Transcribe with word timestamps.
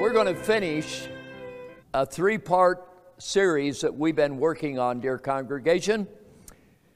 We're 0.00 0.12
going 0.12 0.26
to 0.26 0.34
finish 0.34 1.06
a 1.94 2.04
three 2.04 2.36
part 2.36 2.86
series 3.18 3.82
that 3.82 3.96
we've 3.96 4.16
been 4.16 4.38
working 4.38 4.76
on, 4.78 4.98
dear 4.98 5.18
congregation. 5.18 6.08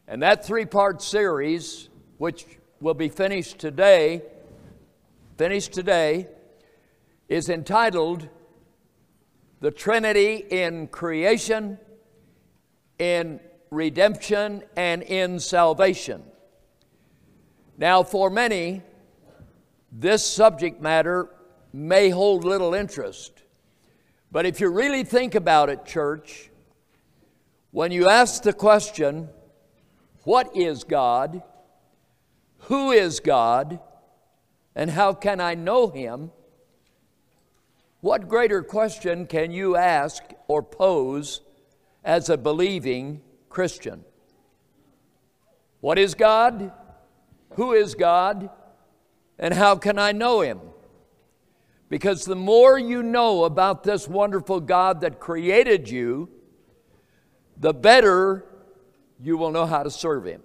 And 0.08 0.20
that 0.22 0.44
three 0.44 0.64
part 0.64 1.00
series, 1.00 1.88
which 2.18 2.44
will 2.80 2.94
be 2.94 3.08
finished 3.08 3.60
today, 3.60 4.22
finished 5.36 5.72
today, 5.72 6.26
is 7.28 7.48
entitled 7.48 8.28
The 9.60 9.70
Trinity 9.70 10.44
in 10.50 10.88
Creation, 10.88 11.78
in 12.98 13.38
Redemption, 13.70 14.64
and 14.76 15.02
in 15.04 15.38
Salvation. 15.38 16.24
Now, 17.78 18.02
for 18.02 18.28
many, 18.28 18.82
this 19.92 20.26
subject 20.26 20.82
matter 20.82 21.30
may 21.72 22.10
hold 22.10 22.44
little 22.44 22.74
interest. 22.74 23.42
But 24.30 24.46
if 24.46 24.60
you 24.60 24.68
really 24.68 25.04
think 25.04 25.34
about 25.34 25.68
it, 25.68 25.84
church, 25.84 26.50
when 27.70 27.92
you 27.92 28.08
ask 28.08 28.42
the 28.42 28.52
question, 28.52 29.28
What 30.24 30.56
is 30.56 30.84
God? 30.84 31.42
Who 32.62 32.90
is 32.90 33.20
God? 33.20 33.80
And 34.74 34.90
how 34.90 35.12
can 35.14 35.40
I 35.40 35.54
know 35.54 35.88
Him? 35.88 36.30
What 38.00 38.28
greater 38.28 38.62
question 38.62 39.26
can 39.26 39.50
you 39.50 39.76
ask 39.76 40.22
or 40.46 40.62
pose 40.62 41.40
as 42.04 42.28
a 42.28 42.36
believing 42.36 43.22
Christian? 43.48 44.04
What 45.80 45.98
is 45.98 46.14
God? 46.14 46.72
Who 47.54 47.72
is 47.72 47.94
God? 47.94 48.50
And 49.38 49.54
how 49.54 49.76
can 49.76 49.98
I 49.98 50.12
know 50.12 50.40
Him? 50.42 50.60
Because 51.88 52.24
the 52.24 52.36
more 52.36 52.78
you 52.78 53.02
know 53.02 53.44
about 53.44 53.82
this 53.82 54.06
wonderful 54.06 54.60
God 54.60 55.00
that 55.00 55.20
created 55.20 55.88
you, 55.88 56.28
the 57.56 57.72
better 57.72 58.44
you 59.20 59.36
will 59.36 59.50
know 59.50 59.66
how 59.66 59.82
to 59.82 59.90
serve 59.90 60.24
Him. 60.26 60.42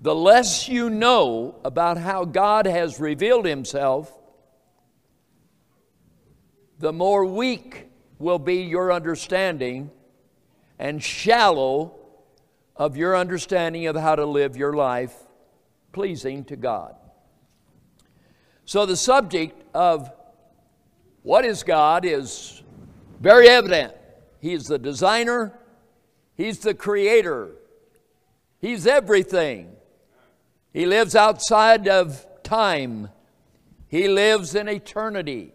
The 0.00 0.14
less 0.14 0.68
you 0.68 0.90
know 0.90 1.56
about 1.64 1.96
how 1.96 2.24
God 2.24 2.66
has 2.66 3.00
revealed 3.00 3.46
Himself, 3.46 4.12
the 6.78 6.92
more 6.92 7.24
weak 7.24 7.88
will 8.18 8.38
be 8.38 8.62
your 8.62 8.92
understanding 8.92 9.90
and 10.78 11.02
shallow 11.02 11.98
of 12.76 12.96
your 12.96 13.16
understanding 13.16 13.86
of 13.86 13.96
how 13.96 14.14
to 14.14 14.24
live 14.24 14.56
your 14.56 14.74
life 14.74 15.14
pleasing 15.92 16.44
to 16.44 16.56
God. 16.56 16.94
So, 18.68 18.84
the 18.84 18.98
subject 18.98 19.64
of 19.72 20.12
what 21.22 21.46
is 21.46 21.62
God 21.62 22.04
is 22.04 22.62
very 23.18 23.48
evident. 23.48 23.94
He's 24.40 24.66
the 24.66 24.78
designer, 24.78 25.58
He's 26.34 26.58
the 26.58 26.74
creator, 26.74 27.52
He's 28.60 28.86
everything. 28.86 29.74
He 30.74 30.84
lives 30.84 31.16
outside 31.16 31.88
of 31.88 32.26
time, 32.42 33.08
He 33.86 34.06
lives 34.06 34.54
in 34.54 34.68
eternity. 34.68 35.54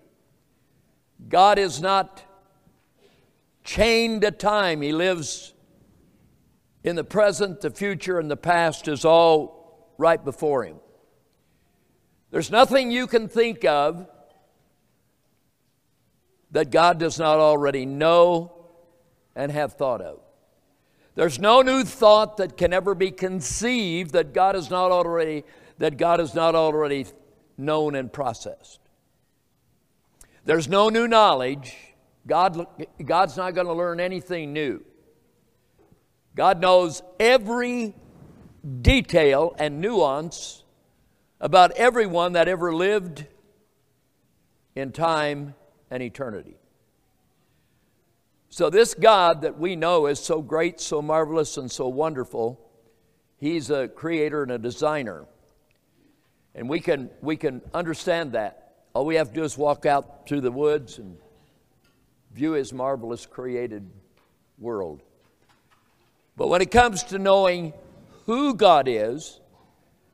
God 1.30 1.60
is 1.60 1.80
not 1.80 2.24
chained 3.64 4.24
to 4.24 4.32
time, 4.32 4.82
He 4.82 4.92
lives 4.92 5.54
in 6.84 6.96
the 6.96 7.04
present, 7.04 7.62
the 7.62 7.70
future, 7.70 8.18
and 8.18 8.32
the 8.32 8.38
past 8.38 8.88
is 8.88 9.06
all 9.06 9.94
right 10.00 10.26
before 10.26 10.64
Him. 10.64 10.78
There's 12.34 12.50
nothing 12.50 12.90
you 12.90 13.06
can 13.06 13.28
think 13.28 13.64
of 13.64 14.08
that 16.50 16.72
God 16.72 16.98
does 16.98 17.20
not 17.20 17.38
already 17.38 17.86
know 17.86 18.54
and 19.36 19.52
have 19.52 19.74
thought 19.74 20.02
of. 20.02 20.20
There's 21.14 21.38
no 21.38 21.62
new 21.62 21.84
thought 21.84 22.38
that 22.38 22.58
can 22.58 22.74
ever 22.74 22.96
be 22.96 23.12
conceived 23.12 24.14
that 24.14 24.34
God 24.34 24.56
is 24.56 24.72
not 24.72 24.92
already 24.92 25.44
that 25.78 25.98
God 25.98 26.20
has 26.20 26.34
not 26.34 26.56
already 26.56 27.06
known 27.56 27.94
and 27.94 28.12
processed. 28.12 28.80
There's 30.44 30.68
no 30.68 30.90
new 30.90 31.08
knowledge. 31.08 31.76
God, 32.26 32.66
God's 33.06 33.38
not 33.38 33.54
going 33.54 33.68
to 33.68 33.74
learn 33.74 34.00
anything 34.00 34.54
new. 34.54 34.84
God 36.36 36.60
knows 36.60 37.04
every 37.20 37.94
detail 38.82 39.56
and 39.60 39.80
nuance 39.80 40.63
about 41.40 41.72
everyone 41.72 42.34
that 42.34 42.48
ever 42.48 42.74
lived 42.74 43.26
in 44.76 44.92
time 44.92 45.56
and 45.92 46.02
eternity. 46.02 46.56
So, 48.50 48.70
this 48.70 48.94
God 48.94 49.42
that 49.42 49.58
we 49.58 49.76
know 49.76 50.06
is 50.06 50.20
so 50.20 50.42
great, 50.42 50.80
so 50.80 51.02
marvelous, 51.02 51.58
and 51.58 51.72
so 51.72 51.88
wonderful, 51.88 52.60
He's 53.38 53.70
a 53.70 53.88
creator 53.88 54.44
and 54.44 54.52
a 54.52 54.58
designer. 54.58 55.26
And 56.56 56.70
we 56.70 56.80
can, 56.80 57.10
we 57.22 57.36
can 57.36 57.62
understand 57.74 58.34
that. 58.34 58.76
All 58.94 59.06
we 59.06 59.16
have 59.16 59.30
to 59.30 59.34
do 59.34 59.44
is 59.44 59.58
walk 59.58 59.88
out 59.88 60.28
through 60.28 60.42
the 60.42 60.52
woods 60.52 61.00
and 61.00 61.18
view 62.32 62.52
His 62.52 62.72
marvelous 62.72 63.26
created 63.26 63.90
world. 64.60 65.02
But 66.38 66.48
when 66.48 66.62
it 66.62 66.72
comes 66.72 67.04
to 67.06 67.20
knowing 67.20 67.74
who 68.26 68.54
God 68.54 68.88
is, 68.88 69.40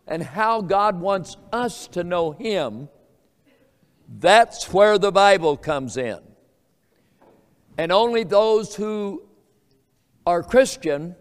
and 0.09 0.23
how 0.23 0.61
God 0.61 0.99
wants 0.99 1.37
us 1.53 1.87
to 1.89 2.03
know 2.03 2.31
Him, 2.31 2.89
that's 4.17 4.73
where 4.73 4.97
the 4.97 5.11
Bible 5.11 5.55
comes 5.55 5.95
in. 5.97 6.19
And 7.77 7.91
only 7.91 8.23
those 8.23 8.75
who 8.75 9.21
are 10.25 10.41
Christian, 10.41 11.15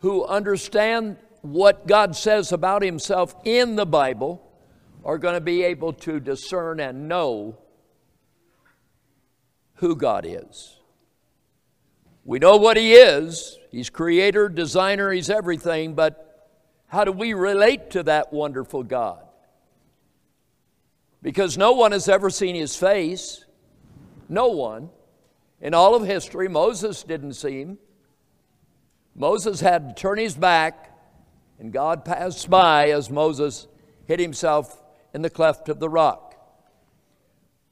who 0.00 0.26
understand 0.26 1.16
what 1.42 1.86
God 1.86 2.16
says 2.16 2.52
about 2.52 2.82
Himself 2.82 3.36
in 3.44 3.76
the 3.76 3.86
Bible, 3.86 4.50
are 5.04 5.16
going 5.16 5.34
to 5.34 5.40
be 5.40 5.62
able 5.62 5.92
to 5.92 6.18
discern 6.18 6.80
and 6.80 7.08
know 7.08 7.56
who 9.74 9.94
God 9.94 10.26
is. 10.26 10.76
We 12.24 12.40
know 12.40 12.56
what 12.56 12.76
He 12.76 12.94
is. 12.94 13.58
He's 13.70 13.90
creator, 13.90 14.48
designer, 14.48 15.12
He's 15.12 15.30
everything, 15.30 15.94
but 15.94 16.31
how 16.92 17.04
do 17.04 17.12
we 17.12 17.32
relate 17.32 17.92
to 17.92 18.02
that 18.02 18.34
wonderful 18.34 18.82
God? 18.82 19.24
Because 21.22 21.56
no 21.56 21.72
one 21.72 21.92
has 21.92 22.06
ever 22.06 22.28
seen 22.28 22.54
his 22.54 22.76
face. 22.76 23.46
No 24.28 24.48
one. 24.48 24.90
In 25.62 25.72
all 25.72 25.94
of 25.94 26.04
history, 26.04 26.48
Moses 26.48 27.02
didn't 27.02 27.32
see 27.32 27.62
him. 27.62 27.78
Moses 29.14 29.60
had 29.60 29.88
to 29.88 30.02
turn 30.02 30.18
his 30.18 30.34
back, 30.34 30.94
and 31.58 31.72
God 31.72 32.04
passed 32.04 32.50
by 32.50 32.90
as 32.90 33.08
Moses 33.08 33.68
hid 34.04 34.20
himself 34.20 34.82
in 35.14 35.22
the 35.22 35.30
cleft 35.30 35.70
of 35.70 35.80
the 35.80 35.88
rock. 35.88 36.34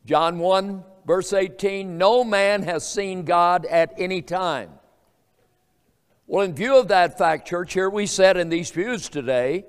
John 0.07 0.39
1, 0.39 0.83
verse 1.07 1.35
18 1.35 1.99
No 1.99 2.25
man 2.25 2.63
has 2.63 2.91
seen 2.91 3.25
God 3.27 3.67
at 3.67 3.93
any 3.99 4.23
time. 4.23 4.71
Well, 6.31 6.45
in 6.45 6.55
view 6.55 6.79
of 6.79 6.87
that 6.87 7.19
fact, 7.19 7.49
church, 7.49 7.73
here 7.73 7.91
we 7.91 8.07
sit 8.07 8.37
in 8.37 8.51
these 8.51 8.71
pews 8.71 9.09
today. 9.09 9.65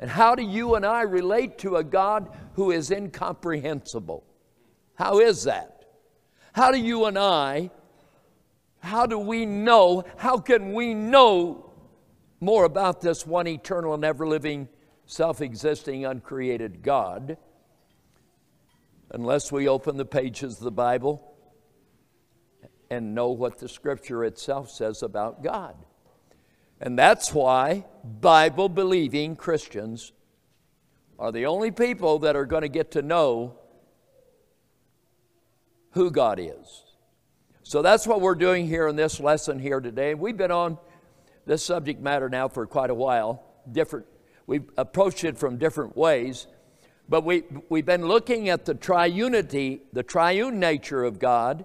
And 0.00 0.10
how 0.10 0.34
do 0.34 0.42
you 0.42 0.74
and 0.74 0.84
I 0.84 1.02
relate 1.02 1.58
to 1.58 1.76
a 1.76 1.84
God 1.84 2.36
who 2.54 2.72
is 2.72 2.90
incomprehensible? 2.90 4.24
How 4.96 5.20
is 5.20 5.44
that? 5.44 5.84
How 6.52 6.72
do 6.72 6.78
you 6.78 7.04
and 7.04 7.16
I, 7.16 7.70
how 8.80 9.06
do 9.06 9.20
we 9.20 9.46
know, 9.46 10.02
how 10.16 10.38
can 10.38 10.72
we 10.72 10.94
know 10.94 11.70
more 12.40 12.64
about 12.64 13.00
this 13.00 13.24
one 13.24 13.46
eternal 13.46 13.94
and 13.94 14.04
ever 14.04 14.26
living, 14.26 14.68
self 15.04 15.40
existing, 15.40 16.04
uncreated 16.06 16.82
God 16.82 17.38
unless 19.12 19.52
we 19.52 19.68
open 19.68 19.96
the 19.96 20.04
pages 20.04 20.58
of 20.58 20.64
the 20.64 20.72
Bible 20.72 21.35
and 22.90 23.14
know 23.14 23.30
what 23.30 23.58
the 23.58 23.68
scripture 23.68 24.24
itself 24.24 24.70
says 24.70 25.02
about 25.02 25.42
God. 25.42 25.74
And 26.80 26.98
that's 26.98 27.32
why 27.32 27.84
Bible 28.04 28.68
believing 28.68 29.36
Christians 29.36 30.12
are 31.18 31.32
the 31.32 31.46
only 31.46 31.70
people 31.70 32.18
that 32.20 32.36
are 32.36 32.44
going 32.44 32.62
to 32.62 32.68
get 32.68 32.90
to 32.92 33.02
know 33.02 33.58
who 35.92 36.10
God 36.10 36.38
is. 36.38 36.84
So 37.62 37.82
that's 37.82 38.06
what 38.06 38.20
we're 38.20 38.34
doing 38.34 38.66
here 38.66 38.86
in 38.86 38.96
this 38.96 39.18
lesson 39.18 39.58
here 39.58 39.80
today. 39.80 40.14
We've 40.14 40.36
been 40.36 40.50
on 40.50 40.78
this 41.46 41.64
subject 41.64 42.00
matter 42.00 42.28
now 42.28 42.48
for 42.48 42.66
quite 42.66 42.90
a 42.90 42.94
while. 42.94 43.42
Different, 43.72 44.06
we've 44.46 44.68
approached 44.76 45.24
it 45.24 45.38
from 45.38 45.56
different 45.56 45.96
ways, 45.96 46.46
but 47.08 47.24
we, 47.24 47.44
we've 47.68 47.86
been 47.86 48.06
looking 48.06 48.50
at 48.50 48.66
the 48.66 48.74
triunity, 48.74 49.80
the 49.92 50.02
triune 50.02 50.60
nature 50.60 51.02
of 51.02 51.18
God 51.18 51.64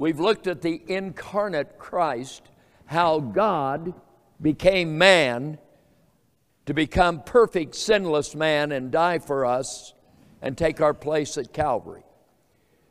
We've 0.00 0.18
looked 0.18 0.46
at 0.46 0.62
the 0.62 0.80
incarnate 0.86 1.78
Christ, 1.78 2.40
how 2.86 3.20
God 3.20 3.92
became 4.40 4.96
man 4.96 5.58
to 6.64 6.72
become 6.72 7.22
perfect, 7.22 7.74
sinless 7.74 8.34
man 8.34 8.72
and 8.72 8.90
die 8.90 9.18
for 9.18 9.44
us 9.44 9.92
and 10.40 10.56
take 10.56 10.80
our 10.80 10.94
place 10.94 11.36
at 11.36 11.52
Calvary. 11.52 12.04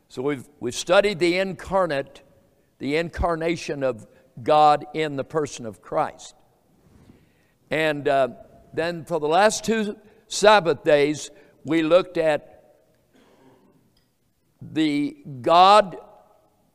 So 0.07 0.21
we've, 0.21 0.47
we've 0.59 0.75
studied 0.75 1.17
the 1.17 1.39
incarnate, 1.39 2.21
the 2.77 2.97
incarnation 2.97 3.81
of 3.81 4.06
God 4.44 4.85
in 4.94 5.15
the 5.15 5.23
person 5.23 5.65
of 5.65 5.81
Christ. 5.81 6.35
And 7.71 8.07
uh, 8.07 8.27
then 8.71 9.03
for 9.03 9.19
the 9.19 9.27
last 9.27 9.63
two 9.63 9.97
Sabbath 10.27 10.83
days, 10.83 11.31
we 11.65 11.81
looked 11.81 12.17
at 12.17 12.77
the 14.61 15.17
God, 15.41 15.97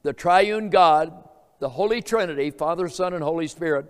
the 0.04 0.12
triune 0.12 0.68
God, 0.68 1.12
the 1.58 1.70
Holy 1.70 2.00
Trinity, 2.00 2.50
Father, 2.50 2.88
Son, 2.88 3.14
and 3.14 3.24
Holy 3.24 3.48
Spirit. 3.48 3.86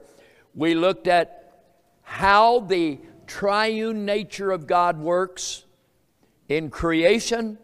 We 0.55 0.75
looked 0.75 1.09
at 1.09 1.61
how 2.03 2.61
the 2.61 3.01
triune 3.27 4.07
nature 4.07 4.53
of 4.53 4.67
God 4.67 4.99
works 4.99 5.65
in 6.49 6.71
creation, 6.71 7.59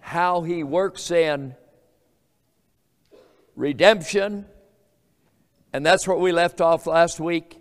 how 0.00 0.42
He 0.42 0.64
works 0.64 1.10
in 1.10 1.54
redemption, 3.54 4.46
and 5.72 5.84
that's 5.84 6.08
what 6.08 6.20
we 6.20 6.32
left 6.32 6.62
off 6.62 6.86
last 6.86 7.20
week. 7.20 7.60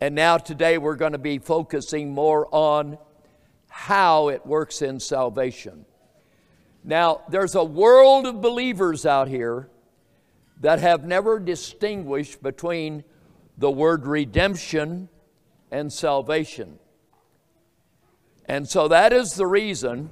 And 0.00 0.14
now 0.14 0.38
today 0.38 0.78
we're 0.78 0.96
going 0.96 1.12
to 1.12 1.18
be 1.18 1.38
focusing 1.38 2.12
more 2.12 2.46
on 2.52 2.98
how 3.68 4.28
it 4.28 4.46
works 4.46 4.82
in 4.82 5.00
salvation. 5.00 5.84
Now, 6.84 7.22
there's 7.30 7.54
a 7.54 7.64
world 7.64 8.26
of 8.26 8.42
believers 8.42 9.06
out 9.06 9.28
here 9.28 9.70
that 10.60 10.80
have 10.80 11.04
never 11.04 11.38
distinguished 11.38 12.42
between 12.42 13.04
the 13.56 13.70
word 13.70 14.06
redemption 14.06 15.08
and 15.70 15.90
salvation. 15.90 16.78
And 18.44 18.68
so 18.68 18.88
that 18.88 19.14
is 19.14 19.32
the 19.32 19.46
reason 19.46 20.10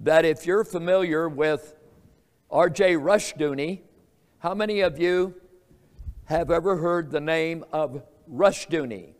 that 0.00 0.24
if 0.24 0.46
you're 0.46 0.64
familiar 0.64 1.28
with 1.28 1.74
R.J. 2.50 2.94
Rushdoony, 2.94 3.80
how 4.38 4.54
many 4.54 4.80
of 4.80 4.98
you 4.98 5.34
have 6.24 6.50
ever 6.50 6.76
heard 6.76 7.10
the 7.10 7.20
name 7.20 7.64
of 7.72 8.02
Rushdoony? 8.32 9.12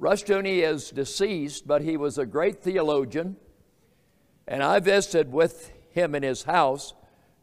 Rushdoony 0.00 0.62
is 0.62 0.90
deceased, 0.90 1.66
but 1.66 1.82
he 1.82 1.96
was 1.96 2.18
a 2.18 2.26
great 2.26 2.62
theologian, 2.62 3.36
and 4.48 4.64
I 4.64 4.80
visited 4.80 5.30
with 5.30 5.70
him 5.90 6.16
in 6.16 6.24
his 6.24 6.42
house. 6.42 6.94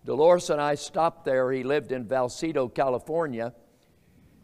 Dolores 0.04 0.50
and 0.50 0.60
I 0.60 0.76
stopped 0.76 1.24
there. 1.24 1.50
He 1.54 1.64
lived 1.64 1.94
in 1.94 2.06
Vallecito, 2.06 2.74
California 2.74 3.54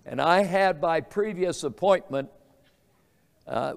and 0.06 0.20
I 0.20 0.44
had, 0.44 0.82
by 0.82 1.02
previous 1.02 1.64
appointment, 1.64 2.30
uh, 3.48 3.74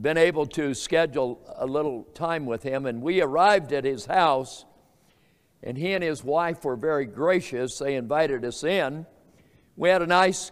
been 0.00 0.16
able 0.16 0.46
to 0.46 0.74
schedule 0.74 1.40
a 1.56 1.66
little 1.66 2.04
time 2.14 2.46
with 2.46 2.62
him. 2.62 2.86
And 2.86 3.02
we 3.02 3.20
arrived 3.20 3.72
at 3.72 3.84
his 3.84 4.06
house, 4.06 4.64
and 5.62 5.76
he 5.76 5.92
and 5.92 6.02
his 6.02 6.24
wife 6.24 6.64
were 6.64 6.76
very 6.76 7.04
gracious. 7.04 7.78
They 7.78 7.94
invited 7.94 8.44
us 8.44 8.64
in. 8.64 9.06
We 9.76 9.90
had 9.90 10.00
a 10.00 10.06
nice, 10.06 10.50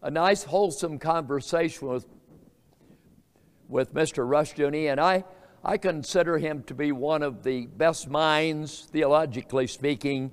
a 0.00 0.10
nice, 0.10 0.44
wholesome 0.44 0.98
conversation 0.98 1.88
with, 1.88 2.06
with 3.68 3.92
Mr. 3.94 4.24
Rushdoony, 4.26 4.90
and 4.90 5.00
I, 5.00 5.24
I 5.64 5.76
consider 5.76 6.38
him 6.38 6.64
to 6.64 6.74
be 6.74 6.90
one 6.90 7.22
of 7.22 7.44
the 7.44 7.66
best 7.66 8.08
minds, 8.08 8.88
theologically 8.90 9.68
speaking, 9.68 10.32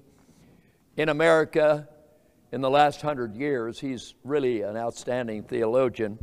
in 0.98 1.08
America 1.08 1.88
in 2.52 2.62
the 2.62 2.70
last 2.70 3.02
hundred 3.02 3.36
years. 3.36 3.80
He's 3.80 4.16
really 4.24 4.64
an 4.64 4.76
outstanding 4.76 5.44
theologian. 5.44 6.18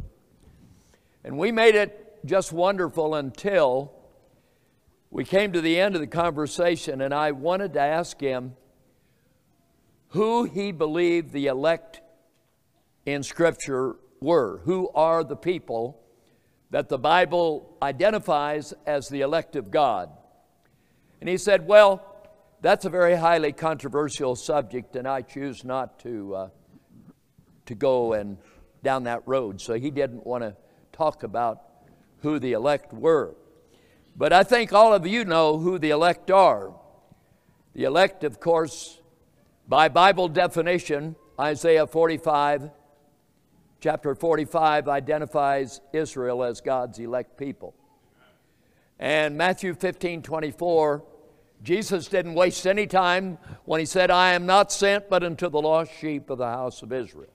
And 1.22 1.38
we 1.38 1.52
made 1.52 1.76
it 1.76 2.18
just 2.24 2.52
wonderful 2.52 3.14
until 3.14 3.92
we 5.08 5.24
came 5.24 5.52
to 5.52 5.60
the 5.60 5.78
end 5.78 5.94
of 5.94 6.00
the 6.00 6.08
conversation, 6.08 7.00
and 7.00 7.14
I 7.14 7.30
wanted 7.30 7.74
to 7.74 7.80
ask 7.80 8.20
him 8.20 8.56
who 10.08 10.44
he 10.44 10.72
believed 10.72 11.32
the 11.32 11.46
elect 11.46 12.00
in 13.04 13.22
Scripture 13.22 13.94
were. 14.20 14.62
Who 14.64 14.90
are 14.96 15.22
the 15.22 15.36
people 15.36 16.02
that 16.70 16.88
the 16.88 16.98
Bible 16.98 17.76
identifies 17.82 18.74
as 18.86 19.08
the 19.08 19.20
elect 19.20 19.56
of 19.56 19.70
God? 19.70 20.10
And 21.20 21.28
he 21.28 21.38
said, 21.38 21.66
Well, 21.66 22.04
that's 22.60 22.84
a 22.84 22.90
very 22.90 23.16
highly 23.16 23.52
controversial 23.52 24.34
subject, 24.34 24.96
and 24.96 25.06
I 25.06 25.22
choose 25.22 25.64
not 25.64 25.98
to, 26.00 26.34
uh, 26.34 26.48
to 27.66 27.74
go 27.74 28.12
and 28.12 28.38
down 28.82 29.04
that 29.04 29.22
road. 29.26 29.60
So 29.60 29.74
he 29.74 29.90
didn't 29.90 30.26
want 30.26 30.42
to 30.42 30.56
talk 30.92 31.22
about 31.22 31.62
who 32.22 32.38
the 32.38 32.52
elect 32.52 32.92
were. 32.92 33.34
But 34.16 34.32
I 34.32 34.42
think 34.42 34.72
all 34.72 34.94
of 34.94 35.06
you 35.06 35.24
know 35.24 35.58
who 35.58 35.78
the 35.78 35.90
elect 35.90 36.30
are. 36.30 36.72
The 37.74 37.84
elect, 37.84 38.24
of 38.24 38.40
course, 38.40 39.00
by 39.68 39.88
Bible 39.88 40.28
definition, 40.28 41.16
Isaiah 41.38 41.86
45, 41.86 42.70
chapter 43.80 44.14
45, 44.14 44.88
identifies 44.88 45.80
Israel 45.92 46.42
as 46.44 46.60
God's 46.60 46.98
elect 46.98 47.36
people. 47.36 47.74
And 48.98 49.36
Matthew 49.36 49.74
15, 49.74 50.22
24 50.22 51.04
Jesus 51.62 52.06
didn't 52.08 52.34
waste 52.34 52.66
any 52.66 52.86
time 52.86 53.38
when 53.64 53.80
he 53.80 53.86
said, 53.86 54.10
I 54.10 54.34
am 54.34 54.46
not 54.46 54.70
sent 54.70 55.08
but 55.08 55.22
unto 55.22 55.48
the 55.48 55.60
lost 55.60 55.90
sheep 55.98 56.30
of 56.30 56.38
the 56.38 56.46
house 56.46 56.82
of 56.82 56.92
Israel. 56.92 57.32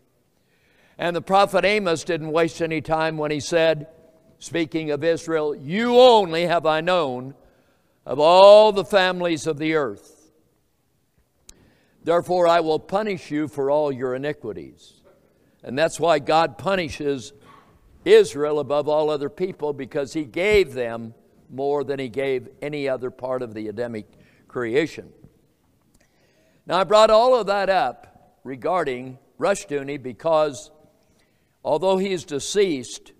And 0.98 1.16
the 1.16 1.22
prophet 1.22 1.66
Amos 1.66 2.04
didn't 2.04 2.32
waste 2.32 2.62
any 2.62 2.82
time 2.82 3.18
when 3.18 3.32
he 3.32 3.40
said, 3.40 3.88
speaking 4.40 4.92
of 4.92 5.04
Israel, 5.04 5.56
You 5.56 5.98
only 5.98 6.46
have 6.46 6.66
I 6.66 6.82
known 6.82 7.34
of 8.06 8.20
all 8.20 8.72
the 8.72 8.86
families 8.86 9.48
of 9.48 9.58
the 9.58 9.74
earth. 9.74 10.32
Therefore, 12.04 12.48
I 12.48 12.60
will 12.60 12.80
punish 12.80 13.32
you 13.32 13.48
for 13.48 13.70
all 13.70 13.92
your 13.92 14.16
iniquities. 14.16 15.01
And 15.64 15.78
that's 15.78 16.00
why 16.00 16.20
God 16.20 16.58
punishes 16.58 17.34
Israel 18.04 18.60
above 18.60 18.88
all 18.88 19.10
other 19.10 19.30
people 19.30 19.74
because 19.74 20.14
he 20.14 20.26
gave 20.26 20.74
them 20.74 21.14
more 21.50 21.84
than 21.84 22.00
he 22.00 22.10
gave 22.10 22.50
any 22.62 22.88
other 22.88 23.12
part 23.12 23.42
of 23.42 23.54
the 23.54 23.68
Adamic 23.68 24.08
creation. 24.48 25.12
Now, 26.66 26.80
I 26.80 26.84
brought 26.84 27.10
all 27.10 27.36
of 27.36 27.48
that 27.48 27.70
up 27.70 28.40
regarding 28.44 29.20
Rushdoony 29.40 30.02
because 30.02 30.72
although 31.64 31.98
he 31.98 32.12
is 32.12 32.24
deceased, 32.24 33.12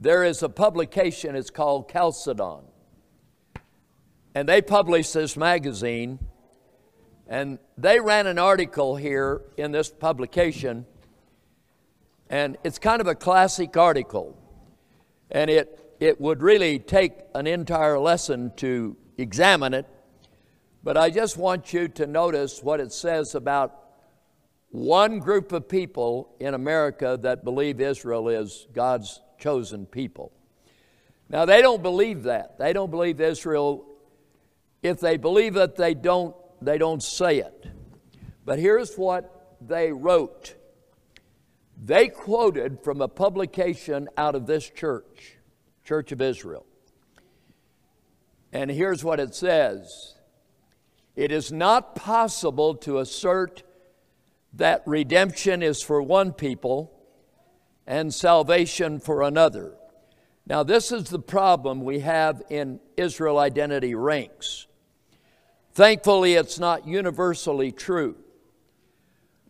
there 0.00 0.24
is 0.24 0.42
a 0.42 0.48
publication, 0.48 1.36
it's 1.36 1.50
called 1.50 1.90
Chalcedon. 1.90 2.64
And 4.34 4.48
they 4.48 4.60
published 4.60 5.14
this 5.14 5.36
magazine, 5.36 6.18
and 7.26 7.58
they 7.78 8.00
ran 8.00 8.26
an 8.26 8.38
article 8.38 8.96
here 8.96 9.42
in 9.56 9.72
this 9.72 9.90
publication, 9.90 10.86
and 12.28 12.56
it's 12.64 12.78
kind 12.78 13.00
of 13.00 13.06
a 13.06 13.14
classic 13.14 13.76
article. 13.76 14.36
And 15.30 15.50
it 15.50 15.96
it 16.00 16.20
would 16.20 16.42
really 16.42 16.78
take 16.78 17.12
an 17.34 17.46
entire 17.46 17.98
lesson 17.98 18.52
to 18.56 18.96
examine 19.16 19.74
it, 19.74 19.86
but 20.82 20.96
I 20.96 21.08
just 21.10 21.36
want 21.36 21.72
you 21.72 21.88
to 21.88 22.06
notice 22.06 22.62
what 22.62 22.80
it 22.80 22.92
says 22.92 23.34
about 23.34 23.80
one 24.70 25.20
group 25.20 25.52
of 25.52 25.68
people 25.68 26.34
in 26.40 26.52
America 26.52 27.18
that 27.22 27.44
believe 27.44 27.80
Israel 27.80 28.28
is 28.28 28.66
God's 28.72 29.20
chosen 29.38 29.86
people. 29.86 30.32
Now, 31.28 31.44
they 31.44 31.62
don't 31.62 31.82
believe 31.82 32.24
that. 32.24 32.58
They 32.58 32.72
don't 32.72 32.90
believe 32.90 33.20
Israel. 33.20 33.86
If 34.82 35.00
they 35.00 35.16
believe 35.16 35.56
it, 35.56 35.76
they 35.76 35.94
don't, 35.94 36.34
they 36.64 36.78
don't 36.78 37.02
say 37.02 37.38
it. 37.38 37.66
But 38.44 38.58
here's 38.58 38.96
what 38.96 39.56
they 39.60 39.92
wrote 39.92 40.54
they 41.76 42.08
quoted 42.08 42.80
from 42.82 43.00
a 43.00 43.08
publication 43.08 44.08
out 44.16 44.34
of 44.34 44.46
this 44.46 44.68
church. 44.70 45.36
Church 45.84 46.12
of 46.12 46.22
Israel. 46.22 46.64
And 48.52 48.70
here's 48.70 49.04
what 49.04 49.20
it 49.20 49.34
says 49.34 50.14
It 51.16 51.32
is 51.32 51.52
not 51.52 51.94
possible 51.94 52.74
to 52.76 52.98
assert 52.98 53.62
that 54.54 54.82
redemption 54.86 55.62
is 55.62 55.82
for 55.82 56.00
one 56.00 56.32
people 56.32 56.92
and 57.86 58.14
salvation 58.14 59.00
for 59.00 59.22
another. 59.22 59.74
Now, 60.46 60.62
this 60.62 60.92
is 60.92 61.10
the 61.10 61.18
problem 61.18 61.82
we 61.82 62.00
have 62.00 62.42
in 62.50 62.78
Israel 62.96 63.38
identity 63.38 63.94
ranks. 63.94 64.66
Thankfully, 65.74 66.34
it's 66.34 66.58
not 66.58 66.86
universally 66.86 67.72
true. 67.72 68.16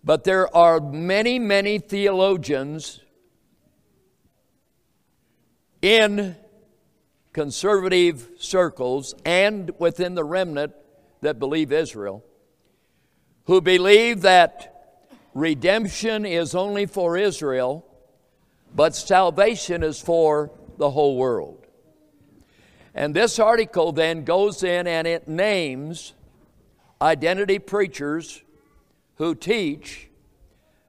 But 0.03 0.25
there 0.25 0.55
are 0.57 0.81
many, 0.81 1.39
many 1.39 1.79
theologians 1.79 3.01
in 5.83 6.35
conservative 7.35 8.31
circles 8.39 9.15
and 9.27 9.71
within 9.79 10.15
the 10.15 10.25
remnant 10.25 10.73
that 11.21 11.39
believe 11.39 11.73
Israel, 11.73 12.25
who 13.45 13.61
believe 13.61 14.23
that 14.23 15.05
redemption 15.35 16.25
is 16.25 16.55
only 16.55 16.87
for 16.87 17.19
Israel, 17.19 17.85
but 18.75 18.95
salvation 18.95 19.83
is 19.83 20.01
for 20.01 20.51
the 20.79 20.91
whole 20.91 21.17
world. 21.17 21.67
And 22.95 23.15
this 23.15 23.39
article 23.39 23.93
then 23.93 24.25
goes 24.25 24.63
in 24.63 24.87
and 24.87 25.07
it 25.07 25.29
names 25.29 26.14
identity 27.05 27.59
preachers 27.59 28.43
who 29.17 29.35
teach 29.35 30.09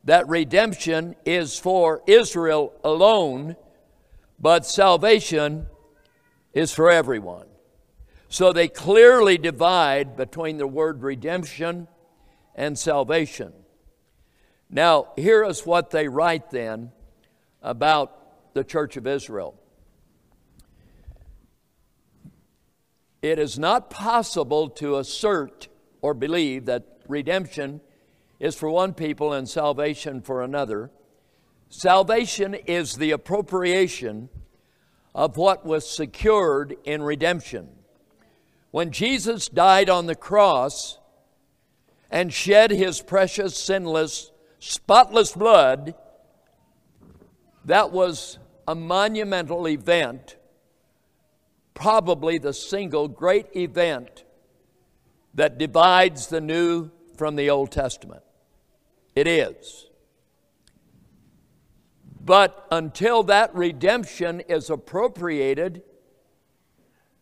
that 0.06 0.28
redemption 0.30 1.16
is 1.26 1.60
for 1.60 2.02
Israel 2.08 2.74
alone, 2.86 3.58
but 4.40 4.66
salvation 4.66 5.68
is 6.54 6.74
for 6.74 6.90
everyone. 6.90 7.48
So 8.30 8.54
they 8.54 8.70
clearly 8.70 9.38
divide 9.38 10.16
between 10.16 10.58
the 10.58 10.68
word 10.68 11.04
redemption 11.04 11.88
and 12.56 12.80
salvation. 12.80 13.52
Now, 14.70 15.10
here 15.18 15.44
is 15.44 15.66
what 15.66 15.92
they 15.92 16.08
write 16.08 16.50
then 16.50 16.92
about 17.62 18.54
the 18.54 18.64
church 18.64 18.96
of 18.96 19.06
Israel. 19.06 19.60
It 23.22 23.38
is 23.38 23.60
not 23.60 23.90
possible 23.90 24.70
to 24.70 24.98
assert 24.98 25.68
or 26.06 26.14
believe 26.14 26.66
that 26.66 26.84
redemption 27.08 27.82
is 28.40 28.54
for 28.54 28.70
one 28.70 28.94
people 28.94 29.34
and 29.34 29.50
salvation 29.50 30.22
for 30.22 30.44
another. 30.44 30.92
Salvation 31.70 32.54
is 32.54 32.94
the 32.94 33.10
appropriation 33.10 34.30
of 35.16 35.36
what 35.36 35.66
was 35.66 35.90
secured 35.90 36.76
in 36.84 37.02
redemption. 37.02 37.68
When 38.70 38.92
Jesus 38.92 39.48
died 39.48 39.90
on 39.90 40.06
the 40.06 40.14
cross 40.14 41.00
and 42.12 42.32
shed 42.32 42.70
his 42.70 43.02
precious, 43.02 43.58
sinless, 43.58 44.32
spotless 44.60 45.32
blood, 45.32 45.96
that 47.66 47.92
was 47.92 48.38
a 48.68 48.76
monumental 48.76 49.68
event, 49.68 50.38
probably 51.74 52.38
the 52.38 52.54
single 52.54 53.08
great 53.08 53.48
event 53.56 54.25
that 55.36 55.58
divides 55.58 56.28
the 56.28 56.42
New 56.42 56.90
from 57.16 57.36
the 57.36 57.50
Old 57.50 57.72
Testament. 57.72 58.24
It 59.16 59.28
is. 59.28 59.86
But 62.24 62.68
until 62.72 63.24
that 63.24 63.54
redemption 63.54 64.42
is 64.42 64.70
appropriated, 64.70 65.84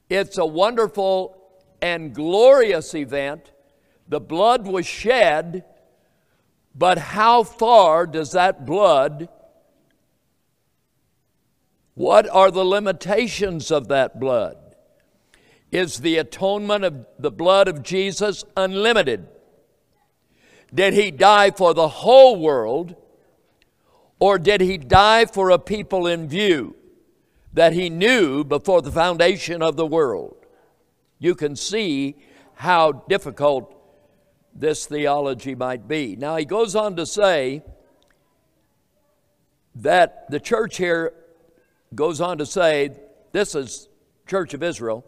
it's 0.09 0.37
a 0.37 0.45
wonderful 0.45 1.37
and 1.81 2.13
glorious 2.15 2.95
event. 2.95 3.51
The 4.07 4.21
blood 4.21 4.65
was 4.65 4.85
shed, 4.85 5.65
but 6.73 6.97
how 6.97 7.43
far 7.43 8.07
does 8.07 8.31
that 8.31 8.65
blood, 8.65 9.27
what 11.95 12.29
are 12.29 12.49
the 12.49 12.63
limitations 12.63 13.71
of 13.71 13.89
that 13.89 14.19
blood? 14.19 14.62
Is 15.73 16.01
the 16.01 16.17
atonement 16.17 16.85
of 16.85 17.07
the 17.17 17.31
blood 17.31 17.67
of 17.67 17.81
Jesus 17.81 18.43
unlimited? 18.55 19.27
Did 20.71 20.93
he 20.93 21.09
die 21.09 21.49
for 21.49 21.73
the 21.73 21.87
whole 21.87 22.39
world, 22.39 22.95
or 24.19 24.37
did 24.37 24.61
he 24.61 24.77
die 24.77 25.25
for 25.25 25.49
a 25.49 25.57
people 25.57 26.05
in 26.05 26.27
view 26.27 26.75
that 27.53 27.73
he 27.73 27.89
knew 27.89 28.43
before 28.43 28.83
the 28.83 28.91
foundation 28.91 29.63
of 29.63 29.75
the 29.75 29.87
world? 29.87 30.35
You 31.17 31.33
can 31.33 31.55
see 31.55 32.17
how 32.53 32.91
difficult 32.91 33.75
this 34.53 34.85
theology 34.85 35.55
might 35.55 35.87
be. 35.87 36.15
Now, 36.15 36.35
he 36.35 36.45
goes 36.45 36.75
on 36.75 36.97
to 36.97 37.05
say 37.07 37.63
that 39.73 40.29
the 40.29 40.39
church 40.39 40.77
here 40.77 41.13
goes 41.95 42.21
on 42.21 42.37
to 42.37 42.45
say, 42.45 42.91
this 43.31 43.55
is 43.55 43.89
Church 44.27 44.53
of 44.53 44.61
Israel, 44.61 45.03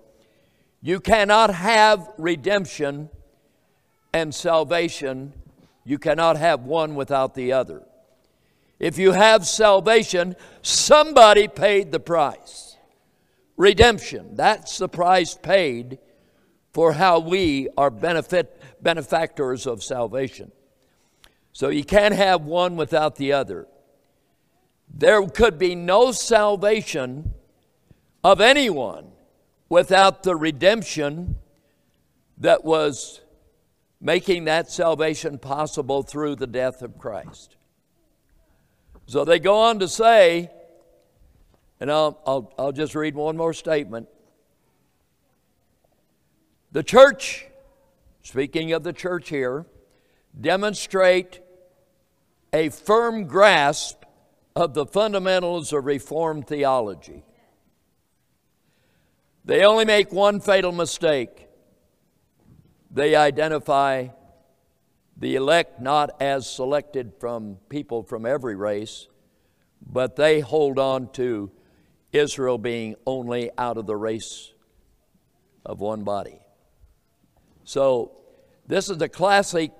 you 0.86 1.00
cannot 1.00 1.51
have 1.51 2.08
redemption 2.20 3.10
and 4.13 4.36
salvation 4.36 5.34
you 5.84 5.98
cannot 5.98 6.38
have 6.38 6.62
one 6.62 6.94
without 6.94 7.34
the 7.34 7.54
other. 7.54 7.82
If 8.77 9.00
you 9.00 9.13
have 9.13 9.48
salvation, 9.48 10.36
somebody 10.62 11.48
paid 11.48 11.92
the 11.92 12.00
price. 12.00 12.77
Redemption, 13.58 14.36
that's 14.36 14.77
the 14.77 14.88
price 14.88 15.34
paid 15.34 15.98
for 16.72 16.94
how 16.94 17.18
we 17.18 17.68
are 17.75 17.89
benefit, 17.89 18.62
benefactors 18.80 19.65
of 19.65 19.84
salvation. 19.84 20.51
So 21.51 21.70
you 21.70 21.84
can't 21.84 22.13
have 22.13 22.42
one 22.42 22.75
without 22.75 23.15
the 23.15 23.34
other. 23.34 23.65
There 24.94 25.25
could 25.30 25.58
be 25.58 25.74
no 25.74 26.12
salvation 26.12 27.34
of 28.24 28.39
anyone 28.39 29.13
without 29.70 30.24
the 30.24 30.36
redemption 30.36 31.36
that 32.38 32.64
was 32.64 33.22
making 34.00 34.46
that 34.46 34.70
salvation 34.70 35.38
possible 35.38 36.04
through 36.04 36.36
the 36.36 36.48
death 36.48 36.82
of 36.82 36.98
Christ. 36.98 37.56
So 39.08 39.26
they 39.26 39.40
go 39.40 39.58
on 39.60 39.80
to 39.80 39.88
say, 39.88 40.50
and 41.80 41.92
I'll, 41.92 42.20
I'll, 42.26 42.54
I'll 42.58 42.72
just 42.72 42.96
read 42.96 43.16
one 43.16 43.38
more 43.38 43.54
statement. 43.54 44.08
The 46.72 46.84
church, 46.84 47.46
speaking 48.22 48.74
of 48.74 48.84
the 48.84 48.94
church 48.94 49.30
here, 49.30 49.66
demonstrate 50.40 51.40
a 52.52 52.70
firm 52.70 53.26
grasp 53.26 54.04
of 54.56 54.74
the 54.74 54.86
fundamentals 54.86 55.74
of 55.74 55.86
Reformed 55.86 56.48
theology. 56.48 57.24
They 59.46 59.64
only 59.64 59.86
make 59.86 60.12
one 60.12 60.42
fatal 60.42 60.72
mistake 60.72 61.46
they 62.96 63.14
identify 63.14 64.08
the 65.18 65.36
elect 65.36 65.82
not 65.82 66.12
as 66.22 66.50
selected 66.50 67.12
from 67.20 67.58
people 67.68 68.04
from 68.04 68.25
every 68.25 68.56
race, 68.56 69.10
but 69.86 70.16
they 70.16 70.40
hold 70.40 70.80
on 70.80 71.12
to 71.12 71.52
Israel 72.14 72.58
being 72.58 72.96
only 73.06 73.52
out 73.58 73.78
of 73.78 73.86
the 73.86 73.98
race 73.98 74.54
of 75.66 75.82
one 75.82 76.06
body. 76.06 76.40
So 77.66 78.14
this 78.66 78.90
is 78.90 79.02
a 79.02 79.10
classic, 79.10 79.72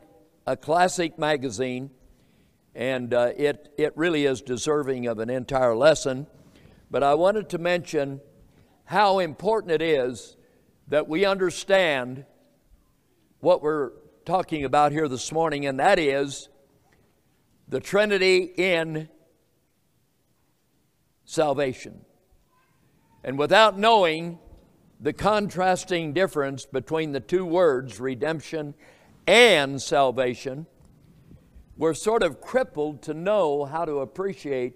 a 0.46 0.58
classic 0.58 1.18
magazine, 1.18 1.92
and 2.76 3.14
uh, 3.14 3.32
it, 3.38 3.74
it 3.78 3.94
really 3.96 4.26
is 4.26 4.42
deserving 4.42 5.08
of 5.08 5.20
an 5.20 5.30
entire 5.30 5.76
lesson. 5.76 6.28
But 6.92 7.02
I 7.02 7.14
wanted 7.14 7.48
to 7.52 7.60
mention 7.60 8.20
how 8.86 9.20
important 9.20 9.72
it 9.72 9.82
is 9.82 10.38
that 10.88 11.08
we 11.08 11.26
understand 11.26 12.26
what 13.40 13.62
we're 13.62 13.92
talking 14.26 14.64
about 14.64 14.92
here 14.92 15.08
this 15.08 15.32
morning, 15.32 15.66
and 15.66 15.80
that 15.80 16.00
is 16.00 16.50
the 17.68 17.80
Trinity 17.80 18.54
in 18.58 19.10
salvation. 21.26 22.06
And 23.24 23.40
without 23.40 23.78
knowing 23.78 24.38
the 25.00 25.14
contrasting 25.14 26.14
difference 26.14 26.66
between 26.66 27.12
the 27.12 27.20
two 27.20 27.46
words, 27.46 28.00
redemption 28.00 28.76
and 29.26 29.82
salvation, 29.82 30.68
we're 31.76 31.96
sort 31.96 32.22
of 32.22 32.40
crippled 32.40 33.02
to 33.04 33.16
know 33.16 33.66
how 33.66 33.84
to 33.84 34.00
appreciate 34.00 34.76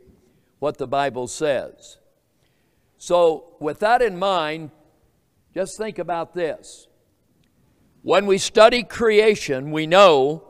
what 0.58 0.78
the 0.80 0.88
Bible 0.88 1.28
says. 1.28 1.99
So, 3.00 3.56
with 3.62 3.80
that 3.80 4.02
in 4.02 4.20
mind, 4.20 4.72
just 5.54 5.78
think 5.78 6.00
about 6.00 6.34
this. 6.34 6.90
When 8.02 8.26
we 8.26 8.38
study 8.38 8.84
creation, 8.84 9.72
we 9.72 9.88
know 9.88 10.44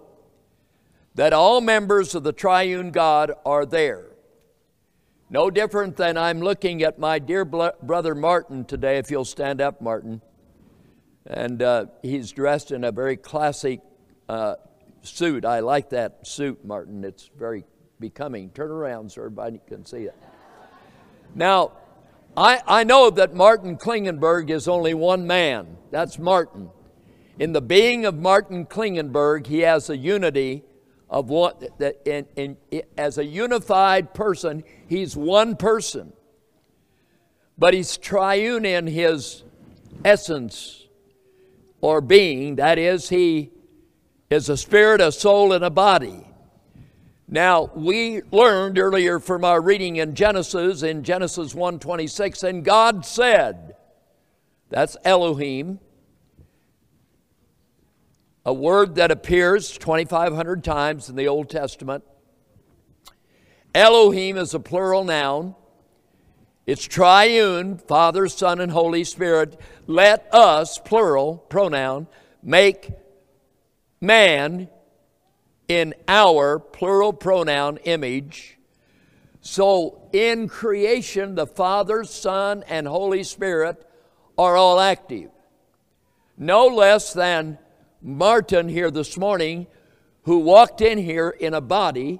that 1.13 1.31
all 1.31 1.61
members 1.61 2.15
of 2.15 2.23
the 2.23 2.33
triune 2.33 2.89
God 2.89 3.31
are 3.45 3.67
there. 3.67 4.07
No 5.29 5.51
different 5.51 5.95
than 5.95 6.17
I'm 6.17 6.41
looking 6.41 6.81
at 6.81 6.97
my 6.97 7.19
dear 7.19 7.45
brother 7.45 8.15
Martin 8.15 8.65
today, 8.65 8.97
if 8.97 9.11
you'll 9.11 9.25
stand 9.25 9.61
up, 9.61 9.79
Martin. 9.79 10.19
And 11.27 11.61
uh, 11.61 11.85
he's 12.01 12.31
dressed 12.31 12.71
in 12.71 12.83
a 12.83 12.91
very 12.91 13.15
classic 13.15 13.81
uh, 14.27 14.55
suit. 15.03 15.45
I 15.45 15.59
like 15.59 15.91
that 15.91 16.25
suit, 16.25 16.65
Martin. 16.65 17.03
It's 17.03 17.29
very 17.37 17.63
becoming. 17.99 18.49
Turn 18.49 18.71
around 18.71 19.11
so 19.11 19.21
everybody 19.21 19.61
can 19.67 19.85
see 19.85 20.05
it. 20.05 20.15
Now, 21.35 21.73
I, 22.37 22.61
I 22.67 22.83
know 22.83 23.09
that 23.09 23.33
Martin 23.33 23.77
Klingenberg 23.77 24.49
is 24.49 24.67
only 24.67 24.93
one 24.93 25.27
man. 25.27 25.77
That's 25.91 26.17
Martin. 26.17 26.69
In 27.37 27.53
the 27.53 27.61
being 27.61 28.05
of 28.05 28.15
Martin 28.15 28.65
Klingenberg, 28.65 29.47
he 29.47 29.59
has 29.59 29.89
a 29.89 29.97
unity 29.97 30.63
of 31.09 31.29
what 31.29 31.77
that 31.79 32.01
in, 32.05 32.27
in, 32.35 32.83
as 32.97 33.17
a 33.17 33.25
unified 33.25 34.13
person, 34.13 34.63
he's 34.87 35.15
one 35.15 35.55
person. 35.55 36.13
But 37.57 37.73
he's 37.73 37.97
triune 37.97 38.65
in 38.65 38.87
his 38.87 39.43
essence 40.05 40.87
or 41.81 41.99
being. 41.99 42.55
That 42.55 42.77
is, 42.77 43.09
he 43.09 43.51
is 44.29 44.49
a 44.49 44.55
spirit, 44.55 45.01
a 45.01 45.11
soul, 45.11 45.51
and 45.51 45.65
a 45.65 45.69
body. 45.69 46.28
Now, 47.31 47.69
we 47.75 48.23
learned 48.31 48.79
earlier 48.79 49.19
from 49.19 49.45
our 49.45 49.61
reading 49.61 49.97
in 49.97 50.15
Genesis, 50.15 50.81
in 50.81 51.03
Genesis 51.03 51.53
1:26, 51.53 52.43
and 52.43 52.65
God 52.65 53.05
said, 53.05 53.75
That's 54.69 54.97
Elohim. 55.05 55.79
A 58.45 58.53
word 58.53 58.95
that 58.95 59.11
appears 59.11 59.77
2,500 59.77 60.63
times 60.63 61.07
in 61.07 61.15
the 61.15 61.27
Old 61.27 61.51
Testament. 61.51 62.03
Elohim 63.75 64.35
is 64.35 64.55
a 64.55 64.59
plural 64.59 65.03
noun. 65.03 65.53
It's 66.65 66.87
triune, 66.87 67.77
Father, 67.77 68.27
Son, 68.27 68.59
and 68.59 68.71
Holy 68.71 69.03
Spirit. 69.03 69.59
Let 69.85 70.33
us, 70.33 70.79
plural, 70.79 71.37
pronoun, 71.37 72.07
make 72.41 72.89
man 74.01 74.67
in 75.69 75.93
our, 76.07 76.59
plural 76.59 77.13
pronoun, 77.13 77.77
image. 77.85 78.57
So 79.39 80.09
in 80.11 80.49
creation, 80.49 81.35
the 81.35 81.47
Father, 81.47 82.03
Son, 82.03 82.63
and 82.67 82.87
Holy 82.87 83.23
Spirit 83.23 83.87
are 84.37 84.57
all 84.57 84.79
active. 84.79 85.29
No 86.37 86.65
less 86.65 87.13
than 87.13 87.59
Martin 88.01 88.67
here 88.67 88.91
this 88.91 89.17
morning, 89.17 89.67
who 90.23 90.39
walked 90.39 90.81
in 90.81 90.97
here 90.97 91.29
in 91.29 91.53
a 91.53 91.61
body. 91.61 92.19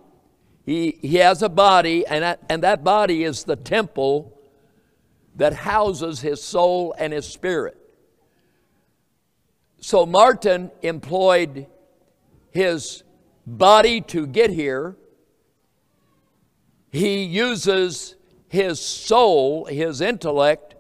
He, 0.66 0.98
he 1.02 1.16
has 1.16 1.42
a 1.42 1.50
body, 1.50 2.06
and 2.06 2.24
that, 2.24 2.40
and 2.50 2.64
that 2.64 2.84
body 2.84 3.24
is 3.24 3.44
the 3.44 3.56
temple 3.56 4.40
that 5.36 5.54
houses 5.54 6.22
his 6.22 6.44
soul 6.44 6.94
and 7.00 7.14
his 7.14 7.26
spirit. 7.26 7.78
So 9.80 10.06
Martin 10.06 10.70
employed 10.82 11.66
his 12.52 13.04
body 13.58 14.02
to 14.02 14.28
get 14.28 14.50
here. 14.50 14.96
He 16.92 17.24
uses 17.24 18.16
his 18.48 18.80
soul, 18.80 19.66
his 19.66 20.02
intellect, 20.02 20.76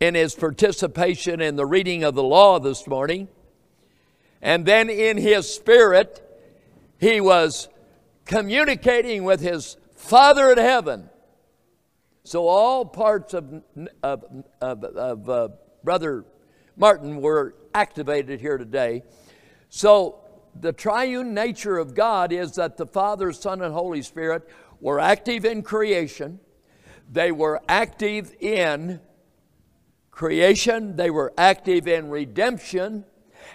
in 0.00 0.14
his 0.14 0.34
participation 0.34 1.40
in 1.40 1.56
the 1.56 1.66
reading 1.66 2.04
of 2.04 2.14
the 2.14 2.22
law 2.22 2.58
this 2.58 2.86
morning. 2.86 3.28
And 4.42 4.66
then 4.66 4.90
in 4.90 5.16
his 5.16 5.52
spirit, 5.52 6.20
he 6.98 7.20
was 7.20 7.68
communicating 8.24 9.24
with 9.24 9.40
his 9.40 9.76
Father 9.94 10.52
in 10.52 10.58
heaven. 10.58 11.08
So 12.24 12.48
all 12.48 12.84
parts 12.84 13.34
of, 13.34 13.62
of, 14.02 14.24
of, 14.60 14.84
of 14.84 15.30
uh, 15.30 15.48
Brother 15.82 16.24
Martin 16.76 17.20
were 17.20 17.54
activated 17.74 18.40
here 18.40 18.58
today. 18.58 19.02
So 19.68 20.23
the 20.60 20.72
triune 20.72 21.34
nature 21.34 21.78
of 21.78 21.94
God 21.94 22.32
is 22.32 22.52
that 22.52 22.76
the 22.76 22.86
Father, 22.86 23.32
Son, 23.32 23.62
and 23.62 23.72
Holy 23.74 24.02
Spirit 24.02 24.48
were 24.80 25.00
active 25.00 25.44
in 25.44 25.62
creation. 25.62 26.40
They 27.10 27.32
were 27.32 27.60
active 27.68 28.34
in 28.40 29.00
creation. 30.10 30.96
They 30.96 31.10
were 31.10 31.32
active 31.36 31.88
in 31.88 32.08
redemption. 32.08 33.04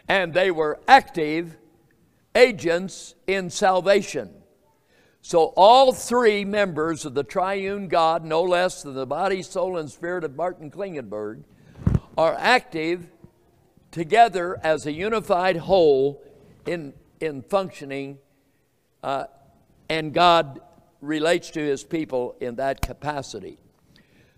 And 0.08 0.34
they 0.34 0.52
were 0.52 0.80
active 0.88 1.58
agents 2.36 3.16
in 3.28 3.50
salvation. 3.50 4.34
So, 5.22 5.54
all 5.58 5.92
three 5.92 6.46
members 6.46 7.06
of 7.06 7.14
the 7.14 7.24
triune 7.24 7.88
God, 7.88 8.24
no 8.24 8.42
less 8.42 8.84
than 8.84 8.94
the 8.94 9.06
body, 9.06 9.42
soul, 9.42 9.78
and 9.78 9.90
spirit 9.90 10.24
of 10.24 10.36
Martin 10.36 10.72
Klingenberg, 10.72 11.44
are 12.18 12.36
active 12.40 13.08
together 13.92 14.60
as 14.64 14.86
a 14.86 14.92
unified 14.92 15.58
whole 15.58 16.22
in, 16.70 16.94
in 17.20 17.42
functioning, 17.42 18.20
uh, 19.02 19.26
and 19.90 20.14
God 20.14 20.62
relates 21.02 21.50
to 21.52 21.60
his 21.60 21.84
people 21.84 22.36
in 22.40 22.58
that 22.58 22.80
capacity. 22.82 23.58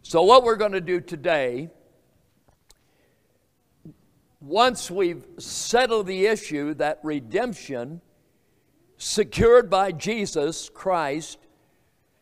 So, 0.02 0.22
what 0.24 0.46
we're 0.46 0.56
going 0.56 0.72
to 0.72 0.80
do 0.80 1.02
today, 1.02 1.70
once 4.40 4.90
we've 4.90 5.26
settled 5.40 6.08
the 6.08 6.26
issue 6.26 6.74
that 6.76 7.00
redemption 7.04 8.00
secured 8.98 9.70
by 9.70 9.92
Jesus 9.92 10.70
Christ, 10.70 11.38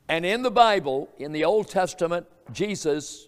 and 0.08 0.26
in 0.26 0.42
the 0.42 0.50
Bible, 0.50 1.08
in 1.20 1.34
the 1.34 1.46
Old 1.46 1.70
Testament, 1.70 2.26
Jesus 2.52 3.28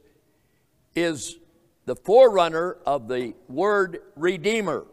is 0.95 1.37
the 1.85 1.95
forerunner 1.95 2.77
of 2.87 3.07
the 3.07 3.35
word 3.47 3.99
Redeemer. 4.15 4.87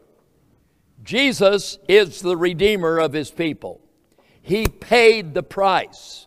Jesus 1.02 1.78
is 1.88 2.20
the 2.20 2.36
Redeemer 2.36 2.98
of 2.98 3.12
his 3.12 3.30
people. 3.30 3.80
He 4.42 4.66
paid 4.66 5.34
the 5.34 5.42
price. 5.42 6.26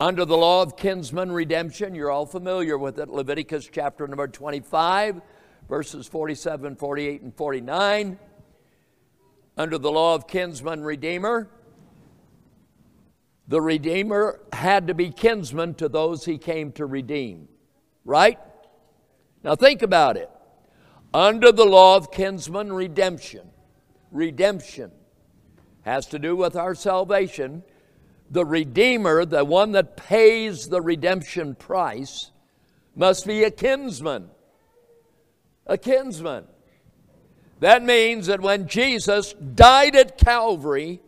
Under 0.00 0.24
the 0.24 0.36
law 0.36 0.62
of 0.62 0.76
kinsman 0.76 1.32
redemption, 1.32 1.94
you're 1.94 2.10
all 2.10 2.26
familiar 2.26 2.78
with 2.78 2.98
it, 2.98 3.08
Leviticus 3.08 3.68
chapter 3.72 4.06
number 4.06 4.28
25, 4.28 5.20
verses 5.68 6.06
47, 6.06 6.76
48, 6.76 7.22
and 7.22 7.34
49. 7.34 8.18
Under 9.56 9.76
the 9.76 9.90
law 9.90 10.14
of 10.14 10.28
kinsman 10.28 10.82
redeemer, 10.82 11.48
the 13.48 13.60
Redeemer 13.60 14.40
had 14.52 14.86
to 14.86 14.94
be 14.94 15.10
kinsman 15.10 15.74
to 15.74 15.88
those 15.88 16.24
he 16.24 16.38
came 16.38 16.70
to 16.72 16.86
redeem. 16.86 17.48
Right? 18.04 18.38
Now 19.42 19.56
think 19.56 19.82
about 19.82 20.16
it. 20.16 20.30
Under 21.12 21.50
the 21.50 21.64
law 21.64 21.96
of 21.96 22.12
kinsman 22.12 22.72
redemption, 22.72 23.50
redemption 24.10 24.90
has 25.82 26.06
to 26.06 26.18
do 26.18 26.36
with 26.36 26.56
our 26.56 26.74
salvation. 26.74 27.62
The 28.30 28.44
Redeemer, 28.44 29.24
the 29.24 29.44
one 29.44 29.72
that 29.72 29.96
pays 29.96 30.68
the 30.68 30.82
redemption 30.82 31.54
price, 31.54 32.30
must 32.94 33.26
be 33.26 33.44
a 33.44 33.50
kinsman. 33.50 34.28
A 35.66 35.78
kinsman. 35.78 36.44
That 37.60 37.82
means 37.82 38.26
that 38.26 38.40
when 38.40 38.68
Jesus 38.68 39.32
died 39.32 39.96
at 39.96 40.18
Calvary, 40.18 41.00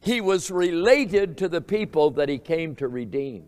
he 0.00 0.20
was 0.20 0.50
related 0.50 1.38
to 1.38 1.48
the 1.48 1.60
people 1.60 2.10
that 2.12 2.28
he 2.28 2.38
came 2.38 2.74
to 2.76 2.88
redeem. 2.88 3.44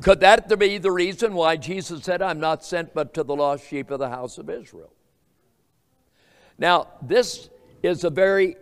Could 0.00 0.20
that 0.20 0.58
be 0.58 0.78
the 0.78 0.90
reason 0.90 1.34
why 1.34 1.56
Jesus 1.56 2.04
said, 2.04 2.22
I'm 2.22 2.40
not 2.40 2.64
sent 2.64 2.94
but 2.94 3.14
to 3.14 3.22
the 3.22 3.36
lost 3.36 3.68
sheep 3.68 3.90
of 3.90 3.98
the 3.98 4.08
house 4.08 4.38
of 4.38 4.48
Israel? 4.48 4.92
Now, 6.58 6.88
this 7.02 7.50
is 7.82 8.04
a 8.04 8.10
very 8.10 8.56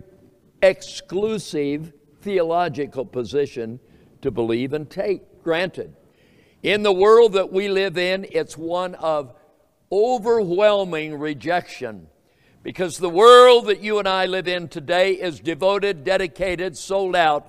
exclusive 0.63 1.93
theological 2.23 3.05
position 3.05 3.81
to 4.23 4.31
believe 4.31 4.73
and 4.73 4.89
take. 4.89 5.43
Granted, 5.43 5.95
in 6.63 6.83
the 6.83 6.93
world 6.93 7.33
that 7.33 7.53
we 7.53 7.69
live 7.69 7.97
in, 7.97 8.27
it's 8.31 8.57
one 8.57 8.95
of 8.97 9.35
overwhelming 9.91 11.19
rejection 11.19 12.07
because 12.63 12.99
the 12.99 13.09
world 13.09 13.67
that 13.67 13.81
you 13.81 13.99
and 13.99 14.07
I 14.07 14.27
live 14.27 14.47
in 14.47 14.69
today 14.69 15.13
is 15.13 15.41
devoted, 15.41 16.05
dedicated, 16.05 16.77
sold 16.77 17.17
out 17.17 17.47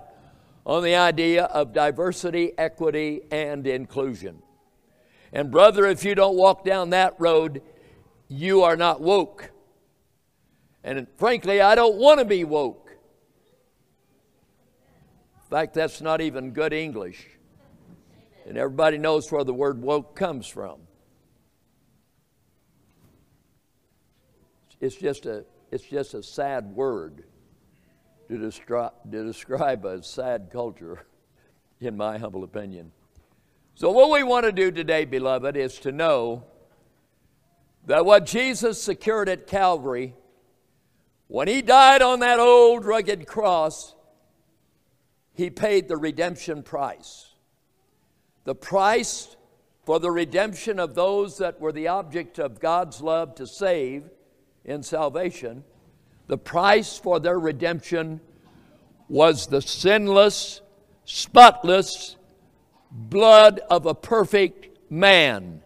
on 0.65 0.83
the 0.83 0.95
idea 0.95 1.45
of 1.45 1.73
diversity, 1.73 2.53
equity, 2.57 3.21
and 3.29 3.67
inclusion. 3.67 4.41
And, 5.33 5.51
brother, 5.51 5.85
if 5.85 6.05
you 6.05 6.15
don't 6.15 6.37
walk 6.37 6.63
down 6.63 6.91
that 6.91 7.15
road, 7.19 7.61
you 8.29 8.61
are 8.63 8.77
not 8.77 9.01
woke. 9.01 9.51
And 10.83 11.07
frankly, 11.17 11.61
I 11.61 11.75
don't 11.75 11.97
want 11.97 12.19
to 12.19 12.25
be 12.25 12.43
woke. 12.43 12.89
In 15.35 15.49
fact, 15.49 15.73
that's 15.73 16.01
not 16.01 16.21
even 16.21 16.51
good 16.51 16.73
English. 16.73 17.27
And 18.47 18.57
everybody 18.57 18.97
knows 18.97 19.31
where 19.31 19.43
the 19.43 19.53
word 19.53 19.81
woke 19.81 20.15
comes 20.15 20.47
from. 20.47 20.79
It's 24.79 24.95
just 24.95 25.27
a, 25.27 25.45
it's 25.69 25.83
just 25.83 26.15
a 26.15 26.23
sad 26.23 26.75
word 26.75 27.23
to, 28.29 28.33
descri- 28.33 28.91
to 29.11 29.25
describe 29.25 29.85
a 29.85 30.01
sad 30.01 30.49
culture, 30.51 31.05
in 31.79 31.95
my 31.95 32.17
humble 32.17 32.43
opinion. 32.43 32.91
So, 33.75 33.91
what 33.91 34.09
we 34.09 34.23
want 34.23 34.45
to 34.45 34.51
do 34.51 34.71
today, 34.71 35.05
beloved, 35.05 35.55
is 35.55 35.77
to 35.79 35.91
know 35.91 36.45
that 37.85 38.05
what 38.05 38.25
Jesus 38.25 38.81
secured 38.81 39.29
at 39.29 39.47
Calvary, 39.47 40.15
when 41.31 41.47
he 41.47 41.61
died 41.61 42.01
on 42.01 42.19
that 42.19 42.39
old 42.39 42.83
rugged 42.83 43.25
cross, 43.25 43.95
he 45.33 45.49
paid 45.49 45.87
the 45.87 45.95
redemption 45.95 46.61
price. 46.61 47.35
The 48.43 48.53
price 48.53 49.37
for 49.85 49.97
the 49.97 50.11
redemption 50.11 50.77
of 50.77 50.93
those 50.93 51.37
that 51.37 51.61
were 51.61 51.71
the 51.71 51.87
object 51.87 52.37
of 52.37 52.59
God's 52.59 52.99
love 52.99 53.33
to 53.35 53.47
save 53.47 54.09
in 54.65 54.83
salvation, 54.83 55.63
the 56.27 56.37
price 56.37 56.97
for 56.97 57.17
their 57.17 57.39
redemption 57.39 58.19
was 59.07 59.47
the 59.47 59.61
sinless, 59.61 60.59
spotless 61.05 62.17
blood 62.91 63.61
of 63.69 63.85
a 63.85 63.95
perfect 63.95 64.67
man. 64.91 65.61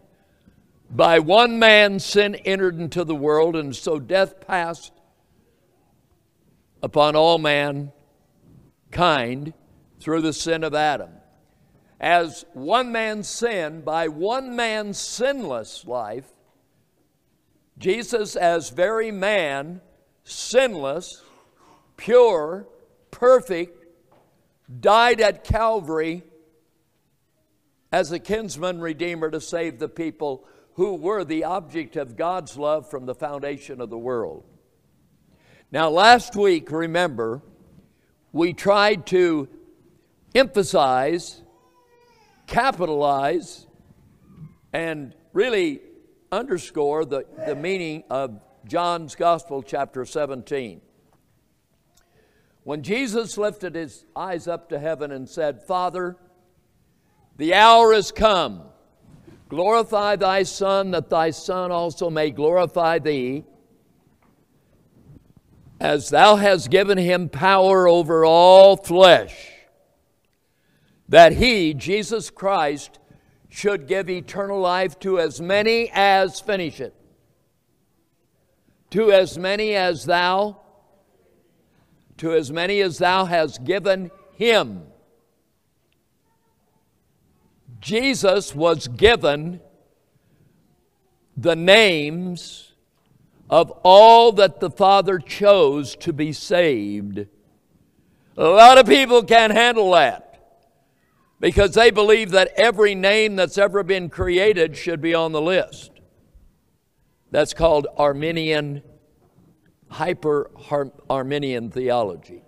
By 0.88 1.18
one 1.18 1.58
man, 1.58 1.98
sin 1.98 2.36
entered 2.36 2.78
into 2.78 3.02
the 3.02 3.16
world, 3.16 3.56
and 3.56 3.74
so 3.74 3.98
death 3.98 4.46
passed 4.46 4.92
upon 6.82 7.16
all 7.16 7.38
mankind 7.38 7.92
through 10.00 10.20
the 10.20 10.32
sin 10.32 10.62
of 10.64 10.74
Adam. 10.74 11.10
as 11.98 12.44
one 12.52 12.92
man's 12.92 13.26
sin 13.28 13.80
by 13.80 14.08
one 14.08 14.54
man's 14.54 14.98
sinless 14.98 15.86
life, 15.86 16.28
Jesus, 17.78 18.36
as 18.36 18.70
very 18.70 19.10
man, 19.10 19.80
sinless, 20.24 21.22
pure, 21.96 22.66
perfect, 23.10 23.86
died 24.80 25.20
at 25.20 25.44
Calvary 25.44 26.22
as 27.92 28.12
a 28.12 28.18
kinsman 28.18 28.80
redeemer 28.80 29.30
to 29.30 29.40
save 29.40 29.78
the 29.78 29.88
people 29.88 30.44
who 30.74 30.94
were 30.94 31.24
the 31.24 31.44
object 31.44 31.96
of 31.96 32.16
God's 32.16 32.56
love 32.58 32.90
from 32.90 33.06
the 33.06 33.14
foundation 33.14 33.80
of 33.80 33.88
the 33.88 33.98
world. 33.98 34.44
Now, 35.72 35.90
last 35.90 36.36
week, 36.36 36.70
remember, 36.70 37.42
we 38.32 38.52
tried 38.52 39.04
to 39.06 39.48
emphasize, 40.32 41.42
capitalize, 42.46 43.66
and 44.72 45.12
really 45.32 45.80
underscore 46.30 47.04
the, 47.04 47.26
the 47.46 47.56
meaning 47.56 48.04
of 48.08 48.40
John's 48.64 49.16
Gospel, 49.16 49.60
chapter 49.60 50.04
17. 50.04 50.80
When 52.62 52.82
Jesus 52.82 53.36
lifted 53.36 53.74
his 53.74 54.04
eyes 54.14 54.46
up 54.46 54.68
to 54.68 54.78
heaven 54.78 55.10
and 55.10 55.28
said, 55.28 55.64
Father, 55.64 56.16
the 57.38 57.54
hour 57.54 57.92
is 57.92 58.12
come. 58.12 58.62
Glorify 59.48 60.14
thy 60.14 60.44
Son, 60.44 60.92
that 60.92 61.10
thy 61.10 61.30
Son 61.30 61.72
also 61.72 62.08
may 62.08 62.30
glorify 62.30 63.00
thee, 63.00 63.44
as 65.80 66.08
thou 66.08 66.36
hast 66.36 66.70
given 66.70 66.98
him 66.98 67.28
power 67.28 67.86
over 67.86 68.24
all 68.24 68.76
flesh, 68.76 69.52
that 71.08 71.32
he, 71.32 71.74
Jesus 71.74 72.30
Christ, 72.30 72.98
should 73.48 73.86
give 73.86 74.10
eternal 74.10 74.60
life 74.60 74.98
to 75.00 75.18
as 75.18 75.40
many 75.40 75.90
as, 75.92 76.40
finish 76.40 76.80
it, 76.80 76.94
to 78.90 79.12
as 79.12 79.38
many 79.38 79.74
as 79.74 80.04
thou, 80.04 80.60
to 82.18 82.32
as 82.32 82.50
many 82.50 82.80
as 82.80 82.98
thou 82.98 83.24
hast 83.26 83.64
given 83.64 84.10
him. 84.32 84.82
Jesus 87.80 88.54
was 88.54 88.88
given 88.88 89.60
the 91.36 91.54
names 91.54 92.65
of 93.48 93.70
all 93.82 94.32
that 94.32 94.60
the 94.60 94.70
Father 94.70 95.18
chose 95.18 95.94
to 95.96 96.12
be 96.12 96.32
saved. 96.32 97.26
A 98.36 98.44
lot 98.44 98.78
of 98.78 98.86
people 98.86 99.22
can't 99.22 99.52
handle 99.52 99.92
that 99.92 100.26
because 101.40 101.74
they 101.74 101.90
believe 101.90 102.30
that 102.32 102.50
every 102.56 102.94
name 102.94 103.36
that's 103.36 103.58
ever 103.58 103.82
been 103.82 104.08
created 104.08 104.76
should 104.76 105.00
be 105.00 105.14
on 105.14 105.32
the 105.32 105.40
list. 105.40 105.90
That's 107.30 107.54
called 107.54 107.86
Arminian, 107.96 108.82
hyper 109.88 110.50
Arminian 111.08 111.70
theology. 111.70 112.42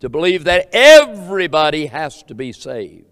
To 0.00 0.08
believe 0.08 0.44
that 0.44 0.68
everybody 0.72 1.86
has 1.86 2.22
to 2.24 2.34
be 2.34 2.52
saved. 2.52 3.06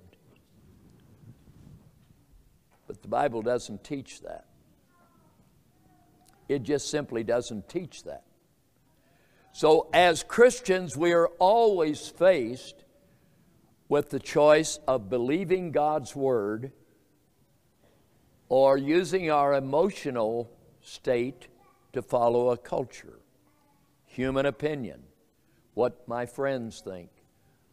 But 2.86 3.00
the 3.00 3.08
Bible 3.08 3.40
doesn't 3.40 3.82
teach 3.82 4.20
that. 4.20 4.46
It 6.48 6.62
just 6.62 6.90
simply 6.90 7.24
doesn't 7.24 7.68
teach 7.68 8.04
that. 8.04 8.24
So, 9.52 9.88
as 9.92 10.22
Christians, 10.22 10.96
we 10.96 11.12
are 11.12 11.28
always 11.38 12.08
faced 12.08 12.84
with 13.88 14.10
the 14.10 14.18
choice 14.18 14.78
of 14.88 15.10
believing 15.10 15.72
God's 15.72 16.16
Word 16.16 16.72
or 18.48 18.78
using 18.78 19.30
our 19.30 19.54
emotional 19.54 20.50
state 20.80 21.48
to 21.92 22.00
follow 22.00 22.50
a 22.50 22.56
culture, 22.56 23.18
human 24.06 24.46
opinion, 24.46 25.02
what 25.74 26.08
my 26.08 26.24
friends 26.24 26.80
think, 26.80 27.10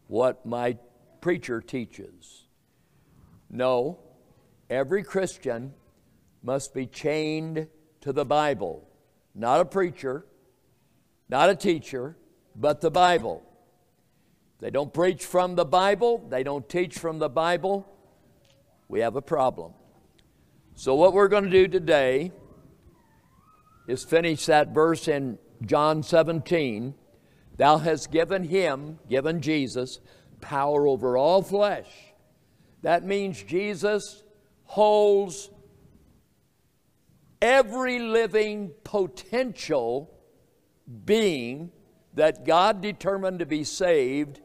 what 0.07 0.45
my 0.45 0.77
preacher 1.21 1.61
teaches. 1.61 2.43
No, 3.49 3.99
Every 4.69 5.01
Christian 5.01 5.73
must 6.43 6.75
be 6.75 6.85
chained 6.85 7.67
to 8.01 8.13
the 8.13 8.25
Bible, 8.25 8.87
not 9.35 9.61
a 9.61 9.65
preacher, 9.65 10.25
not 11.27 11.49
a 11.49 11.55
teacher, 11.55 12.17
but 12.55 12.81
the 12.81 12.91
Bible. 12.91 13.43
They 14.59 14.69
don't 14.69 14.93
preach 14.93 15.25
from 15.25 15.55
the 15.55 15.65
Bible, 15.65 16.25
they 16.29 16.43
don't 16.43 16.67
teach 16.67 16.97
from 16.97 17.19
the 17.19 17.29
Bible. 17.29 17.87
We 18.87 19.01
have 19.01 19.15
a 19.15 19.21
problem. 19.21 19.73
So, 20.73 20.95
what 20.95 21.13
we're 21.13 21.27
going 21.27 21.43
to 21.43 21.49
do 21.49 21.67
today 21.67 22.31
is 23.87 24.03
finish 24.03 24.45
that 24.45 24.69
verse 24.69 25.07
in 25.07 25.37
John 25.65 26.03
17. 26.03 26.93
Thou 27.57 27.77
hast 27.77 28.11
given 28.11 28.45
him, 28.45 28.99
given 29.09 29.41
Jesus, 29.41 29.99
power 30.41 30.87
over 30.87 31.17
all 31.17 31.41
flesh. 31.41 31.89
That 32.81 33.03
means 33.03 33.43
Jesus 33.43 34.23
holds 34.63 35.49
every 37.41 37.99
living 37.99 38.71
potential 38.83 40.11
being 41.05 41.71
that 42.13 42.45
God 42.45 42.81
determined 42.81 43.39
to 43.39 43.45
be 43.45 43.63
saved 43.63 44.41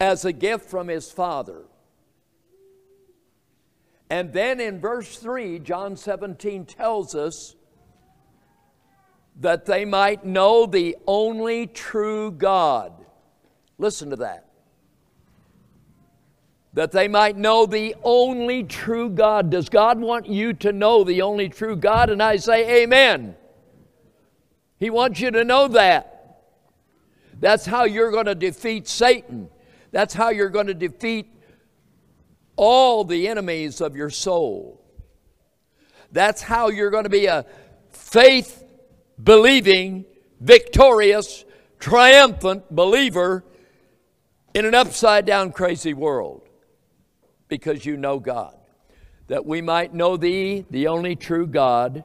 as 0.00 0.24
a 0.24 0.32
gift 0.32 0.70
from 0.70 0.88
his 0.88 1.10
Father. 1.10 1.64
And 4.10 4.32
then 4.32 4.60
in 4.60 4.80
verse 4.80 5.16
3, 5.18 5.58
John 5.58 5.96
17 5.96 6.64
tells 6.64 7.14
us 7.14 7.56
that 9.40 9.66
they 9.66 9.84
might 9.84 10.24
know 10.24 10.66
the 10.66 10.96
only 11.06 11.66
true 11.66 12.30
God. 12.30 12.92
Listen 13.76 14.10
to 14.10 14.16
that 14.16 14.47
that 16.74 16.92
they 16.92 17.08
might 17.08 17.36
know 17.36 17.66
the 17.66 17.94
only 18.02 18.62
true 18.62 19.08
God. 19.08 19.50
Does 19.50 19.68
God 19.68 19.98
want 19.98 20.26
you 20.26 20.52
to 20.54 20.72
know 20.72 21.02
the 21.02 21.22
only 21.22 21.48
true 21.48 21.76
God? 21.76 22.10
And 22.10 22.22
I 22.22 22.36
say, 22.36 22.82
Amen. 22.82 23.36
He 24.78 24.90
wants 24.90 25.20
you 25.20 25.30
to 25.30 25.44
know 25.44 25.68
that. 25.68 26.40
That's 27.40 27.66
how 27.66 27.84
you're 27.84 28.10
going 28.10 28.26
to 28.26 28.34
defeat 28.34 28.86
Satan. 28.86 29.48
That's 29.90 30.14
how 30.14 30.28
you're 30.28 30.50
going 30.50 30.66
to 30.66 30.74
defeat 30.74 31.26
all 32.56 33.04
the 33.04 33.28
enemies 33.28 33.80
of 33.80 33.96
your 33.96 34.10
soul. 34.10 34.80
That's 36.12 36.42
how 36.42 36.68
you're 36.68 36.90
going 36.90 37.04
to 37.04 37.10
be 37.10 37.26
a 37.26 37.44
faith 37.90 38.64
believing, 39.22 40.04
victorious, 40.40 41.44
triumphant 41.78 42.74
believer 42.74 43.44
in 44.54 44.64
an 44.64 44.74
upside 44.74 45.26
down 45.26 45.52
crazy 45.52 45.94
world 45.94 46.47
because 47.48 47.84
you 47.84 47.96
know 47.96 48.18
God. 48.18 48.54
That 49.26 49.44
we 49.44 49.60
might 49.60 49.92
know 49.92 50.16
Thee, 50.16 50.64
the 50.70 50.86
only 50.86 51.16
true 51.16 51.46
God, 51.46 52.04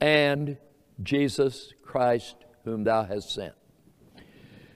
and 0.00 0.56
Jesus 1.02 1.72
Christ, 1.82 2.36
whom 2.64 2.84
Thou 2.84 3.04
hast 3.04 3.32
sent. 3.32 3.54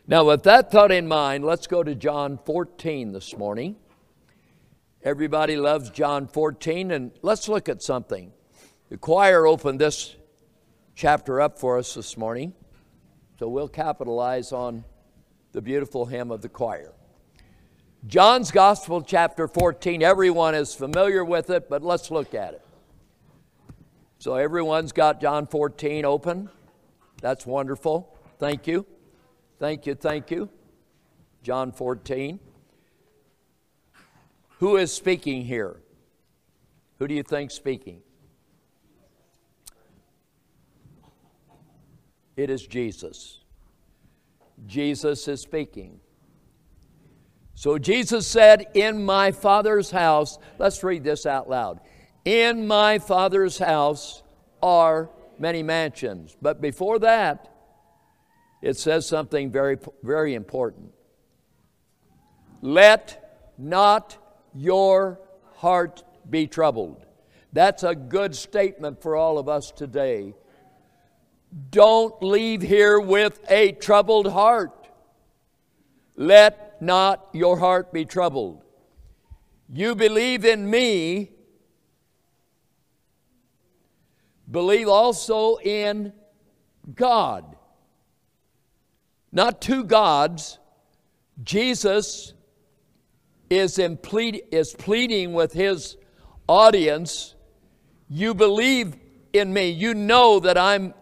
Now, 0.06 0.24
with 0.24 0.42
that 0.42 0.70
thought 0.70 0.92
in 0.92 1.08
mind, 1.08 1.44
let's 1.44 1.66
go 1.66 1.82
to 1.82 1.94
John 1.94 2.38
14 2.44 3.12
this 3.12 3.36
morning. 3.36 3.76
Everybody 5.02 5.56
loves 5.56 5.90
John 5.90 6.26
14, 6.26 6.90
and 6.90 7.10
let's 7.22 7.48
look 7.48 7.68
at 7.68 7.82
something. 7.82 8.32
The 8.90 8.98
choir 8.98 9.46
opened 9.46 9.80
this 9.80 10.14
chapter 10.94 11.40
up 11.40 11.58
for 11.58 11.78
us 11.78 11.94
this 11.94 12.16
morning, 12.16 12.54
so 13.38 13.48
we'll 13.48 13.68
capitalize 13.68 14.52
on 14.52 14.84
the 15.52 15.62
beautiful 15.62 16.06
hymn 16.06 16.30
of 16.30 16.42
the 16.42 16.48
choir. 16.48 16.92
John's 18.06 18.50
Gospel, 18.50 19.00
chapter 19.00 19.48
14, 19.48 20.02
everyone 20.02 20.54
is 20.54 20.74
familiar 20.74 21.24
with 21.24 21.48
it, 21.48 21.70
but 21.70 21.82
let's 21.82 22.10
look 22.10 22.34
at 22.34 22.52
it. 22.52 22.62
So, 24.18 24.34
everyone's 24.34 24.92
got 24.92 25.20
John 25.20 25.46
14 25.46 26.04
open. 26.04 26.50
That's 27.22 27.46
wonderful. 27.46 28.14
Thank 28.38 28.66
you. 28.66 28.84
Thank 29.58 29.86
you. 29.86 29.94
Thank 29.94 30.30
you. 30.30 30.50
John 31.42 31.72
14. 31.72 32.38
Who 34.58 34.76
is 34.76 34.92
speaking 34.92 35.44
here? 35.44 35.80
Who 36.98 37.08
do 37.08 37.14
you 37.14 37.22
think 37.22 37.50
speaking? 37.50 38.02
It 42.36 42.50
is 42.50 42.66
Jesus. 42.66 43.40
Jesus 44.66 45.26
is 45.26 45.40
speaking. 45.40 46.00
So 47.54 47.78
Jesus 47.78 48.26
said, 48.26 48.66
In 48.74 49.04
my 49.04 49.32
Father's 49.32 49.90
house, 49.90 50.38
let's 50.58 50.82
read 50.82 51.04
this 51.04 51.24
out 51.24 51.48
loud. 51.48 51.80
In 52.24 52.66
my 52.66 52.98
Father's 52.98 53.58
house 53.58 54.22
are 54.62 55.10
many 55.38 55.62
mansions. 55.62 56.36
But 56.40 56.60
before 56.60 56.98
that, 57.00 57.50
it 58.62 58.76
says 58.76 59.06
something 59.06 59.50
very, 59.50 59.78
very 60.02 60.34
important. 60.34 60.92
Let 62.62 63.52
not 63.58 64.16
your 64.54 65.20
heart 65.56 66.02
be 66.28 66.46
troubled. 66.46 67.04
That's 67.52 67.82
a 67.82 67.94
good 67.94 68.34
statement 68.34 69.02
for 69.02 69.16
all 69.16 69.38
of 69.38 69.48
us 69.48 69.70
today. 69.70 70.34
Don't 71.70 72.20
leave 72.22 72.62
here 72.62 72.98
with 72.98 73.38
a 73.48 73.72
troubled 73.72 74.32
heart. 74.32 74.88
Let 76.16 76.63
not 76.80 77.28
your 77.32 77.58
heart 77.58 77.92
be 77.92 78.04
troubled. 78.04 78.62
You 79.72 79.94
believe 79.94 80.44
in 80.44 80.68
me, 80.68 81.32
believe 84.50 84.88
also 84.88 85.56
in 85.56 86.12
God. 86.94 87.56
Not 89.32 89.60
two 89.60 89.84
gods. 89.84 90.58
Jesus 91.42 92.34
is, 93.50 93.78
is 93.78 94.74
pleading 94.78 95.32
with 95.32 95.52
his 95.52 95.96
audience 96.46 97.34
You 98.08 98.34
believe 98.34 98.96
in 99.32 99.52
me. 99.52 99.70
You 99.70 99.94
know 99.94 100.40
that 100.40 100.58
I'm 100.58 100.94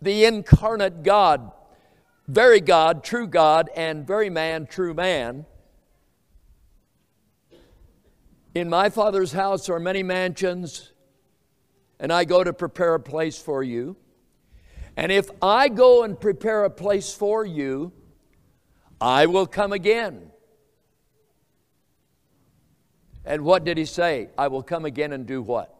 the 0.00 0.24
incarnate 0.24 1.02
God, 1.02 1.50
very 2.32 2.62
God, 2.62 3.04
true 3.04 3.26
God, 3.26 3.68
and 3.76 4.06
very 4.06 4.30
man, 4.30 4.64
true 4.66 4.94
man. 4.94 5.44
In 8.54 8.70
my 8.70 8.88
Father's 8.88 9.32
house 9.32 9.68
are 9.68 9.78
many 9.78 10.02
mansions, 10.02 10.94
and 12.00 12.10
I 12.10 12.24
go 12.24 12.42
to 12.42 12.54
prepare 12.54 12.94
a 12.94 13.00
place 13.00 13.36
for 13.36 13.62
you. 13.62 13.98
And 14.96 15.12
if 15.12 15.28
I 15.42 15.68
go 15.68 16.04
and 16.04 16.18
prepare 16.18 16.64
a 16.64 16.70
place 16.70 17.12
for 17.12 17.44
you, 17.44 17.92
I 18.98 19.26
will 19.26 19.46
come 19.46 19.74
again. 19.74 20.30
And 23.26 23.42
what 23.42 23.64
did 23.64 23.76
he 23.76 23.84
say? 23.84 24.30
I 24.38 24.48
will 24.48 24.62
come 24.62 24.86
again 24.86 25.12
and 25.12 25.26
do 25.26 25.42
what? 25.42 25.76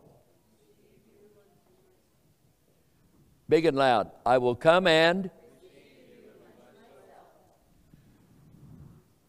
Big 3.49 3.65
and 3.65 3.77
loud. 3.77 4.11
I 4.27 4.37
will 4.37 4.55
come 4.55 4.87
and. 4.87 5.31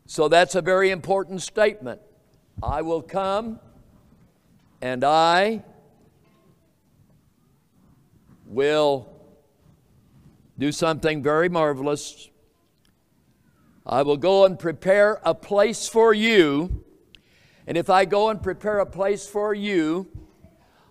So 0.05 0.27
that's 0.27 0.55
a 0.55 0.61
very 0.61 0.91
important 0.91 1.41
statement. 1.41 2.01
I 2.61 2.81
will 2.81 3.01
come 3.01 3.59
and 4.81 5.03
I 5.03 5.63
will 8.45 9.09
do 10.59 10.71
something 10.71 11.23
very 11.23 11.49
marvelous. 11.49 12.29
I 13.85 14.03
will 14.03 14.17
go 14.17 14.45
and 14.45 14.59
prepare 14.59 15.19
a 15.23 15.33
place 15.33 15.87
for 15.87 16.13
you. 16.13 16.83
And 17.65 17.77
if 17.77 17.89
I 17.89 18.05
go 18.05 18.29
and 18.29 18.41
prepare 18.41 18.79
a 18.79 18.85
place 18.85 19.27
for 19.27 19.53
you, 19.53 20.07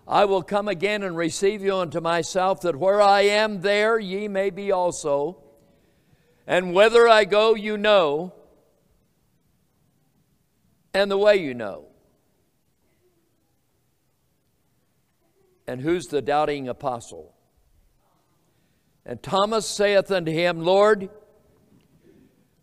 I 0.07 0.25
will 0.25 0.43
come 0.43 0.67
again 0.67 1.03
and 1.03 1.15
receive 1.15 1.61
you 1.61 1.77
unto 1.77 2.01
myself, 2.01 2.61
that 2.61 2.75
where 2.75 3.01
I 3.01 3.21
am, 3.21 3.61
there 3.61 3.97
ye 3.99 4.27
may 4.27 4.49
be 4.49 4.71
also. 4.71 5.37
And 6.45 6.73
whether 6.73 7.07
I 7.07 7.23
go, 7.23 7.55
you 7.55 7.77
know, 7.77 8.33
and 10.93 11.09
the 11.09 11.17
way 11.17 11.37
you 11.37 11.53
know. 11.53 11.85
And 15.67 15.81
who's 15.81 16.07
the 16.07 16.21
doubting 16.21 16.67
apostle? 16.67 17.33
And 19.05 19.21
Thomas 19.21 19.65
saith 19.65 20.11
unto 20.11 20.31
him, 20.31 20.61
Lord, 20.61 21.09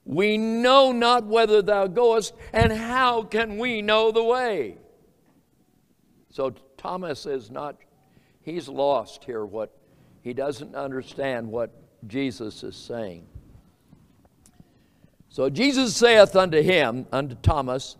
we 0.04 0.38
know 0.38 0.92
not 0.92 1.26
whither 1.26 1.62
thou 1.62 1.86
goest, 1.86 2.34
and 2.52 2.72
how 2.72 3.22
can 3.22 3.58
we 3.58 3.82
know 3.82 4.10
the 4.10 4.24
way? 4.24 4.78
So 6.30 6.54
Thomas 6.76 7.26
is 7.26 7.50
not, 7.50 7.76
he's 8.42 8.68
lost 8.68 9.24
here 9.24 9.44
what 9.44 9.76
he 10.22 10.32
doesn't 10.32 10.74
understand 10.74 11.48
what 11.48 11.70
Jesus 12.06 12.62
is 12.62 12.76
saying. 12.76 13.26
So 15.28 15.48
Jesus 15.48 15.96
saith 15.96 16.34
unto 16.34 16.60
him, 16.60 17.06
unto 17.12 17.34
Thomas, 17.36 17.96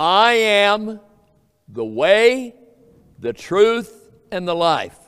I 0.00 0.32
am 0.32 0.98
the 1.68 1.84
way, 1.84 2.54
the 3.18 3.34
truth, 3.34 4.10
and 4.32 4.48
the 4.48 4.54
life. 4.54 4.98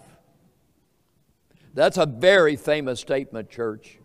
That's 1.72 1.96
a 1.96 2.04
very 2.04 2.56
famous 2.56 3.00
statement, 3.00 3.48
church 3.48 3.98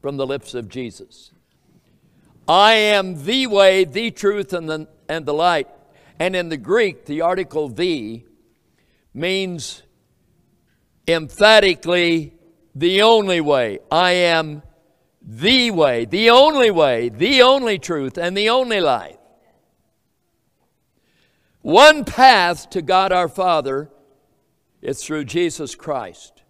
from 0.00 0.16
the 0.16 0.24
lips 0.24 0.54
of 0.54 0.68
Jesus. 0.68 1.32
I 2.46 2.74
am 2.74 3.24
the 3.24 3.48
way, 3.48 3.84
the 3.84 4.12
truth, 4.12 4.52
and 4.52 4.68
the, 4.68 4.86
and 5.08 5.26
the 5.26 5.34
light. 5.34 5.66
And 6.20 6.36
in 6.36 6.48
the 6.48 6.58
Greek, 6.58 7.06
the 7.06 7.22
article 7.22 7.68
the 7.68 8.24
means 9.12 9.82
emphatically 11.08 12.36
the 12.72 13.02
only 13.02 13.40
way. 13.40 13.80
I 13.90 14.12
am 14.12 14.62
the 15.20 15.72
way, 15.72 16.04
the 16.04 16.30
only 16.30 16.70
way, 16.70 17.08
the 17.08 17.42
only 17.42 17.80
truth, 17.80 18.16
and 18.16 18.36
the 18.36 18.50
only 18.50 18.78
life. 18.78 19.16
One 21.64 22.04
path 22.04 22.68
to 22.70 22.82
God 22.82 23.10
our 23.10 23.26
Father 23.26 23.88
is 24.82 25.02
through 25.02 25.24
Jesus 25.24 25.74
Christ. 25.74 26.42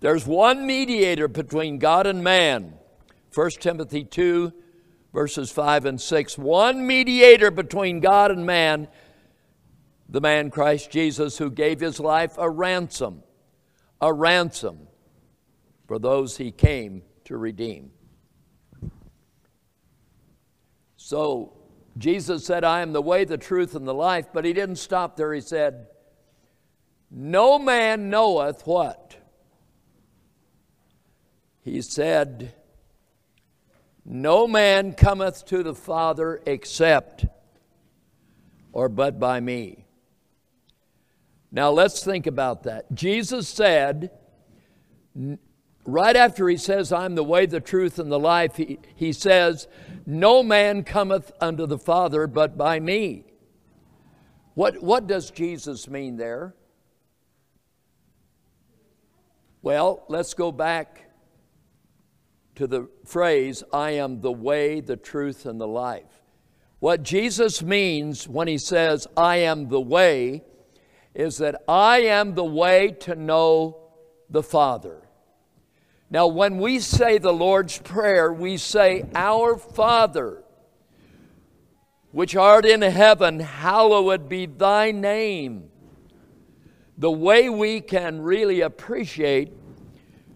There's 0.00 0.26
one 0.26 0.66
mediator 0.66 1.28
between 1.28 1.78
God 1.78 2.06
and 2.06 2.22
man. 2.22 2.74
1 3.32 3.50
Timothy 3.58 4.04
2, 4.04 4.52
verses 5.14 5.50
5 5.50 5.86
and 5.86 5.98
6. 5.98 6.36
One 6.36 6.86
mediator 6.86 7.50
between 7.50 8.00
God 8.00 8.30
and 8.30 8.44
man, 8.44 8.88
the 10.10 10.20
man 10.20 10.50
Christ 10.50 10.90
Jesus, 10.90 11.38
who 11.38 11.50
gave 11.50 11.80
his 11.80 11.98
life 11.98 12.34
a 12.36 12.50
ransom, 12.50 13.22
a 14.02 14.12
ransom 14.12 14.88
for 15.88 15.98
those 15.98 16.36
he 16.36 16.52
came 16.52 17.00
to 17.24 17.38
redeem. 17.38 17.92
So 20.96 21.53
Jesus 21.96 22.44
said, 22.44 22.64
I 22.64 22.80
am 22.80 22.92
the 22.92 23.02
way, 23.02 23.24
the 23.24 23.38
truth, 23.38 23.74
and 23.74 23.86
the 23.86 23.94
life, 23.94 24.26
but 24.32 24.44
he 24.44 24.52
didn't 24.52 24.76
stop 24.76 25.16
there. 25.16 25.32
He 25.32 25.40
said, 25.40 25.86
No 27.10 27.58
man 27.58 28.10
knoweth 28.10 28.66
what? 28.66 29.16
He 31.62 31.80
said, 31.82 32.52
No 34.04 34.46
man 34.46 34.92
cometh 34.92 35.44
to 35.46 35.62
the 35.62 35.74
Father 35.74 36.40
except 36.46 37.26
or 38.72 38.88
but 38.88 39.20
by 39.20 39.38
me. 39.40 39.86
Now 41.52 41.70
let's 41.70 42.04
think 42.04 42.26
about 42.26 42.64
that. 42.64 42.92
Jesus 42.92 43.48
said, 43.48 44.10
right 45.84 46.16
after 46.16 46.48
he 46.48 46.56
says, 46.56 46.92
I'm 46.92 47.14
the 47.14 47.24
way, 47.24 47.46
the 47.46 47.60
truth, 47.60 47.98
and 47.98 48.10
the 48.10 48.18
life, 48.18 48.56
he, 48.56 48.78
he 48.94 49.12
says, 49.12 49.68
No 50.06 50.42
man 50.42 50.84
cometh 50.84 51.32
unto 51.40 51.66
the 51.66 51.78
Father 51.78 52.26
but 52.26 52.56
by 52.56 52.80
me. 52.80 53.24
What, 54.54 54.82
what 54.82 55.06
does 55.06 55.30
Jesus 55.30 55.88
mean 55.88 56.16
there? 56.16 56.54
Well, 59.62 60.04
let's 60.08 60.34
go 60.34 60.52
back 60.52 61.10
to 62.56 62.66
the 62.66 62.88
phrase, 63.04 63.64
I 63.72 63.92
am 63.92 64.20
the 64.20 64.30
way, 64.30 64.80
the 64.80 64.96
truth, 64.96 65.46
and 65.46 65.60
the 65.60 65.66
life. 65.66 66.22
What 66.78 67.02
Jesus 67.02 67.62
means 67.62 68.28
when 68.28 68.46
he 68.46 68.58
says, 68.58 69.06
I 69.16 69.38
am 69.38 69.68
the 69.68 69.80
way, 69.80 70.44
is 71.14 71.38
that 71.38 71.62
I 71.66 72.00
am 72.02 72.34
the 72.34 72.44
way 72.44 72.90
to 73.00 73.14
know 73.14 73.88
the 74.28 74.42
Father. 74.42 75.03
Now, 76.10 76.26
when 76.26 76.58
we 76.58 76.78
say 76.78 77.18
the 77.18 77.32
Lord's 77.32 77.78
Prayer, 77.78 78.32
we 78.32 78.56
say, 78.56 79.04
Our 79.14 79.56
Father, 79.56 80.42
which 82.12 82.36
art 82.36 82.64
in 82.64 82.82
heaven, 82.82 83.40
hallowed 83.40 84.28
be 84.28 84.46
thy 84.46 84.92
name. 84.92 85.70
The 86.96 87.10
way 87.10 87.48
we 87.48 87.80
can 87.80 88.22
really 88.22 88.60
appreciate 88.60 89.52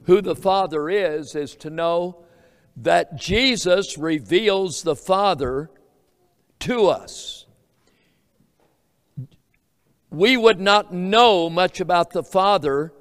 who 0.08 0.22
the 0.22 0.34
Father 0.34 0.88
is, 0.88 1.34
is 1.34 1.54
to 1.56 1.70
know 1.70 2.24
that 2.78 3.16
Jesus 3.16 3.98
reveals 3.98 4.82
the 4.82 4.96
Father 4.96 5.70
to 6.60 6.86
us. 6.86 7.46
We 10.10 10.36
would 10.36 10.60
not 10.60 10.94
know 10.94 11.50
much 11.50 11.80
about 11.80 12.10
the 12.12 12.22
Father 12.22 12.92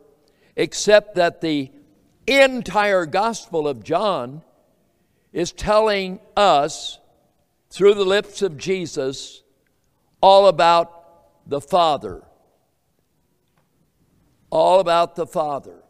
except 0.57 1.15
that 1.15 1.39
the 1.39 1.71
entire 2.27 3.05
Gospel 3.05 3.67
of 3.67 3.83
John 3.83 4.41
is 5.31 5.51
telling 5.51 6.19
us 6.35 6.99
through 7.69 7.93
the 7.93 8.05
lips 8.05 8.41
of 8.41 8.57
Jesus 8.57 9.43
all 10.21 10.47
about 10.47 11.49
the 11.49 11.61
Father. 11.61 12.23
All 14.49 14.79
about 14.79 15.15
the 15.15 15.27
Father. 15.27 15.83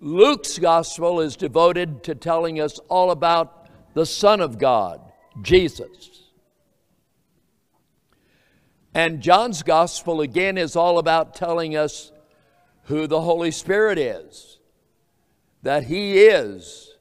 Luke's 0.00 0.58
gospel 0.58 1.20
is 1.20 1.36
devoted 1.36 2.04
to 2.04 2.14
telling 2.14 2.60
us 2.60 2.78
all 2.88 3.10
about 3.10 3.68
the 3.94 4.06
Son 4.06 4.40
of 4.40 4.58
God, 4.58 5.00
Jesus. 5.40 6.22
And 8.92 9.20
John's 9.20 9.62
gospel, 9.62 10.20
again, 10.20 10.58
is 10.58 10.76
all 10.76 10.98
about 10.98 11.34
telling 11.34 11.76
us 11.76 12.12
who 12.84 13.06
the 13.06 13.20
Holy 13.20 13.50
Spirit 13.50 13.98
is, 13.98 14.55
that 15.66 15.82
He 15.82 16.18
is. 16.18 16.94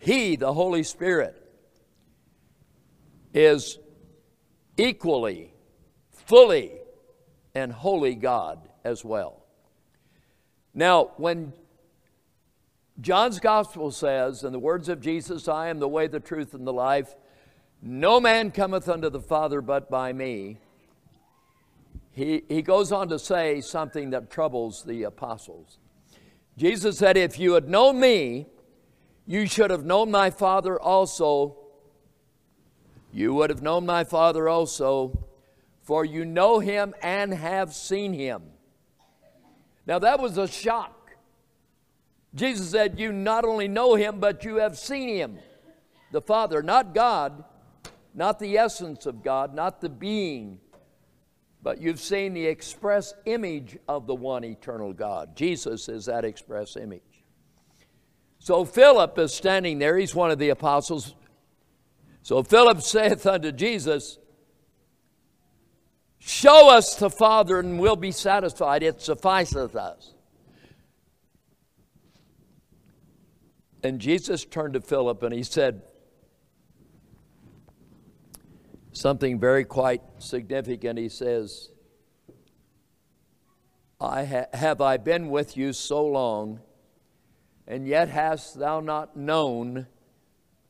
He, 0.00 0.34
the 0.34 0.52
Holy 0.52 0.82
Spirit, 0.82 1.40
is 3.32 3.78
equally, 4.76 5.54
fully, 6.10 6.72
and 7.54 7.72
holy 7.72 8.16
God 8.16 8.68
as 8.82 9.04
well. 9.04 9.44
Now, 10.74 11.12
when 11.16 11.52
John's 13.00 13.38
gospel 13.38 13.92
says, 13.92 14.42
in 14.42 14.50
the 14.50 14.58
words 14.58 14.88
of 14.88 15.00
Jesus, 15.00 15.46
I 15.46 15.68
am 15.68 15.78
the 15.78 15.86
way, 15.86 16.08
the 16.08 16.18
truth, 16.18 16.54
and 16.54 16.66
the 16.66 16.72
life, 16.72 17.14
no 17.80 18.18
man 18.18 18.50
cometh 18.50 18.88
unto 18.88 19.10
the 19.10 19.20
Father 19.20 19.60
but 19.60 19.88
by 19.88 20.12
me. 20.12 20.58
He, 22.10 22.42
he 22.48 22.62
goes 22.62 22.90
on 22.90 23.08
to 23.10 23.18
say 23.20 23.60
something 23.60 24.10
that 24.10 24.28
troubles 24.28 24.82
the 24.82 25.04
apostles. 25.04 25.78
Jesus 26.58 26.98
said, 26.98 27.16
If 27.16 27.38
you 27.38 27.52
had 27.52 27.68
known 27.68 28.00
me, 28.00 28.46
you 29.26 29.46
should 29.46 29.70
have 29.70 29.84
known 29.84 30.10
my 30.10 30.30
Father 30.30 30.78
also. 30.78 31.56
You 33.12 33.32
would 33.34 33.50
have 33.50 33.62
known 33.62 33.86
my 33.86 34.02
Father 34.02 34.48
also, 34.48 35.24
for 35.82 36.04
you 36.04 36.24
know 36.24 36.58
him 36.58 36.94
and 37.00 37.32
have 37.32 37.72
seen 37.72 38.12
him. 38.12 38.42
Now 39.86 40.00
that 40.00 40.18
was 40.18 40.36
a 40.36 40.48
shock. 40.48 41.12
Jesus 42.34 42.70
said, 42.70 42.98
You 42.98 43.12
not 43.12 43.44
only 43.44 43.68
know 43.68 43.94
him, 43.94 44.18
but 44.18 44.44
you 44.44 44.56
have 44.56 44.76
seen 44.76 45.08
him. 45.08 45.38
The 46.10 46.20
Father, 46.20 46.60
not 46.60 46.92
God, 46.92 47.44
not 48.14 48.40
the 48.40 48.58
essence 48.58 49.06
of 49.06 49.22
God, 49.22 49.54
not 49.54 49.80
the 49.80 49.88
being, 49.88 50.58
but 51.62 51.80
you've 51.80 52.00
seen 52.00 52.34
the 52.34 52.46
express 52.46 53.14
image 53.26 53.76
of 53.88 54.06
the 54.06 54.14
one 54.14 54.44
eternal 54.44 54.92
God. 54.92 55.36
Jesus 55.36 55.88
is 55.88 56.06
that 56.06 56.24
express 56.24 56.76
image. 56.76 57.02
So 58.38 58.64
Philip 58.64 59.18
is 59.18 59.34
standing 59.34 59.78
there, 59.78 59.98
he's 59.98 60.14
one 60.14 60.30
of 60.30 60.38
the 60.38 60.50
apostles. 60.50 61.14
So 62.22 62.42
Philip 62.42 62.82
saith 62.82 63.26
unto 63.26 63.52
Jesus, 63.52 64.18
Show 66.20 66.70
us 66.70 66.96
the 66.96 67.10
Father, 67.10 67.58
and 67.58 67.78
we'll 67.78 67.96
be 67.96 68.12
satisfied. 68.12 68.82
It 68.82 69.00
sufficeth 69.00 69.74
us. 69.76 70.14
And 73.82 74.00
Jesus 74.00 74.44
turned 74.44 74.74
to 74.74 74.80
Philip 74.80 75.22
and 75.22 75.32
he 75.32 75.42
said, 75.42 75.82
something 78.98 79.38
very 79.38 79.64
quite 79.64 80.02
significant. 80.18 80.98
He 80.98 81.08
says, 81.08 81.70
I 84.00 84.24
ha- 84.24 84.46
have 84.52 84.80
I 84.80 84.96
been 84.96 85.28
with 85.30 85.56
you 85.56 85.72
so 85.72 86.04
long, 86.04 86.60
and 87.66 87.86
yet 87.86 88.08
hast 88.08 88.58
thou 88.58 88.80
not 88.80 89.16
known 89.16 89.86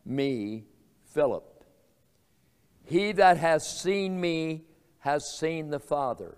me, 0.05 0.67
Philip. 1.15 1.65
He 2.85 3.13
that 3.13 3.39
has 3.39 3.67
seen 3.67 4.21
me 4.21 4.65
has 5.01 5.39
seen 5.39 5.71
the 5.71 5.81
Father. 5.81 6.37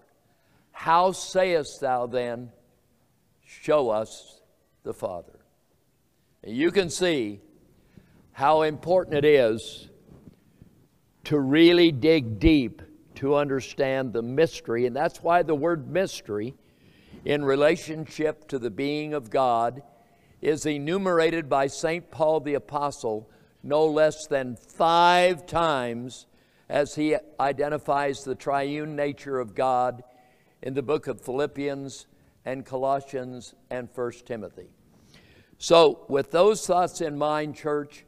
How 0.72 1.12
sayest 1.12 1.80
thou 1.80 2.06
then, 2.06 2.52
Show 3.44 3.90
us 3.90 4.40
the 4.84 4.94
Father? 4.94 5.40
And 6.44 6.56
you 6.56 6.70
can 6.70 6.88
see 6.88 7.40
how 8.30 8.62
important 8.62 9.16
it 9.16 9.24
is 9.24 9.89
to 11.24 11.38
really 11.38 11.92
dig 11.92 12.38
deep 12.38 12.82
to 13.16 13.36
understand 13.36 14.12
the 14.12 14.22
mystery. 14.22 14.86
And 14.86 14.96
that's 14.96 15.22
why 15.22 15.42
the 15.42 15.54
word 15.54 15.90
mystery, 15.90 16.54
in 17.24 17.44
relationship 17.44 18.48
to 18.48 18.58
the 18.58 18.70
being 18.70 19.12
of 19.12 19.30
God, 19.30 19.82
is 20.40 20.64
enumerated 20.64 21.48
by 21.48 21.66
St. 21.66 22.10
Paul 22.10 22.40
the 22.40 22.54
Apostle 22.54 23.28
no 23.62 23.86
less 23.86 24.26
than 24.26 24.56
five 24.56 25.46
times 25.46 26.26
as 26.68 26.94
he 26.94 27.16
identifies 27.38 28.24
the 28.24 28.34
triune 28.34 28.96
nature 28.96 29.38
of 29.38 29.54
God 29.54 30.02
in 30.62 30.72
the 30.72 30.82
book 30.82 31.08
of 31.08 31.20
Philippians 31.20 32.06
and 32.44 32.64
Colossians 32.64 33.54
and 33.70 33.88
1 33.94 34.12
Timothy. 34.24 34.70
So, 35.58 36.06
with 36.08 36.30
those 36.30 36.66
thoughts 36.66 37.02
in 37.02 37.18
mind, 37.18 37.54
church, 37.54 38.06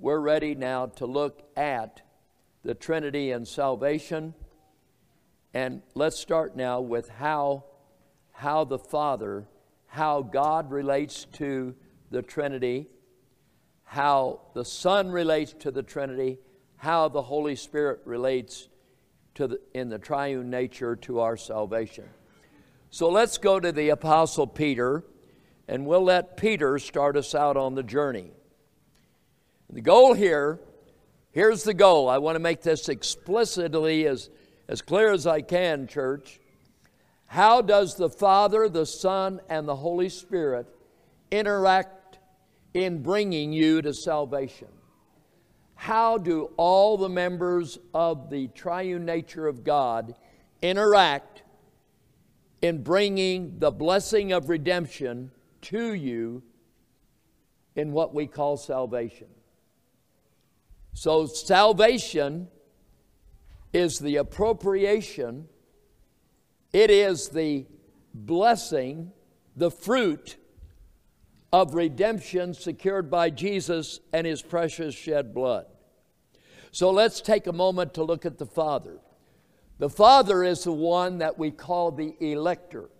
we're 0.00 0.18
ready 0.18 0.54
now 0.56 0.86
to 0.86 1.06
look 1.06 1.48
at 1.56 2.02
the 2.68 2.74
Trinity 2.74 3.30
and 3.30 3.48
salvation. 3.48 4.34
And 5.54 5.80
let's 5.94 6.18
start 6.18 6.54
now 6.54 6.82
with 6.82 7.08
how, 7.08 7.64
how 8.30 8.64
the 8.64 8.78
Father, 8.78 9.48
how 9.86 10.20
God 10.20 10.70
relates 10.70 11.24
to 11.32 11.74
the 12.10 12.20
Trinity, 12.20 12.90
how 13.84 14.42
the 14.52 14.66
Son 14.66 15.10
relates 15.10 15.54
to 15.60 15.70
the 15.70 15.82
Trinity, 15.82 16.40
how 16.76 17.08
the 17.08 17.22
Holy 17.22 17.56
Spirit 17.56 18.02
relates 18.04 18.68
to 19.36 19.46
the, 19.46 19.60
in 19.72 19.88
the 19.88 19.98
triune 19.98 20.50
nature 20.50 20.94
to 20.94 21.20
our 21.20 21.38
salvation. 21.38 22.04
So 22.90 23.08
let's 23.08 23.38
go 23.38 23.58
to 23.58 23.72
the 23.72 23.88
Apostle 23.88 24.46
Peter, 24.46 25.04
and 25.68 25.86
we'll 25.86 26.04
let 26.04 26.36
Peter 26.36 26.78
start 26.78 27.16
us 27.16 27.34
out 27.34 27.56
on 27.56 27.76
the 27.76 27.82
journey. 27.82 28.30
The 29.70 29.80
goal 29.80 30.12
here 30.12 30.60
Here's 31.38 31.62
the 31.62 31.72
goal. 31.72 32.08
I 32.08 32.18
want 32.18 32.34
to 32.34 32.40
make 32.40 32.62
this 32.62 32.88
explicitly 32.88 34.08
as, 34.08 34.28
as 34.66 34.82
clear 34.82 35.12
as 35.12 35.24
I 35.24 35.40
can, 35.40 35.86
church. 35.86 36.40
How 37.26 37.62
does 37.62 37.94
the 37.94 38.10
Father, 38.10 38.68
the 38.68 38.84
Son, 38.84 39.40
and 39.48 39.68
the 39.68 39.76
Holy 39.76 40.08
Spirit 40.08 40.66
interact 41.30 42.18
in 42.74 43.04
bringing 43.04 43.52
you 43.52 43.80
to 43.82 43.94
salvation? 43.94 44.66
How 45.76 46.18
do 46.18 46.50
all 46.56 46.96
the 46.96 47.08
members 47.08 47.78
of 47.94 48.30
the 48.30 48.48
triune 48.48 49.04
nature 49.04 49.46
of 49.46 49.62
God 49.62 50.16
interact 50.60 51.44
in 52.62 52.82
bringing 52.82 53.60
the 53.60 53.70
blessing 53.70 54.32
of 54.32 54.48
redemption 54.48 55.30
to 55.60 55.92
you 55.92 56.42
in 57.76 57.92
what 57.92 58.12
we 58.12 58.26
call 58.26 58.56
salvation? 58.56 59.28
So, 60.98 61.26
salvation 61.26 62.48
is 63.72 64.00
the 64.00 64.16
appropriation, 64.16 65.46
it 66.72 66.90
is 66.90 67.28
the 67.28 67.66
blessing, 68.12 69.12
the 69.54 69.70
fruit 69.70 70.38
of 71.52 71.76
redemption 71.76 72.52
secured 72.52 73.12
by 73.12 73.30
Jesus 73.30 74.00
and 74.12 74.26
his 74.26 74.42
precious 74.42 74.92
shed 74.92 75.32
blood. 75.32 75.66
So, 76.72 76.90
let's 76.90 77.20
take 77.20 77.46
a 77.46 77.52
moment 77.52 77.94
to 77.94 78.02
look 78.02 78.26
at 78.26 78.36
the 78.36 78.46
Father. 78.46 78.98
The 79.78 79.90
Father 79.90 80.42
is 80.42 80.64
the 80.64 80.72
one 80.72 81.18
that 81.18 81.38
we 81.38 81.52
call 81.52 81.92
the 81.92 82.16
elector. 82.18 82.90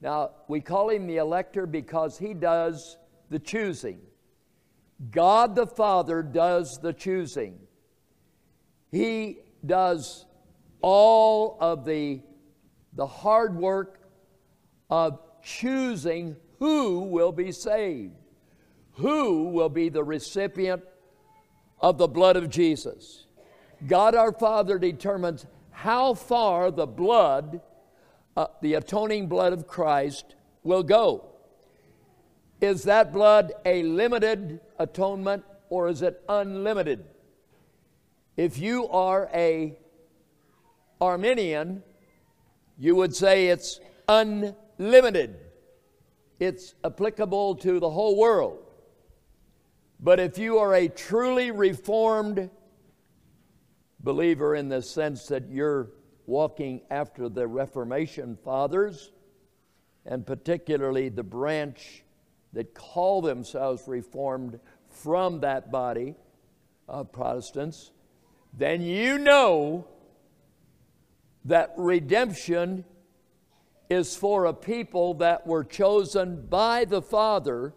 Now, 0.00 0.30
we 0.46 0.60
call 0.60 0.90
him 0.90 1.08
the 1.08 1.16
elector 1.16 1.66
because 1.66 2.18
he 2.18 2.34
does 2.34 2.98
the 3.30 3.40
choosing. 3.40 3.98
God 5.10 5.56
the 5.56 5.66
Father 5.66 6.22
does 6.22 6.78
the 6.78 6.92
choosing. 6.92 7.58
He 8.90 9.38
does 9.64 10.26
all 10.82 11.56
of 11.60 11.84
the, 11.84 12.20
the 12.92 13.06
hard 13.06 13.56
work 13.56 14.00
of 14.90 15.20
choosing 15.42 16.36
who 16.58 17.00
will 17.00 17.32
be 17.32 17.52
saved, 17.52 18.14
who 18.92 19.44
will 19.44 19.68
be 19.70 19.88
the 19.88 20.04
recipient 20.04 20.82
of 21.80 21.96
the 21.96 22.08
blood 22.08 22.36
of 22.36 22.50
Jesus. 22.50 23.24
God 23.86 24.14
our 24.14 24.32
Father 24.32 24.78
determines 24.78 25.46
how 25.70 26.12
far 26.12 26.70
the 26.70 26.86
blood, 26.86 27.62
uh, 28.36 28.48
the 28.60 28.74
atoning 28.74 29.28
blood 29.28 29.54
of 29.54 29.66
Christ, 29.66 30.34
will 30.62 30.82
go. 30.82 31.30
Is 32.60 32.82
that 32.82 33.14
blood 33.14 33.52
a 33.64 33.82
limited 33.82 34.60
atonement 34.80 35.44
or 35.68 35.88
is 35.88 36.02
it 36.02 36.20
unlimited? 36.28 37.04
If 38.36 38.58
you 38.58 38.88
are 38.88 39.30
a 39.32 39.78
Arminian, 41.00 41.82
you 42.78 42.96
would 42.96 43.14
say 43.14 43.48
it's 43.48 43.78
unlimited. 44.08 45.36
It's 46.40 46.74
applicable 46.82 47.56
to 47.56 47.78
the 47.78 47.90
whole 47.90 48.18
world. 48.18 48.58
But 50.00 50.18
if 50.18 50.38
you 50.38 50.58
are 50.58 50.74
a 50.74 50.88
truly 50.88 51.50
reformed 51.50 52.50
believer 54.02 54.54
in 54.54 54.70
the 54.70 54.80
sense 54.80 55.26
that 55.26 55.50
you're 55.50 55.90
walking 56.26 56.80
after 56.90 57.28
the 57.28 57.46
Reformation 57.46 58.38
fathers, 58.42 59.12
and 60.06 60.26
particularly 60.26 61.10
the 61.10 61.22
branch 61.22 62.02
that 62.52 62.74
call 62.74 63.20
themselves 63.20 63.86
Reformed 63.86 64.58
from 65.02 65.40
that 65.40 65.70
body 65.70 66.14
of 66.88 67.12
Protestants, 67.12 67.90
then 68.52 68.82
you 68.82 69.18
know 69.18 69.86
that 71.44 71.72
redemption 71.76 72.84
is 73.88 74.14
for 74.14 74.44
a 74.44 74.52
people 74.52 75.14
that 75.14 75.46
were 75.46 75.64
chosen 75.64 76.46
by 76.46 76.84
the 76.84 77.02
Father 77.02 77.74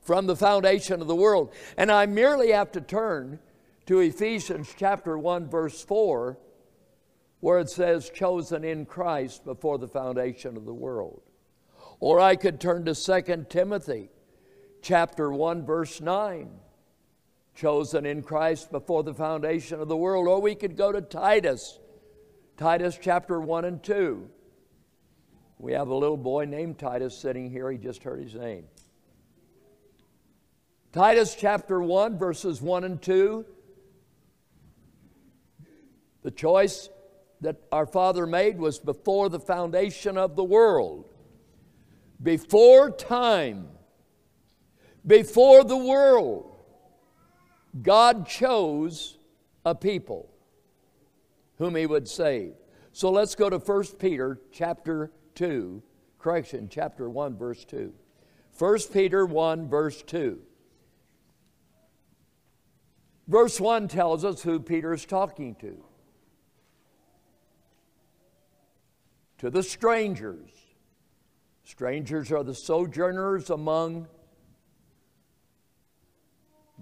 from 0.00 0.26
the 0.26 0.36
foundation 0.36 1.00
of 1.00 1.06
the 1.06 1.14
world. 1.14 1.52
And 1.76 1.90
I 1.90 2.06
merely 2.06 2.52
have 2.52 2.72
to 2.72 2.80
turn 2.80 3.38
to 3.86 4.00
Ephesians 4.00 4.72
chapter 4.76 5.16
1 5.18 5.48
verse 5.48 5.82
4 5.82 6.38
where 7.40 7.58
it 7.58 7.68
says 7.68 8.08
chosen 8.08 8.62
in 8.62 8.86
Christ 8.86 9.44
before 9.44 9.76
the 9.78 9.88
foundation 9.88 10.56
of 10.56 10.64
the 10.64 10.74
world. 10.74 11.22
Or 11.98 12.20
I 12.20 12.36
could 12.36 12.60
turn 12.60 12.84
to 12.84 12.94
2 12.94 13.46
Timothy 13.48 14.10
chapter 14.82 15.30
1 15.30 15.64
verse 15.64 16.00
9 16.00 16.50
chosen 17.54 18.04
in 18.06 18.22
Christ 18.22 18.70
before 18.70 19.02
the 19.02 19.14
foundation 19.14 19.80
of 19.80 19.88
the 19.88 19.96
world. 19.96 20.26
Or 20.26 20.40
we 20.40 20.54
could 20.54 20.76
go 20.76 20.90
to 20.90 21.00
Titus 21.00 21.78
Titus 22.56 22.98
chapter 23.00 23.40
1 23.40 23.64
and 23.64 23.82
2. 23.82 24.28
We 25.58 25.72
have 25.72 25.88
a 25.88 25.94
little 25.94 26.16
boy 26.16 26.44
named 26.44 26.78
Titus 26.78 27.16
sitting 27.16 27.50
here. 27.50 27.70
He 27.70 27.78
just 27.78 28.02
heard 28.02 28.22
his 28.22 28.34
name. 28.34 28.64
Titus 30.92 31.34
chapter 31.34 31.80
1, 31.80 32.18
verses 32.18 32.60
1 32.60 32.84
and 32.84 33.00
2. 33.00 33.44
The 36.22 36.30
choice 36.30 36.90
that 37.40 37.56
our 37.72 37.86
Father 37.86 38.26
made 38.26 38.58
was 38.58 38.78
before 38.78 39.28
the 39.28 39.40
foundation 39.40 40.18
of 40.18 40.36
the 40.36 40.44
world, 40.44 41.08
before 42.22 42.90
time, 42.90 43.68
before 45.06 45.64
the 45.64 45.76
world. 45.76 46.56
God 47.80 48.26
chose 48.26 49.16
a 49.64 49.74
people 49.74 50.28
whom 51.58 51.74
he 51.76 51.86
would 51.86 52.08
save. 52.08 52.54
So 52.92 53.10
let's 53.10 53.34
go 53.34 53.48
to 53.48 53.58
1 53.58 53.84
Peter 53.98 54.40
chapter 54.52 55.10
2, 55.34 55.82
correction, 56.18 56.68
chapter 56.70 57.08
1, 57.08 57.36
verse 57.36 57.64
2. 57.64 57.92
1 58.58 58.78
Peter 58.92 59.24
1, 59.24 59.68
verse 59.68 60.02
2. 60.02 60.38
Verse 63.28 63.60
1 63.60 63.88
tells 63.88 64.24
us 64.24 64.42
who 64.42 64.60
Peter 64.60 64.92
is 64.92 65.06
talking 65.06 65.54
to. 65.56 65.82
To 69.38 69.50
the 69.50 69.62
strangers. 69.62 70.50
Strangers 71.64 72.30
are 72.30 72.44
the 72.44 72.54
sojourners 72.54 73.48
among 73.48 74.06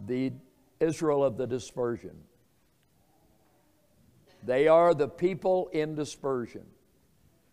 the 0.07 0.33
Israel 0.81 1.25
of 1.25 1.37
the 1.37 1.47
dispersion. 1.47 2.17
They 4.43 4.69
are 4.69 4.95
the 4.95 5.09
people 5.09 5.69
in 5.73 5.95
dispersion, 5.95 6.65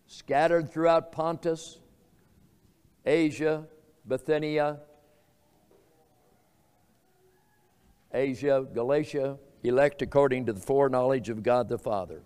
scattered 0.06 0.72
throughout 0.72 1.12
Pontus, 1.12 1.78
Asia, 3.04 3.66
Bithynia, 4.06 4.78
Asia, 8.12 8.66
Galatia, 8.72 9.38
elect 9.62 10.00
according 10.00 10.46
to 10.46 10.52
the 10.52 10.60
foreknowledge 10.60 11.28
of 11.28 11.42
God 11.42 11.68
the 11.68 11.78
Father. 11.78 12.22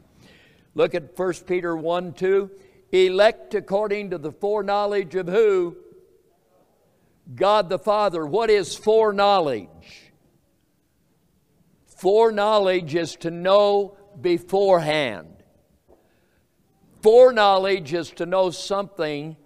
Look 0.75 0.95
at 0.95 1.19
1 1.19 1.33
Peter 1.47 1.77
1 1.77 2.13
2. 2.15 2.51
Elect 2.93 3.55
according 3.55 4.11
to 4.11 4.19
the 4.19 4.33
foreknowledge 4.33 5.15
of 5.15 5.27
who? 5.27 5.77
God 7.35 7.69
the 7.69 7.79
Father. 7.79 8.25
What 8.27 8.51
is 8.51 8.77
foreknowledge? 8.77 10.02
Foreknowledge 12.03 12.97
is 12.97 13.15
to 13.15 13.31
know 13.31 13.97
beforehand. 14.21 15.37
Foreknowledge 17.01 17.95
is 17.95 18.11
to 18.11 18.27
know 18.27 18.51
something 18.51 19.37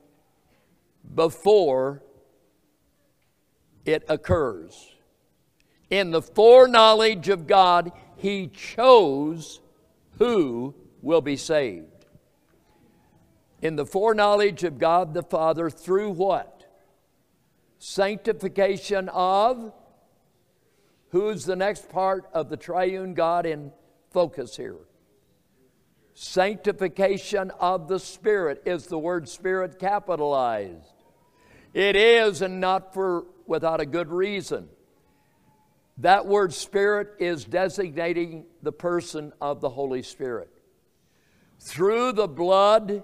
before 1.15 2.03
it 3.85 4.05
occurs. 4.09 4.91
In 5.91 6.13
the 6.13 6.23
foreknowledge 6.23 7.29
of 7.29 7.47
God, 7.47 7.93
He 8.17 8.47
chose 8.47 9.61
who 10.19 10.75
will 11.03 11.21
be 11.21 11.37
saved. 11.37 12.07
In 13.61 13.77
the 13.77 13.85
foreknowledge 13.85 14.65
of 14.65 14.79
God 14.79 15.13
the 15.13 15.23
Father, 15.23 15.69
through 15.69 16.13
what? 16.13 16.65
Sanctification 17.79 19.11
of. 19.11 19.75
Who's 21.17 21.47
the 21.47 21.57
next 21.57 21.89
part 21.89 22.29
of 22.35 22.51
the 22.51 22.59
triune 22.59 23.14
God 23.14 23.47
in 23.47 23.73
focus 24.11 24.55
here. 24.55 24.77
Sanctification 26.12 27.51
of 27.59 27.89
the 27.89 27.99
Spirit 27.99 28.62
is 28.67 28.85
the 28.85 28.99
word 28.99 29.27
Spirit 29.27 29.79
capitalized. 29.79 30.93
It 31.73 31.97
is, 31.97 32.43
and 32.43 32.61
not 32.61 32.93
for 32.93 33.25
without 33.47 33.81
a 33.81 33.87
good 33.87 34.11
reason. 34.11 34.69
That 35.97 36.27
word 36.27 36.53
Spirit 36.53 37.14
is 37.19 37.47
designating 37.47 38.45
the 38.61 38.73
person 38.73 39.33
of 39.41 39.62
the 39.62 39.71
Holy 39.71 40.03
Spirit. 40.03 40.51
Through 41.61 42.12
the 42.12 42.29
blood, 42.29 43.03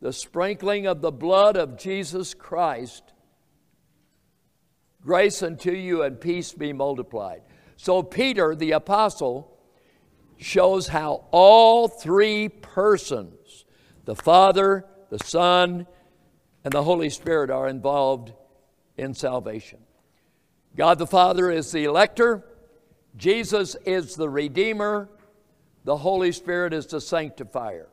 the 0.00 0.14
sprinkling 0.14 0.86
of 0.86 1.02
the 1.02 1.12
blood 1.12 1.58
of 1.58 1.76
Jesus 1.76 2.32
Christ, 2.32 3.12
grace 5.06 5.40
unto 5.40 5.70
you 5.70 6.02
and 6.02 6.20
peace 6.20 6.52
be 6.52 6.72
multiplied. 6.72 7.40
So, 7.76 8.02
Peter, 8.02 8.56
the 8.56 8.72
apostle, 8.72 9.56
shows 10.36 10.88
how 10.88 11.26
all 11.30 11.86
three 11.86 12.48
persons, 12.48 13.64
the 14.04 14.16
Father, 14.16 14.84
the 15.08 15.20
Son, 15.20 15.86
and 16.64 16.72
the 16.72 16.82
Holy 16.82 17.08
Spirit, 17.08 17.50
are 17.50 17.68
involved 17.68 18.32
in 18.96 19.14
salvation. 19.14 19.78
God 20.76 20.98
the 20.98 21.06
Father 21.06 21.52
is 21.52 21.70
the 21.70 21.84
elector, 21.84 22.44
Jesus 23.16 23.76
is 23.86 24.16
the 24.16 24.28
Redeemer, 24.28 25.08
the 25.84 25.96
Holy 25.98 26.32
Spirit 26.32 26.74
is 26.74 26.86
the 26.86 27.00
sanctifier. 27.00 27.88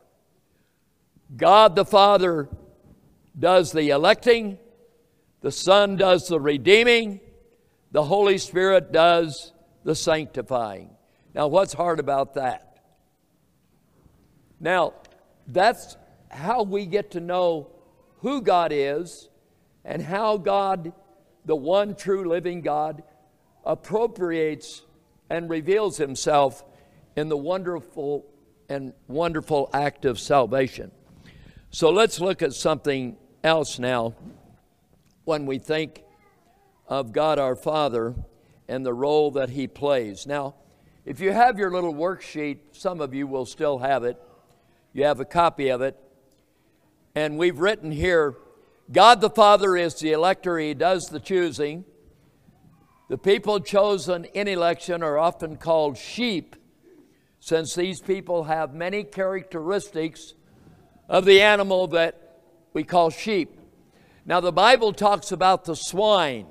God 1.36 1.76
the 1.76 1.84
Father 1.84 2.48
does 3.38 3.70
the 3.70 3.90
electing, 3.90 4.58
the 5.44 5.52
Son 5.52 5.96
does 5.96 6.26
the 6.26 6.40
redeeming, 6.40 7.20
the 7.92 8.02
Holy 8.02 8.38
Spirit 8.38 8.92
does 8.92 9.52
the 9.84 9.94
sanctifying. 9.94 10.88
Now, 11.34 11.48
what's 11.48 11.74
hard 11.74 12.00
about 12.00 12.32
that? 12.36 12.78
Now, 14.58 14.94
that's 15.46 15.98
how 16.30 16.62
we 16.62 16.86
get 16.86 17.10
to 17.10 17.20
know 17.20 17.68
who 18.20 18.40
God 18.40 18.72
is 18.72 19.28
and 19.84 20.00
how 20.00 20.38
God, 20.38 20.94
the 21.44 21.54
one 21.54 21.94
true 21.94 22.26
living 22.26 22.62
God, 22.62 23.02
appropriates 23.66 24.80
and 25.28 25.50
reveals 25.50 25.98
himself 25.98 26.64
in 27.16 27.28
the 27.28 27.36
wonderful 27.36 28.24
and 28.70 28.94
wonderful 29.08 29.68
act 29.74 30.06
of 30.06 30.18
salvation. 30.18 30.90
So 31.68 31.90
let's 31.90 32.18
look 32.18 32.40
at 32.40 32.54
something 32.54 33.18
else 33.42 33.78
now 33.78 34.14
when 35.24 35.46
we 35.46 35.58
think 35.58 36.02
of 36.86 37.12
God 37.12 37.38
our 37.38 37.56
Father 37.56 38.14
and 38.68 38.84
the 38.84 38.94
role 38.94 39.30
that 39.32 39.50
he 39.50 39.66
plays. 39.66 40.26
Now, 40.26 40.54
if 41.04 41.20
you 41.20 41.32
have 41.32 41.58
your 41.58 41.70
little 41.70 41.94
worksheet, 41.94 42.58
some 42.72 43.00
of 43.00 43.14
you 43.14 43.26
will 43.26 43.46
still 43.46 43.78
have 43.78 44.04
it. 44.04 44.20
You 44.92 45.04
have 45.04 45.20
a 45.20 45.24
copy 45.24 45.68
of 45.68 45.82
it. 45.82 45.98
And 47.14 47.36
we've 47.38 47.58
written 47.58 47.90
here 47.90 48.36
God 48.92 49.20
the 49.20 49.30
Father 49.30 49.76
is 49.76 49.94
the 49.94 50.12
elector, 50.12 50.58
He 50.58 50.74
does 50.74 51.08
the 51.08 51.20
choosing. 51.20 51.84
The 53.08 53.18
people 53.18 53.60
chosen 53.60 54.24
in 54.26 54.48
election 54.48 55.02
are 55.02 55.18
often 55.18 55.56
called 55.56 55.98
sheep, 55.98 56.56
since 57.38 57.74
these 57.74 58.00
people 58.00 58.44
have 58.44 58.74
many 58.74 59.04
characteristics 59.04 60.34
of 61.08 61.26
the 61.26 61.42
animal 61.42 61.86
that 61.88 62.40
we 62.72 62.82
call 62.82 63.10
sheep. 63.10 63.58
Now, 64.26 64.40
the 64.40 64.52
Bible 64.52 64.92
talks 64.92 65.32
about 65.32 65.64
the 65.64 65.76
swine. 65.76 66.46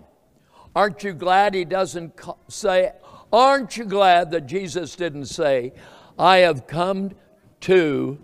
Aren't 0.76 1.04
you 1.04 1.14
glad 1.14 1.54
He 1.54 1.66
doesn't 1.66 2.20
say, 2.48 2.92
Aren't 3.32 3.78
you 3.78 3.86
glad 3.86 4.30
that 4.32 4.46
Jesus 4.46 4.96
didn't 4.96 5.26
say, 5.26 5.74
I 6.20 6.38
have 6.38 6.68
come 6.68 7.12
to 7.62 8.20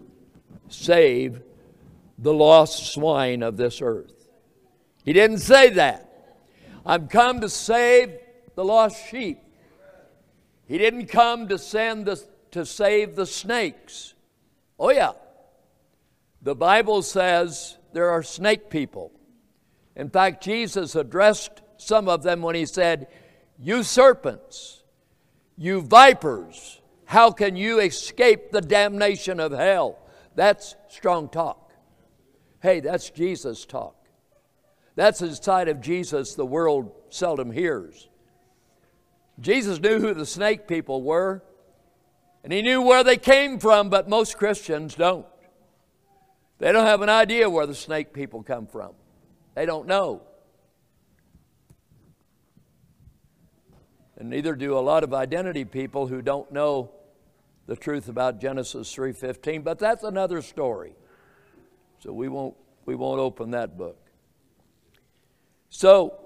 save 0.68 1.42
the 2.20 2.34
lost 2.34 2.94
swine 2.94 3.42
of 3.42 3.58
this 3.58 3.82
earth? 3.82 4.30
He 5.04 5.14
didn't 5.14 5.40
say 5.40 5.72
that. 5.72 6.06
I've 6.86 7.10
come 7.10 7.42
to 7.42 7.50
save 7.50 8.20
the 8.54 8.64
lost 8.64 9.10
sheep. 9.10 9.40
He 10.68 10.78
didn't 10.78 11.08
come 11.08 11.48
to 11.48 11.58
send 11.58 12.06
the, 12.06 12.24
to 12.52 12.64
save 12.64 13.16
the 13.16 13.26
snakes. 13.26 14.14
Oh, 14.80 14.92
yeah. 14.92 15.14
The 16.44 16.56
Bible 16.56 17.02
says 17.02 17.80
there 17.94 18.12
are 18.12 18.22
snake 18.22 18.70
people. 18.70 19.12
In 20.00 20.10
fact, 20.10 20.42
Jesus 20.42 20.96
addressed 20.96 21.62
some 21.76 22.08
of 22.08 22.24
them 22.24 22.42
when 22.42 22.56
he 22.56 22.66
said, 22.66 23.08
You 23.60 23.84
serpents, 23.84 24.82
You 25.58 25.82
vipers, 25.82 26.80
how 27.04 27.32
can 27.32 27.58
you 27.58 27.80
escape 27.80 28.52
the 28.52 28.62
damnation 28.62 29.42
of 29.42 29.52
hell? 29.52 30.00
That's 30.36 30.78
strong 30.88 31.28
talk. 31.28 31.74
Hey, 32.62 32.80
that's 32.80 33.10
Jesus 33.10 33.66
talk. 33.66 33.98
That's 34.96 35.20
the 35.20 35.36
side 35.36 35.68
of 35.68 35.82
Jesus 35.82 36.34
the 36.34 36.46
world 36.46 36.94
seldom 37.10 37.52
hears. 37.52 38.08
Jesus 39.42 39.82
knew 39.82 40.00
who 40.00 40.14
the 40.14 40.26
snake 40.26 40.66
people 40.66 41.04
were, 41.04 41.44
and 42.46 42.54
he 42.54 42.62
knew 42.62 42.82
where 42.82 43.04
they 43.04 43.18
came 43.18 43.60
from, 43.60 43.90
but 43.90 44.08
most 44.08 44.38
Christians 44.38 44.96
don't. 44.96 45.26
They 46.58 46.72
don't 46.72 46.86
have 46.86 47.02
an 47.02 47.10
idea 47.10 47.50
where 47.50 47.66
the 47.66 47.76
snake 47.76 48.14
people 48.14 48.44
come 48.44 48.66
from, 48.66 48.94
they 49.60 49.66
don't 49.66 49.88
know. 49.88 50.22
And 54.16 54.30
neither 54.30 54.56
do 54.56 54.78
a 54.78 54.80
lot 54.80 55.04
of 55.04 55.14
identity 55.14 55.66
people 55.66 56.08
who 56.08 56.22
don't 56.22 56.50
know 56.54 56.92
the 57.66 57.76
truth 57.76 58.08
about 58.08 58.40
Genesis 58.40 58.90
3:15, 58.96 59.64
but 59.64 59.78
that's 59.78 60.04
another 60.04 60.42
story. 60.42 60.96
So 62.00 62.14
we 62.14 62.30
won't 62.30 62.56
we 62.86 62.96
won't 62.96 63.20
open 63.20 63.52
that 63.52 63.78
book. 63.78 63.98
So 65.70 66.18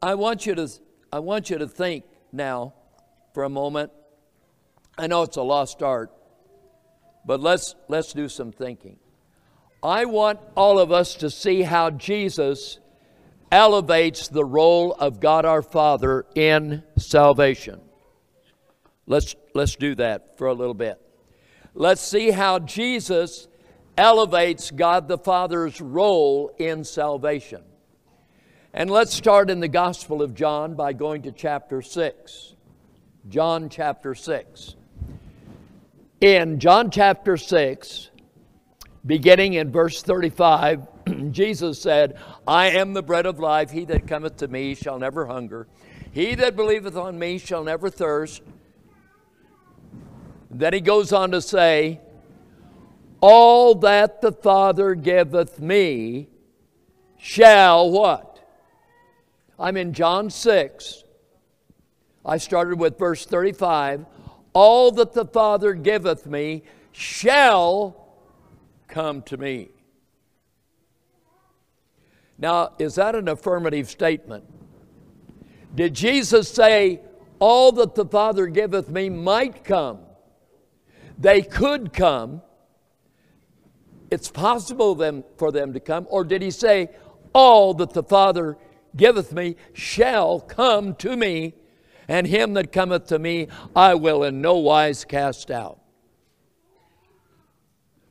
I 0.00 0.14
want 0.14 0.46
you 0.46 0.54
to 0.54 0.68
I 1.12 1.18
want 1.18 1.50
you 1.50 1.58
to 1.58 1.66
think 1.66 2.04
now 2.30 2.74
for 3.32 3.42
a 3.42 3.50
moment. 3.50 3.90
I 4.96 5.08
know 5.08 5.22
it's 5.24 5.36
a 5.36 5.42
lost 5.42 5.82
art, 5.82 6.12
but 7.26 7.40
let's 7.40 7.74
let's 7.88 8.12
do 8.12 8.28
some 8.28 8.52
thinking. 8.52 9.00
I 9.84 10.06
want 10.06 10.40
all 10.56 10.78
of 10.78 10.90
us 10.90 11.14
to 11.16 11.28
see 11.28 11.60
how 11.60 11.90
Jesus 11.90 12.78
elevates 13.52 14.28
the 14.28 14.44
role 14.44 14.94
of 14.94 15.20
God 15.20 15.44
our 15.44 15.60
Father 15.60 16.24
in 16.34 16.82
salvation. 16.96 17.82
Let's, 19.06 19.36
let's 19.52 19.76
do 19.76 19.94
that 19.96 20.38
for 20.38 20.46
a 20.46 20.54
little 20.54 20.72
bit. 20.72 20.98
Let's 21.74 22.00
see 22.00 22.30
how 22.30 22.60
Jesus 22.60 23.46
elevates 23.98 24.70
God 24.70 25.06
the 25.06 25.18
Father's 25.18 25.82
role 25.82 26.54
in 26.58 26.82
salvation. 26.84 27.62
And 28.72 28.90
let's 28.90 29.12
start 29.12 29.50
in 29.50 29.60
the 29.60 29.68
Gospel 29.68 30.22
of 30.22 30.34
John 30.34 30.74
by 30.76 30.94
going 30.94 31.20
to 31.22 31.30
chapter 31.30 31.82
6. 31.82 32.54
John 33.28 33.68
chapter 33.68 34.14
6. 34.14 34.76
In 36.22 36.58
John 36.58 36.90
chapter 36.90 37.36
6, 37.36 38.10
beginning 39.06 39.54
in 39.54 39.70
verse 39.70 40.02
35, 40.02 40.86
Jesus 41.30 41.80
said, 41.80 42.18
I 42.46 42.70
am 42.70 42.92
the 42.92 43.02
bread 43.02 43.26
of 43.26 43.38
life. 43.38 43.70
He 43.70 43.84
that 43.86 44.06
cometh 44.06 44.38
to 44.38 44.48
me 44.48 44.74
shall 44.74 44.98
never 44.98 45.26
hunger. 45.26 45.66
He 46.12 46.34
that 46.36 46.56
believeth 46.56 46.96
on 46.96 47.18
me 47.18 47.38
shall 47.38 47.64
never 47.64 47.90
thirst. 47.90 48.42
Then 50.50 50.72
he 50.72 50.80
goes 50.80 51.12
on 51.12 51.32
to 51.32 51.42
say, 51.42 52.00
All 53.20 53.74
that 53.76 54.20
the 54.20 54.32
Father 54.32 54.94
giveth 54.94 55.58
me 55.58 56.28
shall 57.18 57.90
what? 57.90 58.30
I'm 59.58 59.76
in 59.76 59.92
John 59.92 60.30
6. 60.30 61.04
I 62.24 62.38
started 62.38 62.78
with 62.78 62.98
verse 62.98 63.26
35. 63.26 64.06
All 64.52 64.92
that 64.92 65.12
the 65.12 65.24
Father 65.24 65.74
giveth 65.74 66.26
me 66.26 66.62
shall 66.92 68.03
come 68.94 69.22
to 69.22 69.36
me. 69.36 69.70
Now, 72.38 72.74
is 72.78 72.94
that 72.94 73.16
an 73.16 73.26
affirmative 73.26 73.90
statement? 73.90 74.44
Did 75.74 75.94
Jesus 75.94 76.48
say, 76.48 77.00
All 77.40 77.72
that 77.72 77.96
the 77.96 78.06
Father 78.06 78.46
giveth 78.46 78.88
me 78.88 79.10
might 79.10 79.64
come? 79.64 79.98
They 81.18 81.42
could 81.42 81.92
come. 81.92 82.40
It's 84.12 84.30
possible 84.30 84.94
them, 84.94 85.24
for 85.38 85.50
them 85.50 85.72
to 85.72 85.80
come. 85.80 86.06
Or 86.08 86.22
did 86.22 86.40
he 86.40 86.52
say, 86.52 86.90
All 87.32 87.74
that 87.74 87.94
the 87.94 88.04
Father 88.04 88.56
giveth 88.94 89.32
me 89.32 89.56
shall 89.72 90.38
come 90.38 90.94
to 90.96 91.16
me, 91.16 91.54
and 92.06 92.28
him 92.28 92.54
that 92.54 92.70
cometh 92.70 93.06
to 93.08 93.18
me 93.18 93.48
I 93.74 93.94
will 93.96 94.22
in 94.22 94.40
no 94.40 94.56
wise 94.58 95.04
cast 95.04 95.50
out? 95.50 95.80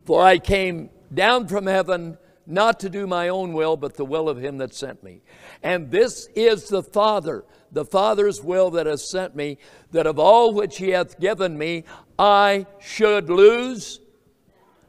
For 0.06 0.22
I 0.22 0.38
came 0.38 0.90
down 1.14 1.48
from 1.48 1.66
heaven 1.66 2.18
not 2.46 2.80
to 2.82 2.90
do 2.90 3.08
my 3.08 3.30
own 3.30 3.54
will, 3.54 3.78
but 3.78 3.96
the 3.96 4.06
will 4.06 4.28
of 4.28 4.38
him 4.38 4.58
that 4.58 4.74
sent 4.74 5.04
me. 5.04 5.22
And 5.62 5.92
this 5.92 6.28
is 6.36 6.68
the 6.68 6.84
Father, 6.84 7.46
the 7.72 7.86
Father's 7.86 8.44
will 8.44 8.72
that 8.72 8.86
has 8.86 9.10
sent 9.10 9.36
me, 9.36 9.58
that 9.92 10.08
of 10.08 10.20
all 10.20 10.54
which 10.54 10.78
he 10.78 10.90
hath 10.90 11.20
given 11.20 11.58
me, 11.58 11.86
I 12.20 12.66
should 12.82 13.30
lose 13.30 14.02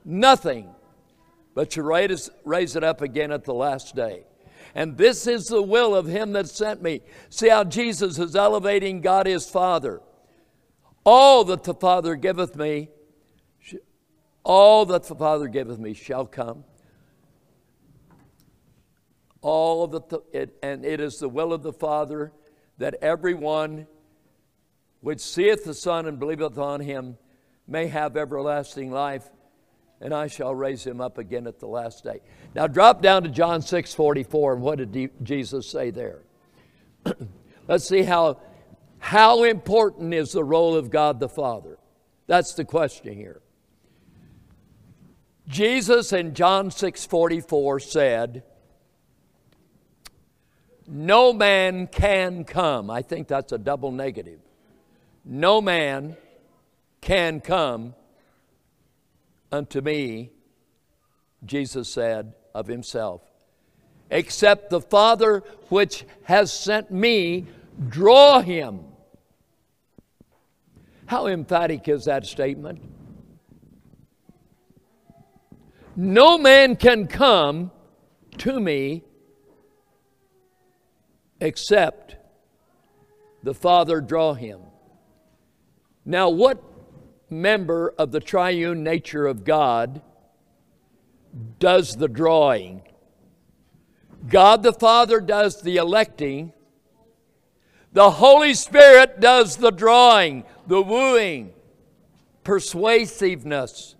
nothing, 0.05 0.75
but 1.55 1.71
to 1.71 1.83
raise, 1.83 2.29
raise 2.45 2.75
it 2.75 2.83
up 2.83 3.01
again 3.01 3.31
at 3.31 3.45
the 3.45 3.55
last 3.55 3.95
day. 3.95 4.25
And 4.75 4.97
this 4.97 5.29
is 5.29 5.47
the 5.47 5.63
will 5.63 5.95
of 5.95 6.07
him 6.07 6.33
that 6.33 6.49
sent 6.49 6.83
me. 6.83 7.03
See 7.31 7.49
how 7.49 7.63
Jesus 7.63 8.19
is 8.19 8.35
elevating 8.35 9.01
God 9.01 9.27
his 9.27 9.49
Father. 9.49 10.01
All 11.05 11.45
that 11.45 11.63
the 11.63 11.75
Father 11.75 12.17
giveth 12.17 12.57
me, 12.57 12.89
all 14.45 14.85
that 14.87 15.05
the 15.05 15.15
Father 15.15 15.49
giveth 15.49 15.79
me 15.79 15.95
shall 15.95 16.27
come. 16.27 16.65
All 19.41 19.87
that 19.89 20.09
the, 20.09 20.21
it, 20.33 20.57
and 20.63 20.85
it 20.85 21.01
is 21.01 21.19
the 21.19 21.29
will 21.29 21.53
of 21.53 21.63
the 21.63 21.73
Father 21.73 22.33
that 22.79 22.95
everyone 23.03 23.87
which 25.01 25.21
seeth 25.21 25.65
the 25.65 25.75
Son 25.75 26.07
and 26.07 26.19
believeth 26.19 26.59
on 26.59 26.81
him 26.81 27.17
may 27.67 27.87
have 27.87 28.17
everlasting 28.17 28.91
life, 28.91 29.29
and 30.01 30.15
I 30.15 30.27
shall 30.27 30.55
raise 30.55 30.85
him 30.85 31.01
up 31.01 31.19
again 31.19 31.47
at 31.47 31.59
the 31.59 31.67
last 31.67 32.05
day. 32.05 32.21
Now 32.55 32.67
drop 32.67 33.03
down 33.03 33.23
to 33.25 33.29
John 33.29 33.63
6 33.63 33.95
44, 33.95 34.55
and 34.55 34.63
what 34.63 34.79
did 34.79 35.11
Jesus 35.23 35.69
say 35.71 35.91
there? 35.91 36.23
Let's 37.69 37.87
see 37.87 38.03
how, 38.03 38.41
how 38.99 39.45
important 39.45 40.13
is 40.13 40.33
the 40.33 40.45
role 40.45 40.75
of 40.75 40.91
God 40.91 41.21
the 41.21 41.29
Father. 41.29 41.79
That's 42.27 42.55
the 42.55 42.65
question 42.65 43.15
here. 43.15 43.41
Jesus 45.47 46.13
in 46.13 46.35
John 46.35 46.71
6:44 46.71 47.79
said, 47.81 48.43
"No 50.87 51.33
man 51.33 51.87
can 51.87 52.45
come." 52.45 52.91
I 52.91 53.03
think 53.03 53.29
that's 53.29 53.53
a 53.53 53.59
double 53.59 53.93
negative. 53.93 54.41
No 55.25 55.61
man 55.61 56.17
can 57.01 57.41
come 57.41 57.95
unto 59.53 59.81
me, 59.81 60.33
Jesus 61.45 61.89
said 61.89 62.35
of 62.55 62.67
himself, 62.67 63.23
except 64.11 64.71
the 64.71 64.81
Father 64.81 65.41
which 65.69 66.07
has 66.25 66.53
sent 66.53 66.91
me 66.91 67.47
draw 67.89 68.41
him. 68.41 68.85
How 71.07 71.27
emphatic 71.27 71.87
is 71.89 72.07
that 72.07 72.25
statement? 72.25 72.94
No 75.97 76.39
man 76.39 76.77
can 76.77 77.07
come 77.07 77.71
to 78.39 78.59
me 78.59 79.05
except 81.41 82.17
the 83.43 83.55
Father 83.55 84.01
draw 84.01 84.35
him. 84.35 84.61
Now, 86.05 86.31
what 86.31 86.63
member 87.31 87.95
of 87.97 88.11
the 88.11 88.21
triune 88.21 88.83
nature 88.83 89.27
of 89.27 89.45
God 89.45 90.03
does 91.59 91.97
the 91.97 92.09
drawing? 92.09 92.83
God 94.29 94.63
the 94.63 94.73
Father 94.73 95.21
does 95.21 95.63
the 95.63 95.77
electing. 95.77 96.53
The 97.93 98.11
Holy 98.11 98.55
Spirit 98.55 99.21
does 99.21 99.57
the 99.57 99.71
drawing, 99.71 100.45
the 100.67 100.83
wooing, 100.83 101.53
persuasiveness. 102.43 103.95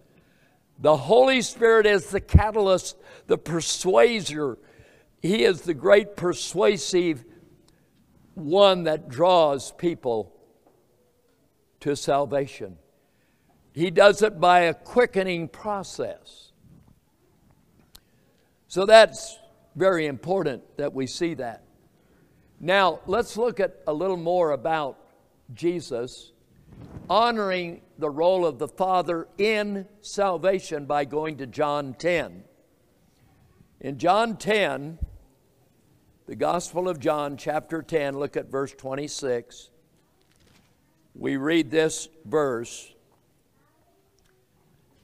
The 0.79 0.97
Holy 0.97 1.41
Spirit 1.43 1.87
is 1.87 2.11
the 2.11 2.21
catalyst, 2.21 2.97
the 3.27 3.39
persuaser. 3.39 4.59
He 5.23 5.45
is 5.45 5.63
the 5.63 5.75
great 5.75 6.17
persuasive 6.17 7.25
one 8.35 8.85
that 8.85 9.09
draws 9.09 9.73
people 9.73 10.35
to 11.81 11.95
salvation. 11.95 12.77
He 13.73 13.91
does 13.91 14.23
it 14.23 14.41
by 14.41 14.61
a 14.61 14.75
quickening 14.75 15.49
process. 15.49 16.53
So 18.69 18.87
that's 18.87 19.39
very 19.77 20.07
important 20.07 20.63
that 20.77 20.93
we 20.93 21.07
see 21.07 21.35
that. 21.35 21.65
Now, 22.61 23.01
let's 23.07 23.37
look 23.37 23.61
at 23.61 23.81
a 23.87 23.93
little 23.93 24.17
more 24.17 24.53
about 24.53 24.99
Jesus 25.53 26.33
honoring 27.09 27.81
the 27.99 28.11
role 28.11 28.47
of 28.47 28.59
the 28.59 28.69
Father 28.69 29.29
in 29.39 29.87
salvation 30.01 30.87
by 30.87 31.05
going 31.05 31.37
to 31.39 31.47
John 31.47 31.95
10. 31.95 32.45
In 33.81 33.99
John 33.99 34.37
10, 34.37 34.99
the 36.27 36.37
Gospel 36.37 36.89
of 36.89 36.99
John, 36.99 37.37
chapter 37.37 37.83
10, 37.83 38.19
look 38.19 38.37
at 38.37 38.51
verse 38.51 38.73
26. 38.73 39.71
we 41.15 41.37
read 41.37 41.71
this 41.71 42.09
verse. 42.25 42.93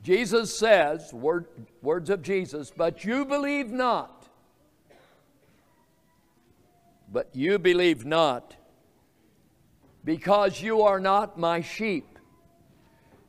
Jesus 0.03 0.57
says, 0.57 1.12
word, 1.12 1.47
words 1.83 2.09
of 2.09 2.23
Jesus, 2.23 2.73
but 2.75 3.05
you 3.05 3.27
believe 3.27 3.71
not. 3.71 4.27
But 7.12 7.29
you 7.35 7.59
believe 7.59 8.07
not 8.07 8.57
because 10.05 10.61
you 10.62 10.82
are 10.82 11.01
not 11.01 11.38
my 11.38 11.61
sheep. 11.61 12.18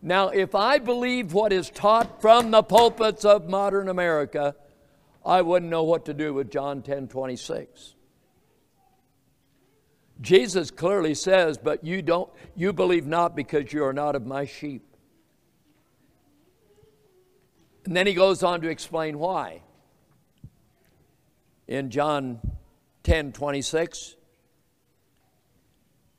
Now, 0.01 0.29
if 0.29 0.55
I 0.55 0.79
believe 0.79 1.33
what 1.33 1.53
is 1.53 1.69
taught 1.69 2.21
from 2.21 2.51
the 2.51 2.63
pulpits 2.63 3.23
of 3.23 3.47
modern 3.47 3.87
America, 3.87 4.55
I 5.23 5.41
wouldn't 5.41 5.69
know 5.69 5.83
what 5.83 6.05
to 6.05 6.13
do 6.13 6.33
with 6.33 6.49
John 6.49 6.81
10 6.81 7.07
26. 7.07 7.95
Jesus 10.21 10.71
clearly 10.71 11.15
says, 11.15 11.57
But 11.57 11.83
you 11.83 12.01
don't 12.01 12.29
you 12.55 12.73
believe 12.73 13.05
not 13.05 13.35
because 13.35 13.71
you 13.73 13.83
are 13.83 13.93
not 13.93 14.15
of 14.15 14.25
my 14.25 14.45
sheep. 14.45 14.83
And 17.85 17.95
then 17.95 18.05
he 18.05 18.13
goes 18.13 18.43
on 18.43 18.61
to 18.61 18.69
explain 18.69 19.17
why. 19.17 19.61
In 21.67 21.89
John 21.89 22.39
10 23.03 23.33
26, 23.33 24.15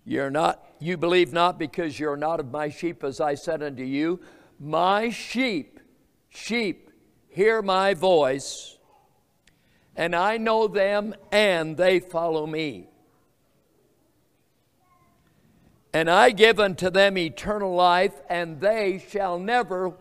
you're 0.05 0.31
not, 0.31 0.65
you 0.79 0.97
believe 0.97 1.33
not 1.33 1.59
because 1.59 1.99
you're 1.99 2.17
not 2.17 2.41
of 2.41 2.51
my 2.51 2.69
sheep, 2.69 3.05
as 3.05 3.21
I 3.21 3.35
said 3.35 3.63
unto 3.63 3.85
you. 3.85 4.21
My 4.59 5.11
sheep, 5.11 5.81
sheep, 6.29 6.91
hear 7.29 7.63
my 7.63 7.95
voice, 7.95 8.79
and 9.97 10.15
I 10.15 10.39
know 10.39 10.69
them, 10.69 11.15
and 11.31 11.77
they 11.77 12.01
follow 12.01 12.47
me. 12.47 12.89
And 15.95 16.11
I 16.11 16.31
give 16.31 16.59
unto 16.59 16.91
them 16.91 17.19
eternal 17.19 17.75
life, 17.75 18.15
and 18.29 18.61
they 18.61 19.05
shall 19.11 19.39
never, 19.39 19.93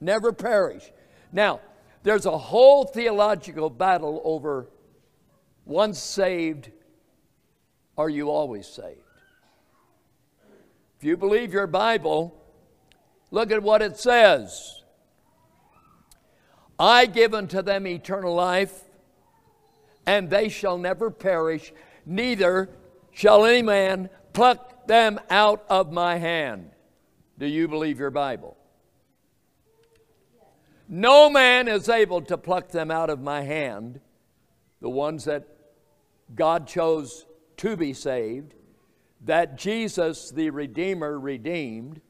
never 0.00 0.32
perish. 0.32 0.92
Now, 1.32 1.60
there's 2.04 2.26
a 2.26 2.38
whole 2.38 2.84
theological 2.84 3.70
battle 3.70 4.22
over 4.24 4.68
once 5.64 5.98
saved, 5.98 6.70
are 7.98 8.08
you 8.08 8.30
always 8.30 8.66
saved? 8.66 9.00
If 10.98 11.04
you 11.04 11.16
believe 11.16 11.52
your 11.52 11.66
Bible, 11.66 12.34
look 13.32 13.50
at 13.50 13.62
what 13.62 13.82
it 13.82 13.98
says. 13.98 14.82
I 16.78 17.06
give 17.06 17.34
unto 17.34 17.60
them 17.60 17.86
eternal 17.86 18.34
life, 18.34 18.84
and 20.06 20.30
they 20.30 20.48
shall 20.48 20.78
never 20.78 21.10
perish, 21.10 21.72
neither 22.06 22.70
shall 23.10 23.44
any 23.44 23.62
man 23.62 24.10
pluck 24.32 24.86
them 24.86 25.18
out 25.28 25.64
of 25.68 25.92
my 25.92 26.16
hand. 26.16 26.70
Do 27.36 27.46
you 27.46 27.66
believe 27.66 27.98
your 27.98 28.12
Bible? 28.12 28.56
No 30.88 31.28
man 31.28 31.68
is 31.68 31.88
able 31.88 32.22
to 32.22 32.38
pluck 32.38 32.68
them 32.68 32.90
out 32.90 33.10
of 33.10 33.20
my 33.20 33.42
hand, 33.42 34.00
the 34.80 34.88
ones 34.88 35.24
that 35.24 35.46
God 36.34 36.66
chose 36.66 37.26
to 37.58 37.76
be 37.76 37.92
saved, 37.92 38.54
that 39.24 39.56
Jesus 39.56 40.30
the 40.30 40.50
Redeemer 40.50 41.18
redeemed. 41.18 42.00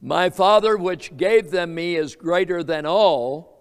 My 0.00 0.30
Father, 0.30 0.76
which 0.76 1.16
gave 1.16 1.50
them 1.50 1.74
me, 1.74 1.96
is 1.96 2.14
greater 2.14 2.62
than 2.62 2.86
all. 2.86 3.58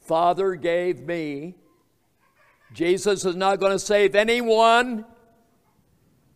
Father 0.00 0.54
gave 0.54 1.00
me. 1.00 1.56
Jesus 2.72 3.24
is 3.24 3.36
not 3.36 3.60
going 3.60 3.72
to 3.72 3.78
save 3.78 4.14
anyone 4.14 5.04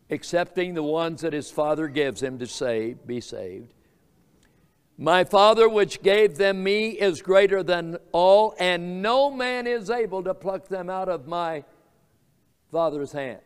excepting 0.09 0.75
the 0.75 0.83
ones 0.83 1.23
that 1.23 1.33
his 1.33 1.51
Father 1.51 1.89
gives 1.89 2.23
him 2.23 2.39
to 2.39 2.47
save, 2.47 3.07
be 3.07 3.21
saved. 3.21 3.73
My 4.97 5.25
Father, 5.25 5.69
which 5.69 6.03
gave 6.03 6.37
them 6.37 6.63
me, 6.63 6.91
is 6.91 7.21
greater 7.21 7.63
than 7.63 7.97
all, 8.13 8.55
and 8.59 9.03
no 9.03 9.31
man 9.31 9.67
is 9.67 9.91
able 9.91 10.23
to 10.23 10.35
pluck 10.35 10.69
them 10.69 10.89
out 10.89 11.09
of 11.09 11.27
my 11.27 11.65
Father's 12.75 13.13
hand. 13.13 13.39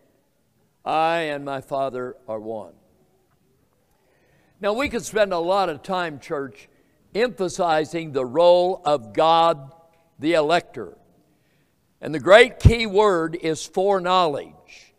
I 0.86 1.18
and 1.18 1.44
my 1.44 1.60
Father 1.60 2.16
are 2.26 2.40
one. 2.40 2.72
Now, 4.58 4.72
we 4.72 4.88
could 4.88 5.04
spend 5.04 5.34
a 5.34 5.38
lot 5.38 5.68
of 5.68 5.82
time, 5.82 6.18
church, 6.18 6.66
emphasizing 7.14 8.12
the 8.12 8.24
role 8.24 8.80
of 8.86 9.12
God, 9.12 9.70
the 10.18 10.32
elector. 10.32 10.96
And 12.00 12.14
the 12.14 12.18
great 12.18 12.58
key 12.58 12.86
word 12.86 13.36
is 13.42 13.66
foreknowledge. 13.66 14.94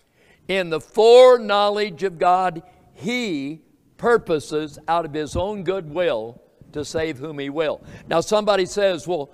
In 0.47 0.69
the 0.69 0.79
foreknowledge 0.79 2.03
of 2.03 2.19
God, 2.19 2.61
He 2.93 3.61
purposes 3.97 4.77
out 4.87 5.05
of 5.05 5.13
His 5.15 5.35
own 5.35 5.63
good 5.63 5.89
will 5.89 6.39
to 6.73 6.85
save 6.85 7.17
whom 7.17 7.39
He 7.39 7.49
will. 7.49 7.83
Now, 8.07 8.21
somebody 8.21 8.67
says, 8.67 9.07
well, 9.07 9.31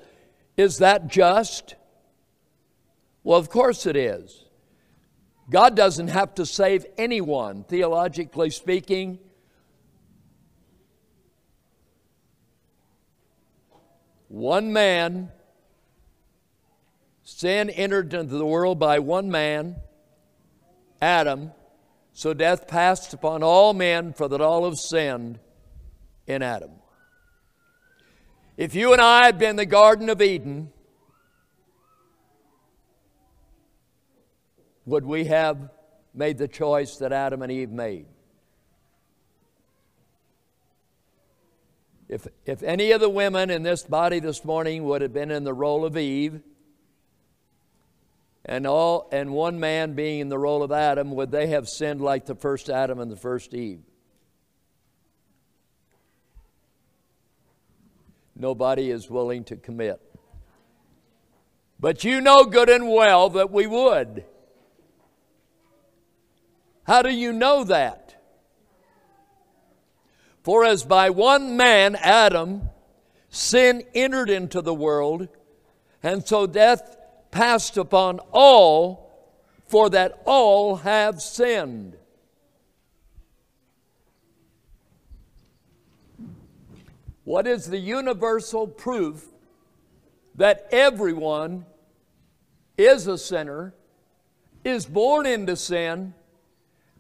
is 0.56 0.78
that 0.78 1.10
just? 1.10 1.76
Well, 3.26 3.38
of 3.38 3.50
course 3.50 3.86
it 3.86 3.98
is. 3.98 4.45
God 5.50 5.76
doesn't 5.76 6.08
have 6.08 6.36
to 6.36 6.46
save 6.46 6.86
anyone, 6.98 7.64
theologically 7.64 8.50
speaking. 8.50 9.20
One 14.28 14.74
man, 14.74 15.32
sin 17.24 17.70
entered 17.70 18.14
into 18.14 18.38
the 18.38 18.46
world 18.46 18.80
by 18.80 19.00
one 19.00 19.30
man, 19.30 19.76
Adam, 21.00 21.52
so 22.12 22.34
death 22.34 22.68
passed 22.68 23.14
upon 23.14 23.43
all 23.43 23.74
men, 23.74 24.14
for 24.14 24.28
that 24.28 24.41
all 24.41 24.66
have 24.66 24.78
sinned 24.78 25.39
in 26.26 26.41
Adam. 26.41 26.72
If 28.58 28.74
you 28.74 28.93
and 28.93 29.02
I 29.02 29.26
had 29.26 29.38
been 29.38 29.52
in 29.52 29.56
the 29.58 29.66
Garden 29.66 30.10
of 30.10 30.22
Eden, 30.22 30.72
would 34.86 35.06
we 35.06 35.26
have 35.26 35.70
made 36.14 36.38
the 36.38 36.48
choice 36.48 36.98
that 36.98 37.12
Adam 37.12 37.42
and 37.42 37.52
Eve 37.52 37.72
made? 37.72 38.06
If, 42.08 42.28
if 42.46 42.62
any 42.62 42.92
of 42.92 43.02
the 43.02 43.10
women 43.10 43.50
in 43.50 43.64
this 43.64 43.84
body 43.84 44.20
this 44.20 44.46
morning 44.46 44.84
would 44.84 45.02
have 45.02 45.14
been 45.14 45.32
in 45.32 45.44
the 45.44 45.54
role 45.54 45.86
of 45.86 45.98
Eve, 45.98 46.42
and 48.46 48.68
all 48.68 49.10
and 49.12 49.32
one 49.32 49.60
man 49.60 49.94
being 49.94 50.20
in 50.20 50.30
the 50.30 50.38
role 50.38 50.62
of 50.62 50.72
Adam, 50.72 51.12
would 51.16 51.32
they 51.32 51.48
have 51.48 51.68
sinned 51.68 52.00
like 52.00 52.28
the 52.28 52.36
first 52.36 52.70
Adam 52.70 53.00
and 53.00 53.12
the 53.12 53.16
first 53.16 53.56
Eve? 53.56 53.82
Nobody 58.36 58.92
is 58.92 59.10
willing 59.10 59.46
to 59.46 59.56
commit. 59.56 60.00
But 61.80 62.04
you 62.04 62.22
know 62.22 62.46
good 62.46 62.70
and 62.70 62.88
well 62.88 63.30
that 63.32 63.52
we 63.52 63.66
would. 63.66 64.26
How 66.86 67.02
do 67.02 67.10
you 67.10 67.34
know 67.34 67.64
that? 67.66 68.16
For 70.44 70.64
as 70.64 70.84
by 70.84 71.10
one 71.10 71.58
man, 71.58 71.96
Adam, 71.96 72.70
sin 73.30 73.84
entered 73.96 74.30
into 74.30 74.62
the 74.62 74.74
world, 74.74 75.28
and 76.04 76.26
so 76.26 76.46
death 76.46 76.98
passed 77.32 77.78
upon 77.78 78.20
all, 78.32 79.34
for 79.68 79.90
that 79.90 80.22
all 80.26 80.78
have 80.78 81.22
sinned. 81.22 81.98
What 87.24 87.48
is 87.48 87.66
the 87.66 87.80
universal 87.80 88.68
proof 88.68 89.26
that 90.36 90.68
everyone 90.72 91.66
is 92.78 93.08
a 93.08 93.18
sinner, 93.18 93.74
is 94.64 94.86
born 94.86 95.26
into 95.26 95.56
sin, 95.56 96.14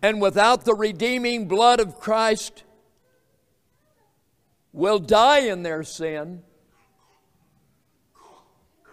and 0.05 0.21
without 0.21 0.65
the 0.65 0.75
redeeming 0.75 1.47
blood 1.47 1.79
of 1.79 1.99
Christ 1.99 2.63
will 4.71 4.99
die 4.99 5.39
in 5.39 5.63
their 5.63 5.81
sin? 5.81 6.43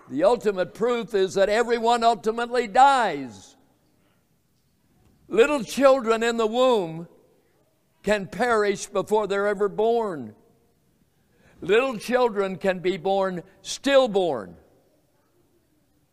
The 0.08 0.24
ultimate 0.24 0.72
proof 0.72 1.12
is 1.12 1.34
that 1.34 1.50
everyone 1.50 2.02
ultimately 2.02 2.66
dies. 2.66 3.56
Little 5.28 5.62
children 5.62 6.22
in 6.22 6.38
the 6.38 6.46
womb 6.46 7.06
can 8.02 8.26
perish 8.26 8.86
before 8.86 9.26
they're 9.26 9.48
ever 9.48 9.68
born. 9.68 10.34
Little 11.60 11.98
children 11.98 12.56
can 12.56 12.78
be 12.78 12.96
born 12.96 13.42
stillborn. 13.60 14.56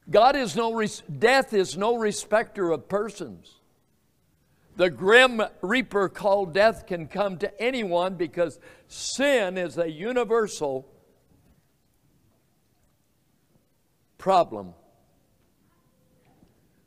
God 0.10 0.36
is 0.36 0.58
no 0.58 0.86
death 1.18 1.54
is 1.54 1.78
no 1.78 1.95
respecter 1.95 2.72
of 2.72 2.89
persons. 2.89 3.60
The 4.80 4.90
grim 4.90 5.42
reaper 5.62 6.08
called 6.08 6.54
death 6.54 6.88
can 6.88 7.08
come 7.08 7.38
to 7.40 7.62
anyone 7.62 8.16
because 8.16 8.62
sin 8.88 9.58
is 9.58 9.78
a 9.78 9.92
universal 9.92 10.88
problem. 14.18 14.74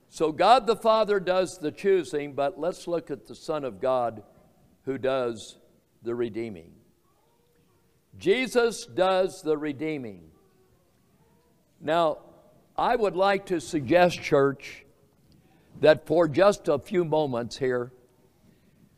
So 0.09 0.33
God 0.33 0.67
the 0.67 0.75
Father 0.75 1.21
does 1.21 1.59
the 1.59 1.71
choosing, 1.71 2.33
but 2.33 2.59
let's 2.59 2.89
look 2.89 3.11
at 3.11 3.27
the 3.27 3.35
Son 3.35 3.63
of 3.63 3.79
God 3.79 4.23
who 4.87 4.97
does 4.97 5.59
the 6.03 6.15
redeeming. 6.15 6.73
Jesus 8.17 8.87
does 8.87 9.43
the 9.43 9.59
redeeming. 9.59 10.31
Now, 11.79 12.21
I 12.75 12.97
would 12.97 13.17
like 13.17 13.45
to 13.47 13.61
suggest, 13.61 14.23
church, 14.23 14.87
that 15.83 16.07
for 16.07 16.29
just 16.29 16.69
a 16.69 16.79
few 16.79 17.05
moments 17.05 17.59
here, 17.59 17.91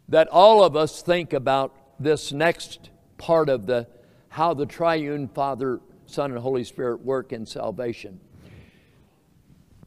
that 0.08 0.28
all 0.28 0.62
of 0.62 0.76
us 0.76 1.00
think 1.00 1.32
about 1.32 1.74
this 1.98 2.30
next 2.30 2.90
part 3.16 3.48
of 3.48 3.66
the 3.66 3.86
how 4.28 4.52
the 4.52 4.66
triune 4.66 5.28
Father, 5.28 5.80
Son, 6.06 6.30
and 6.32 6.40
Holy 6.40 6.64
Spirit 6.64 7.00
work 7.02 7.32
in 7.32 7.46
salvation. 7.46 8.20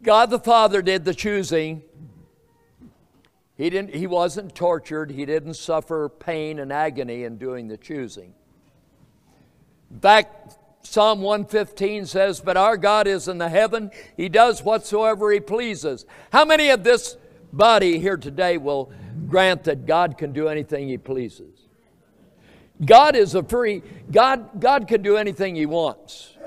God 0.01 0.29
the 0.29 0.39
Father 0.39 0.81
did 0.81 1.05
the 1.05 1.13
choosing. 1.13 1.83
He, 3.57 3.69
didn't, 3.69 3.93
he 3.93 4.07
wasn't 4.07 4.55
tortured. 4.55 5.11
He 5.11 5.25
didn't 5.25 5.55
suffer 5.55 6.09
pain 6.09 6.59
and 6.59 6.71
agony 6.71 7.25
in 7.25 7.37
doing 7.37 7.67
the 7.67 7.77
choosing. 7.77 8.33
In 9.91 9.99
fact, 9.99 10.57
Psalm 10.89 11.21
115 11.21 12.05
says, 12.05 12.39
But 12.39 12.55
our 12.55 12.77
God 12.77 13.07
is 13.07 13.27
in 13.27 13.38
the 13.38 13.49
heaven. 13.49 13.91
He 14.15 14.29
does 14.29 14.63
whatsoever 14.63 15.29
He 15.31 15.41
pleases. 15.41 16.05
How 16.31 16.45
many 16.45 16.69
of 16.69 16.85
this 16.85 17.17
body 17.51 17.99
here 17.99 18.15
today 18.15 18.57
will 18.57 18.93
grant 19.27 19.65
that 19.65 19.85
God 19.85 20.17
can 20.17 20.31
do 20.31 20.47
anything 20.47 20.88
He 20.88 20.97
pleases? 20.97 21.67
God 22.83 23.17
is 23.17 23.35
a 23.35 23.43
free, 23.43 23.83
God, 24.09 24.61
God 24.61 24.88
can 24.88 25.01
do 25.01 25.17
anything 25.17 25.57
He 25.57 25.65
wants. 25.65 26.38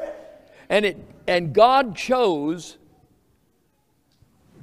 And, 0.71 0.87
it, 0.87 0.97
and 1.27 1.53
God 1.53 1.95
chose 1.95 2.79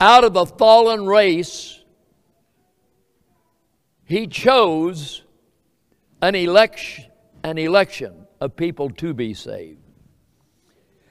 out 0.01 0.23
of 0.23 0.35
a 0.35 0.47
fallen 0.47 1.05
race, 1.05 1.83
He 4.05 4.25
chose 4.25 5.21
an 6.19 6.33
election, 6.33 7.05
an 7.43 7.59
election 7.59 8.26
of 8.39 8.55
people 8.55 8.89
to 8.89 9.13
be 9.13 9.33
saved. 9.33 9.79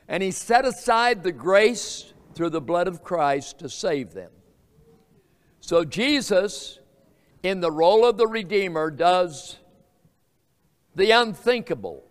And 0.08 0.22
He 0.22 0.30
set 0.30 0.64
aside 0.64 1.22
the 1.22 1.32
grace 1.32 2.12
through 2.34 2.50
the 2.50 2.60
blood 2.60 2.86
of 2.86 3.02
Christ 3.02 3.58
to 3.60 3.68
save 3.68 4.12
them. 4.12 4.30
So 5.60 5.84
Jesus, 5.84 6.78
in 7.42 7.60
the 7.60 7.72
role 7.72 8.04
of 8.04 8.16
the 8.16 8.26
Redeemer, 8.26 8.90
does 8.90 9.58
the 10.94 11.10
unthinkable. 11.10 12.04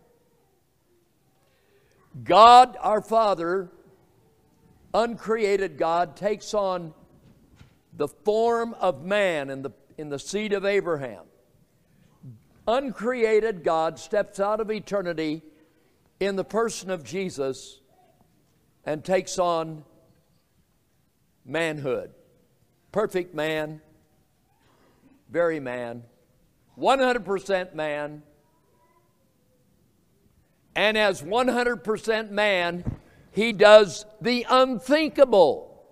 God, 2.24 2.78
our 2.82 3.02
Father, 3.02 3.70
uncreated 4.94 5.78
God, 5.78 6.16
takes 6.16 6.54
on 6.54 6.94
the 7.94 8.08
form 8.08 8.74
of 8.76 9.04
man 9.04 9.50
in 9.50 9.62
the, 9.62 9.72
in 9.98 10.10
the 10.10 10.20
seed 10.20 10.54
of 10.54 10.66
Abraham. 10.66 11.26
Uncreated 12.68 13.64
God 13.64 14.00
steps 14.00 14.40
out 14.40 14.60
of 14.60 14.72
eternity 14.72 15.44
in 16.20 16.36
the 16.36 16.44
person 16.44 16.90
of 16.90 17.04
Jesus 17.04 17.80
and 18.86 19.04
takes 19.04 19.38
on 19.38 19.84
manhood. 21.46 22.12
Perfect 22.92 23.36
man, 23.36 23.82
very 25.30 25.60
man, 25.60 26.04
100% 26.78 27.76
man. 27.76 28.24
And 30.76 30.98
as 30.98 31.22
100% 31.22 32.32
man, 32.32 32.84
he 33.32 33.54
does 33.54 34.06
the 34.22 34.46
unthinkable. 34.50 35.84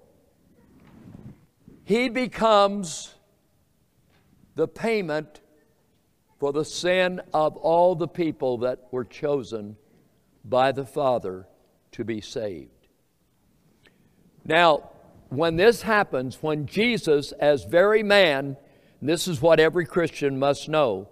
He 1.85 2.09
becomes 2.09 3.13
the 4.55 4.67
payment 4.67 5.41
for 6.43 6.51
the 6.51 6.65
sin 6.65 7.21
of 7.33 7.55
all 7.55 7.95
the 7.95 8.05
people 8.05 8.57
that 8.57 8.77
were 8.91 9.05
chosen 9.05 9.77
by 10.43 10.73
the 10.73 10.83
Father 10.85 11.47
to 11.93 12.03
be 12.03 12.19
saved. 12.19 12.89
Now, 14.43 14.89
when 15.29 15.55
this 15.55 15.83
happens, 15.83 16.39
when 16.41 16.65
Jesus, 16.65 17.31
as 17.31 17.63
very 17.63 18.03
man, 18.03 18.57
this 19.01 19.25
is 19.25 19.41
what 19.41 19.61
every 19.61 19.85
Christian 19.85 20.37
must 20.37 20.67
know, 20.67 21.07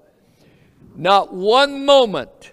not 0.98 1.34
one 1.34 1.86
moment 1.86 2.52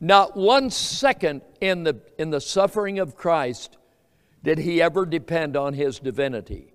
not 0.00 0.36
one 0.36 0.70
second 0.70 1.42
in 1.60 1.82
the, 1.82 2.00
in 2.16 2.30
the 2.30 2.40
suffering 2.40 3.00
of 3.00 3.16
Christ 3.16 3.76
did 4.44 4.58
he 4.58 4.80
ever 4.80 5.04
depend 5.04 5.56
on 5.56 5.74
his 5.74 5.98
divinity. 5.98 6.72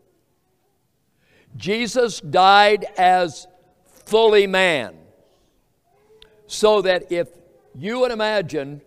Jesus 1.56 2.20
died 2.20 2.86
as 2.98 3.48
fully 3.86 4.48
man, 4.48 4.98
so 6.54 6.84
that 6.84 7.12
if 7.12 7.30
you 7.76 8.00
would 8.00 8.12
imagine, 8.12 8.82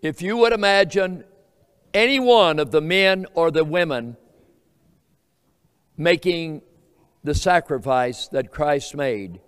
if 0.00 0.22
you 0.22 0.38
would 0.38 0.54
imagine 0.54 1.24
any 1.92 2.18
one 2.18 2.58
of 2.58 2.70
the 2.70 2.80
men 2.80 3.26
or 3.34 3.50
the 3.50 3.62
women 3.62 4.16
making 5.98 6.62
the 7.22 7.34
sacrifice 7.34 8.28
that 8.28 8.50
Christ 8.50 8.96
made, 8.96 9.40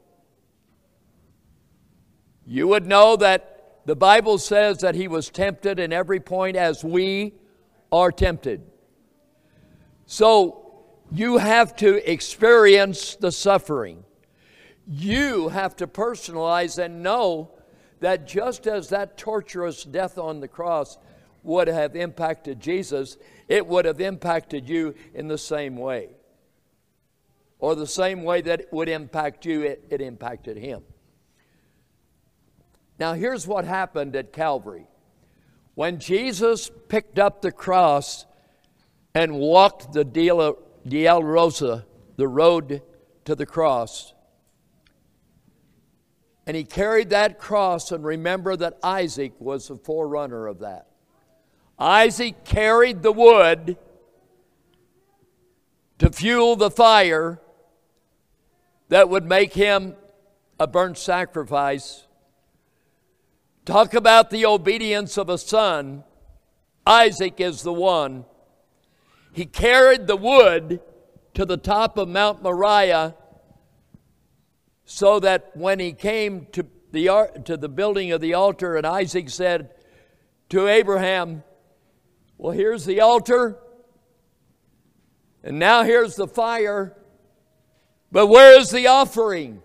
you 2.46 2.68
would 2.68 2.86
know 2.86 3.16
that 3.16 3.80
the 3.86 3.96
Bible 3.96 4.36
says 4.36 4.78
that 4.78 4.94
he 4.94 5.08
was 5.08 5.30
tempted 5.30 5.80
in 5.80 5.94
every 5.94 6.20
point 6.20 6.56
as 6.56 6.84
we 6.84 7.32
are 7.90 8.12
tempted. 8.12 8.60
So 10.04 10.84
you 11.10 11.38
have 11.38 11.74
to 11.76 12.10
experience 12.10 13.16
the 13.16 13.32
suffering. 13.32 14.04
You 14.94 15.48
have 15.48 15.74
to 15.76 15.86
personalize 15.86 16.76
and 16.76 17.02
know 17.02 17.52
that 18.00 18.26
just 18.26 18.66
as 18.66 18.90
that 18.90 19.16
torturous 19.16 19.84
death 19.84 20.18
on 20.18 20.40
the 20.40 20.48
cross 20.48 20.98
would 21.42 21.66
have 21.66 21.96
impacted 21.96 22.60
Jesus, 22.60 23.16
it 23.48 23.66
would 23.66 23.86
have 23.86 24.02
impacted 24.02 24.68
you 24.68 24.94
in 25.14 25.28
the 25.28 25.38
same 25.38 25.76
way. 25.76 26.10
Or 27.58 27.74
the 27.74 27.86
same 27.86 28.22
way 28.22 28.42
that 28.42 28.60
it 28.60 28.68
would 28.70 28.90
impact 28.90 29.46
you, 29.46 29.62
it, 29.62 29.82
it 29.88 30.02
impacted 30.02 30.58
him. 30.58 30.82
Now, 32.98 33.14
here's 33.14 33.46
what 33.46 33.64
happened 33.64 34.14
at 34.14 34.30
Calvary. 34.30 34.86
When 35.74 36.00
Jesus 36.00 36.70
picked 36.88 37.18
up 37.18 37.40
the 37.40 37.50
cross 37.50 38.26
and 39.14 39.38
walked 39.38 39.94
the 39.94 40.04
Dolorosa, 40.04 41.86
the 42.16 42.28
road 42.28 42.82
to 43.24 43.34
the 43.34 43.46
cross, 43.46 44.12
and 46.46 46.56
he 46.56 46.64
carried 46.64 47.10
that 47.10 47.38
cross, 47.38 47.92
and 47.92 48.04
remember 48.04 48.56
that 48.56 48.78
Isaac 48.82 49.32
was 49.38 49.68
the 49.68 49.76
forerunner 49.76 50.46
of 50.46 50.60
that. 50.60 50.86
Isaac 51.78 52.44
carried 52.44 53.02
the 53.02 53.12
wood 53.12 53.76
to 55.98 56.10
fuel 56.10 56.56
the 56.56 56.70
fire 56.70 57.40
that 58.88 59.08
would 59.08 59.24
make 59.24 59.54
him 59.54 59.94
a 60.58 60.66
burnt 60.66 60.98
sacrifice 60.98 62.06
Talk 63.64 63.94
about 63.94 64.30
the 64.30 64.44
obedience 64.44 65.16
of 65.16 65.28
a 65.28 65.38
son. 65.38 66.02
Isaac 66.84 67.40
is 67.40 67.62
the 67.62 67.72
one. 67.72 68.24
He 69.32 69.46
carried 69.46 70.08
the 70.08 70.16
wood 70.16 70.80
to 71.34 71.44
the 71.44 71.56
top 71.56 71.96
of 71.96 72.08
Mount 72.08 72.42
Moriah 72.42 73.14
so 74.92 75.18
that 75.20 75.56
when 75.56 75.78
he 75.78 75.94
came 75.94 76.46
to 76.52 76.66
the, 76.90 77.30
to 77.46 77.56
the 77.56 77.68
building 77.68 78.12
of 78.12 78.20
the 78.20 78.34
altar, 78.34 78.76
and 78.76 78.86
Isaac 78.86 79.30
said 79.30 79.70
to 80.50 80.68
Abraham, 80.68 81.44
Well, 82.36 82.52
here's 82.52 82.84
the 82.84 83.00
altar, 83.00 83.58
and 85.42 85.58
now 85.58 85.82
here's 85.82 86.16
the 86.16 86.28
fire, 86.28 86.94
but 88.12 88.26
where 88.26 88.60
is 88.60 88.68
the 88.68 88.88
offering? 88.88 89.62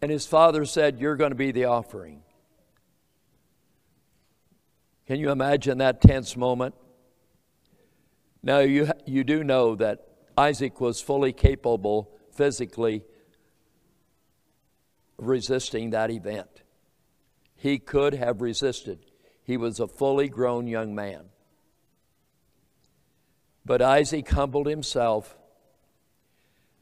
And 0.00 0.12
his 0.12 0.24
father 0.24 0.64
said, 0.64 1.00
You're 1.00 1.16
going 1.16 1.32
to 1.32 1.36
be 1.36 1.50
the 1.50 1.64
offering. 1.64 2.22
Can 5.08 5.18
you 5.18 5.32
imagine 5.32 5.78
that 5.78 6.00
tense 6.00 6.36
moment? 6.36 6.76
Now, 8.44 8.60
you, 8.60 8.92
you 9.06 9.24
do 9.24 9.42
know 9.42 9.74
that 9.74 10.06
Isaac 10.36 10.80
was 10.80 11.00
fully 11.00 11.32
capable 11.32 12.14
physically 12.38 13.02
resisting 15.18 15.90
that 15.90 16.08
event. 16.08 16.62
He 17.56 17.80
could 17.80 18.14
have 18.14 18.40
resisted. 18.40 19.00
He 19.42 19.56
was 19.56 19.80
a 19.80 19.88
fully 19.88 20.28
grown 20.28 20.68
young 20.68 20.94
man. 20.94 21.30
But 23.64 23.82
Isaac 23.82 24.28
humbled 24.28 24.68
himself, 24.68 25.36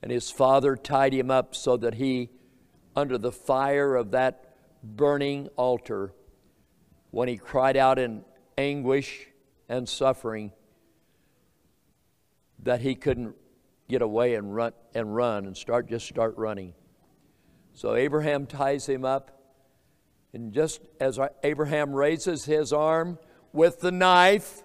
and 0.02 0.12
his 0.12 0.30
father 0.30 0.76
tied 0.76 1.14
him 1.14 1.30
up 1.30 1.54
so 1.54 1.78
that 1.78 1.94
he 1.94 2.28
under 2.94 3.16
the 3.16 3.32
fire 3.32 3.96
of 3.96 4.10
that 4.10 4.54
burning 4.82 5.48
altar 5.56 6.12
when 7.12 7.28
he 7.28 7.38
cried 7.38 7.78
out 7.78 7.98
in 7.98 8.24
anguish 8.58 9.28
and 9.70 9.88
suffering, 9.88 10.52
that 12.62 12.82
he 12.82 12.94
couldn't 12.94 13.36
get 13.88 14.02
away 14.02 14.34
and 14.34 14.54
run 14.54 14.72
and 14.96 15.14
run 15.14 15.46
and 15.46 15.56
start 15.56 15.88
just 15.88 16.08
start 16.08 16.36
running. 16.36 16.74
So 17.74 17.94
Abraham 17.94 18.46
ties 18.46 18.88
him 18.88 19.04
up, 19.04 19.30
and 20.32 20.52
just 20.52 20.80
as 20.98 21.18
Abraham 21.44 21.92
raises 21.92 22.46
his 22.46 22.72
arm 22.72 23.18
with 23.52 23.80
the 23.80 23.92
knife, 23.92 24.62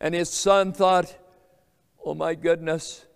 and 0.00 0.14
his 0.14 0.28
son 0.28 0.72
thought, 0.72 1.16
"Oh 2.04 2.14
my 2.14 2.34
goodness, 2.34 3.06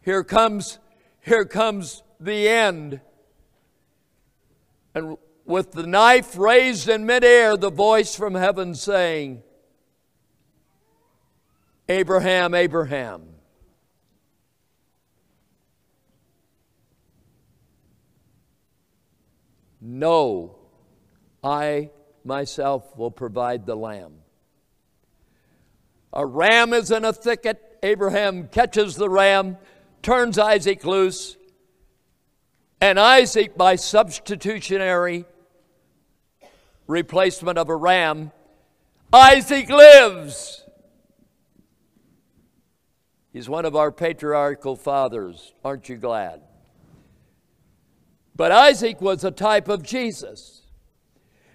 here 0.00 0.22
comes, 0.22 0.78
here 1.20 1.44
comes 1.44 2.02
the 2.20 2.48
end." 2.48 3.00
And 4.94 5.18
with 5.44 5.72
the 5.72 5.86
knife 5.86 6.36
raised 6.38 6.88
in 6.88 7.06
midair, 7.06 7.56
the 7.56 7.70
voice 7.70 8.14
from 8.14 8.34
heaven 8.34 8.74
saying, 8.74 9.42
Abraham, 11.88 12.54
Abraham. 12.54 13.37
No, 19.90 20.54
I 21.42 21.88
myself 22.22 22.94
will 22.94 23.10
provide 23.10 23.64
the 23.64 23.74
lamb. 23.74 24.16
A 26.12 26.26
ram 26.26 26.74
is 26.74 26.90
in 26.90 27.06
a 27.06 27.12
thicket. 27.14 27.78
Abraham 27.82 28.48
catches 28.48 28.96
the 28.96 29.08
ram, 29.08 29.56
turns 30.02 30.38
Isaac 30.38 30.84
loose, 30.84 31.38
and 32.82 33.00
Isaac, 33.00 33.56
by 33.56 33.76
substitutionary 33.76 35.24
replacement 36.86 37.56
of 37.56 37.70
a 37.70 37.76
ram, 37.76 38.30
Isaac 39.10 39.70
lives. 39.70 40.66
He's 43.32 43.48
one 43.48 43.64
of 43.64 43.74
our 43.74 43.90
patriarchal 43.90 44.76
fathers. 44.76 45.54
Aren't 45.64 45.88
you 45.88 45.96
glad? 45.96 46.42
But 48.38 48.52
Isaac 48.52 49.00
was 49.00 49.24
a 49.24 49.32
type 49.32 49.68
of 49.68 49.82
Jesus, 49.82 50.62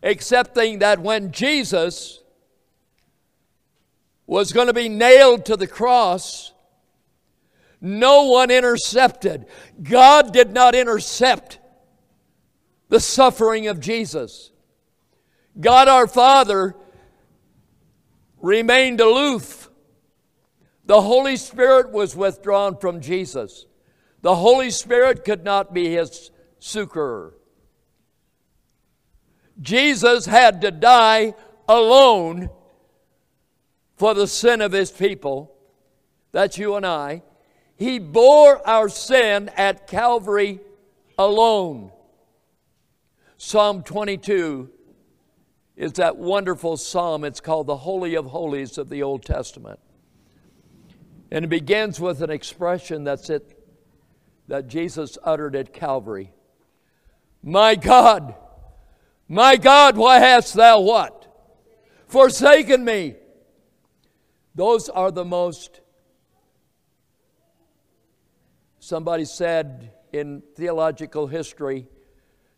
excepting 0.03 0.79
that 0.79 0.99
when 0.99 1.31
Jesus 1.31 2.21
was 4.27 4.51
going 4.51 4.67
to 4.67 4.73
be 4.73 4.89
nailed 4.89 5.45
to 5.45 5.55
the 5.55 5.65
cross, 5.65 6.51
no 7.79 8.25
one 8.25 8.51
intercepted. 8.51 9.45
God 9.81 10.33
did 10.33 10.51
not 10.51 10.75
intercept 10.75 11.57
the 12.89 12.99
suffering 12.99 13.67
of 13.67 13.79
Jesus. 13.79 14.51
God 15.57 15.87
our 15.87 16.05
Father 16.05 16.75
remained 18.41 18.99
aloof 18.99 19.69
the 20.85 20.99
Holy 20.99 21.37
Spirit 21.37 21.91
was 21.91 22.13
withdrawn 22.13 22.75
from 22.75 22.99
Jesus. 22.99 23.67
The 24.21 24.35
Holy 24.35 24.69
Spirit 24.69 25.23
could 25.23 25.45
not 25.45 25.73
be 25.73 25.89
his 25.89 26.29
succorer. 26.63 27.33
Jesus 29.61 30.25
had 30.25 30.61
to 30.61 30.71
die 30.71 31.35
alone 31.67 32.49
for 33.97 34.13
the 34.13 34.27
sin 34.27 34.61
of 34.61 34.71
his 34.71 34.89
people. 34.89 35.53
That's 36.31 36.57
you 36.57 36.75
and 36.75 36.85
I. 36.85 37.21
He 37.75 37.99
bore 37.99 38.65
our 38.65 38.87
sin 38.87 39.49
at 39.57 39.87
Calvary 39.87 40.61
alone. 41.17 41.91
Psalm 43.37 43.83
22 43.83 44.69
is 45.75 45.91
that 45.93 46.15
wonderful 46.15 46.77
psalm. 46.77 47.25
It's 47.25 47.41
called 47.41 47.67
the 47.67 47.77
Holy 47.77 48.15
of 48.15 48.27
Holies 48.27 48.77
of 48.77 48.87
the 48.87 49.03
Old 49.03 49.23
Testament. 49.25 49.81
And 51.29 51.43
it 51.43 51.49
begins 51.49 51.99
with 51.99 52.21
an 52.21 52.29
expression 52.29 53.03
that's 53.03 53.29
it 53.29 53.59
that 54.47 54.69
Jesus 54.69 55.17
uttered 55.23 55.57
at 55.57 55.73
Calvary. 55.73 56.31
My 57.43 57.75
God, 57.75 58.35
my 59.27 59.57
God, 59.57 59.97
why 59.97 60.19
hast 60.19 60.53
thou 60.53 60.79
what? 60.79 61.27
Forsaken 62.07 62.85
me. 62.85 63.15
Those 64.55 64.87
are 64.87 65.11
the 65.11 65.25
most, 65.25 65.81
somebody 68.79 69.25
said 69.25 69.91
in 70.13 70.41
theological 70.55 71.27
history, 71.27 71.87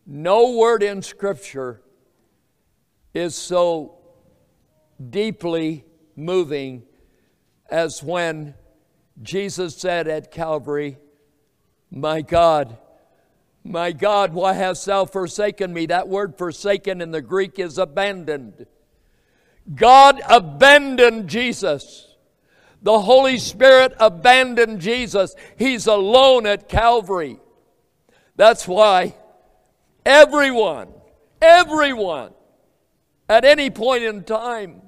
no 0.06 0.52
word 0.56 0.84
in 0.84 1.02
Scripture 1.02 1.82
is 3.16 3.34
so 3.34 3.98
deeply 5.10 5.84
moving 6.16 6.84
as 7.72 8.04
when 8.04 8.54
Jesus 9.24 9.76
said 9.76 10.08
at 10.08 10.32
Calvary, 10.32 10.98
My 11.90 12.22
God, 12.22 12.78
my 13.66 13.92
God, 13.92 14.34
why 14.34 14.54
hast 14.54 14.86
thou 14.86 15.06
forsaken 15.06 15.74
me? 15.74 15.88
That 15.88 16.08
word 16.08 16.38
forsaken 16.38 17.02
in 17.02 17.10
the 17.10 17.22
Greek 17.22 17.58
is 17.58 17.80
abandoned. 17.80 18.68
God 19.74 20.22
abandoned 20.30 21.28
Jesus. 21.28 22.16
The 22.84 23.00
Holy 23.00 23.40
Spirit 23.40 23.96
abandoned 24.00 24.82
Jesus. 24.82 25.36
He's 25.58 25.88
alone 25.88 26.46
at 26.46 26.70
Calvary. 26.70 27.40
That's 28.36 28.68
why 28.68 29.16
everyone, 30.06 30.90
everyone, 31.42 32.34
at 33.28 33.46
any 33.46 33.72
point 33.72 34.04
in 34.04 34.24
time, 34.24 34.84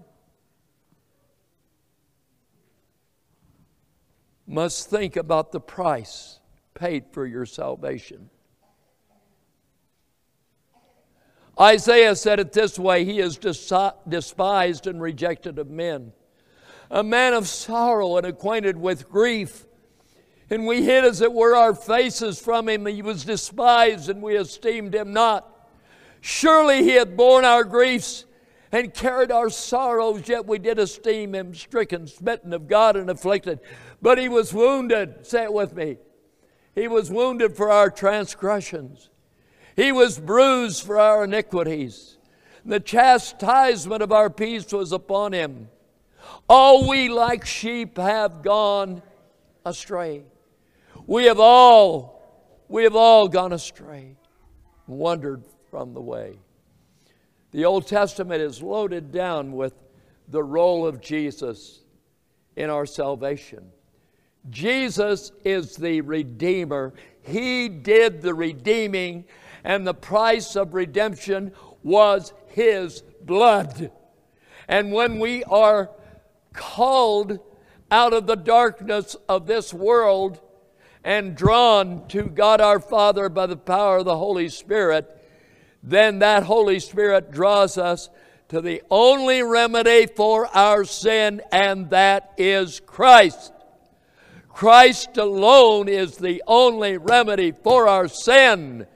must 4.45 4.87
think 4.91 5.15
about 5.15 5.51
the 5.51 5.59
price 5.59 6.39
paid 6.75 7.05
for 7.11 7.25
your 7.25 7.47
salvation. 7.47 8.29
Isaiah 11.59 12.15
said 12.15 12.39
it 12.39 12.53
this 12.53 12.77
way 12.77 13.03
He 13.03 13.19
is 13.19 13.37
despised 13.37 14.87
and 14.87 15.01
rejected 15.01 15.59
of 15.59 15.69
men, 15.69 16.13
a 16.91 17.03
man 17.03 17.33
of 17.33 17.47
sorrow 17.47 18.17
and 18.17 18.25
acquainted 18.25 18.77
with 18.77 19.09
grief. 19.09 19.65
And 20.49 20.65
we 20.65 20.83
hid, 20.83 21.03
as 21.03 21.21
it 21.21 21.33
were, 21.33 21.55
our 21.55 21.75
faces 21.75 22.39
from 22.39 22.69
him. 22.69 22.85
He 22.85 23.01
was 23.01 23.25
despised, 23.25 24.09
and 24.09 24.21
we 24.21 24.37
esteemed 24.37 24.95
him 24.95 25.11
not. 25.11 25.69
Surely 26.21 26.83
he 26.83 26.91
hath 26.91 27.17
borne 27.17 27.43
our 27.43 27.65
griefs 27.65 28.25
and 28.71 28.93
carried 28.93 29.31
our 29.31 29.49
sorrows, 29.49 30.27
yet 30.27 30.45
we 30.45 30.57
did 30.57 30.79
esteem 30.79 31.35
him 31.35 31.53
stricken, 31.53 32.07
smitten 32.07 32.53
of 32.53 32.67
God, 32.67 32.95
and 32.95 33.09
afflicted. 33.09 33.59
But 34.01 34.17
he 34.17 34.29
was 34.29 34.53
wounded. 34.53 35.25
Say 35.25 35.43
it 35.43 35.53
with 35.53 35.75
me. 35.75 35.97
He 36.75 36.87
was 36.87 37.09
wounded 37.09 37.57
for 37.57 37.71
our 37.71 37.89
transgressions, 37.89 39.09
he 39.77 39.93
was 39.93 40.19
bruised 40.19 40.83
for 40.83 40.99
our 40.99 41.23
iniquities. 41.23 42.17
The 42.65 42.81
chastisement 42.81 44.01
of 44.01 44.11
our 44.11 44.29
peace 44.29 44.73
was 44.73 44.91
upon 44.91 45.31
him. 45.31 45.69
All 46.49 46.89
we 46.89 47.07
like 47.07 47.45
sheep 47.45 47.97
have 47.97 48.41
gone 48.41 49.01
astray. 49.65 50.23
We 51.05 51.25
have 51.25 51.39
all, 51.39 52.21
we 52.67 52.83
have 52.83 52.95
all 52.95 53.29
gone 53.29 53.53
astray, 53.53 54.17
wandered 54.87 55.43
from 55.69 55.93
the 55.93 56.01
way. 56.01 56.39
The 57.51 57.63
Old 57.63 57.87
Testament 57.87 58.41
is 58.41 58.61
loaded 58.61 59.11
down 59.11 59.53
with 59.53 59.73
the 60.27 60.43
role 60.43 60.85
of 60.85 60.99
Jesus 60.99 61.81
in 62.55 62.69
our 62.69 62.85
salvation. 62.85 63.71
Jesus 64.49 65.31
is 65.45 65.75
the 65.75 66.01
Redeemer. 66.01 66.93
He 67.21 67.69
did 67.69 68.21
the 68.21 68.33
redeeming, 68.33 69.25
and 69.67 69.85
the 69.85 69.93
price 69.93 70.55
of 70.55 70.73
redemption 70.73 71.51
was 71.83 72.31
His 72.47 73.03
blood. 73.21 73.91
And 74.65 74.93
when 74.93 75.19
we 75.19 75.43
are 75.43 75.91
called 76.53 77.39
out 77.91 78.13
of 78.13 78.27
the 78.27 78.35
darkness 78.35 79.17
of 79.27 79.45
this 79.45 79.73
world 79.73 80.39
and 81.03 81.35
drawn 81.35 82.07
to 82.07 82.23
God 82.23 82.61
our 82.61 82.79
Father 82.79 83.27
by 83.27 83.45
the 83.45 83.57
power 83.57 83.97
of 83.97 84.05
the 84.05 84.17
Holy 84.17 84.47
Spirit, 84.47 85.05
then 85.83 86.19
that 86.19 86.43
Holy 86.43 86.79
Spirit 86.79 87.29
draws 87.29 87.77
us 87.77 88.09
to 88.47 88.61
the 88.61 88.81
only 88.89 89.43
remedy 89.43 90.05
for 90.05 90.47
our 90.55 90.85
sin, 90.85 91.41
and 91.51 91.89
that 91.89 92.31
is 92.37 92.79
Christ. 92.79 93.51
Christ 94.47 95.17
alone 95.17 95.89
is 95.89 96.15
the 96.15 96.41
only 96.47 96.97
remedy 96.97 97.51
for 97.51 97.89
our 97.89 98.07
sin. 98.07 98.87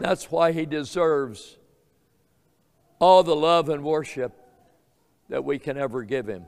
That's 0.00 0.30
why 0.30 0.52
he 0.52 0.64
deserves 0.64 1.58
all 2.98 3.22
the 3.22 3.36
love 3.36 3.68
and 3.68 3.84
worship 3.84 4.32
that 5.28 5.44
we 5.44 5.58
can 5.58 5.76
ever 5.76 6.02
give 6.02 6.26
him. 6.26 6.46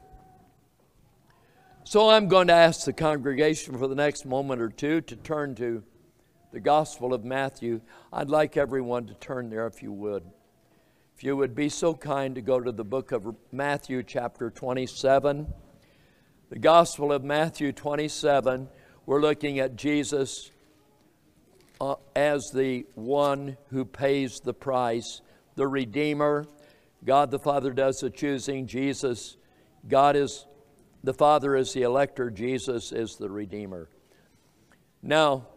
So 1.84 2.08
I'm 2.08 2.28
going 2.28 2.46
to 2.46 2.54
ask 2.54 2.86
the 2.86 2.94
congregation 2.94 3.76
for 3.76 3.86
the 3.86 3.94
next 3.94 4.24
moment 4.24 4.62
or 4.62 4.70
two 4.70 5.02
to 5.02 5.16
turn 5.16 5.54
to 5.56 5.82
the 6.50 6.60
Gospel 6.60 7.12
of 7.12 7.24
Matthew. 7.24 7.82
I'd 8.10 8.30
like 8.30 8.56
everyone 8.56 9.06
to 9.08 9.14
turn 9.14 9.50
there 9.50 9.66
if 9.66 9.82
you 9.82 9.92
would. 9.92 10.22
If 11.14 11.22
you 11.22 11.36
would 11.36 11.54
be 11.54 11.68
so 11.68 11.92
kind 11.92 12.34
to 12.34 12.40
go 12.40 12.58
to 12.58 12.72
the 12.72 12.84
book 12.84 13.12
of 13.12 13.36
Matthew, 13.52 14.02
chapter 14.02 14.48
27. 14.48 15.46
the 16.48 16.58
Gospel 16.58 17.12
of 17.12 17.22
Matthew 17.22 17.72
27, 17.72 18.68
we're 19.04 19.20
looking 19.20 19.58
at 19.58 19.76
Jesus 19.76 20.50
uh, 21.82 21.96
as 22.14 22.52
the 22.52 22.86
one 22.94 23.56
who 23.70 23.84
pays 23.84 24.38
the 24.38 24.54
price, 24.54 25.20
the 25.56 25.66
Redeemer. 25.66 26.46
God 27.04 27.32
the 27.32 27.40
Father 27.40 27.72
does 27.72 27.98
the 27.98 28.08
choosing. 28.08 28.68
Jesus, 28.68 29.36
God 29.88 30.14
is, 30.14 30.46
the 31.02 31.12
Father 31.12 31.56
is 31.56 31.72
the 31.72 31.82
elector. 31.82 32.30
Jesus 32.30 32.92
is 32.92 33.16
the 33.16 33.28
Redeemer. 33.28 33.88
Now, 35.02 35.48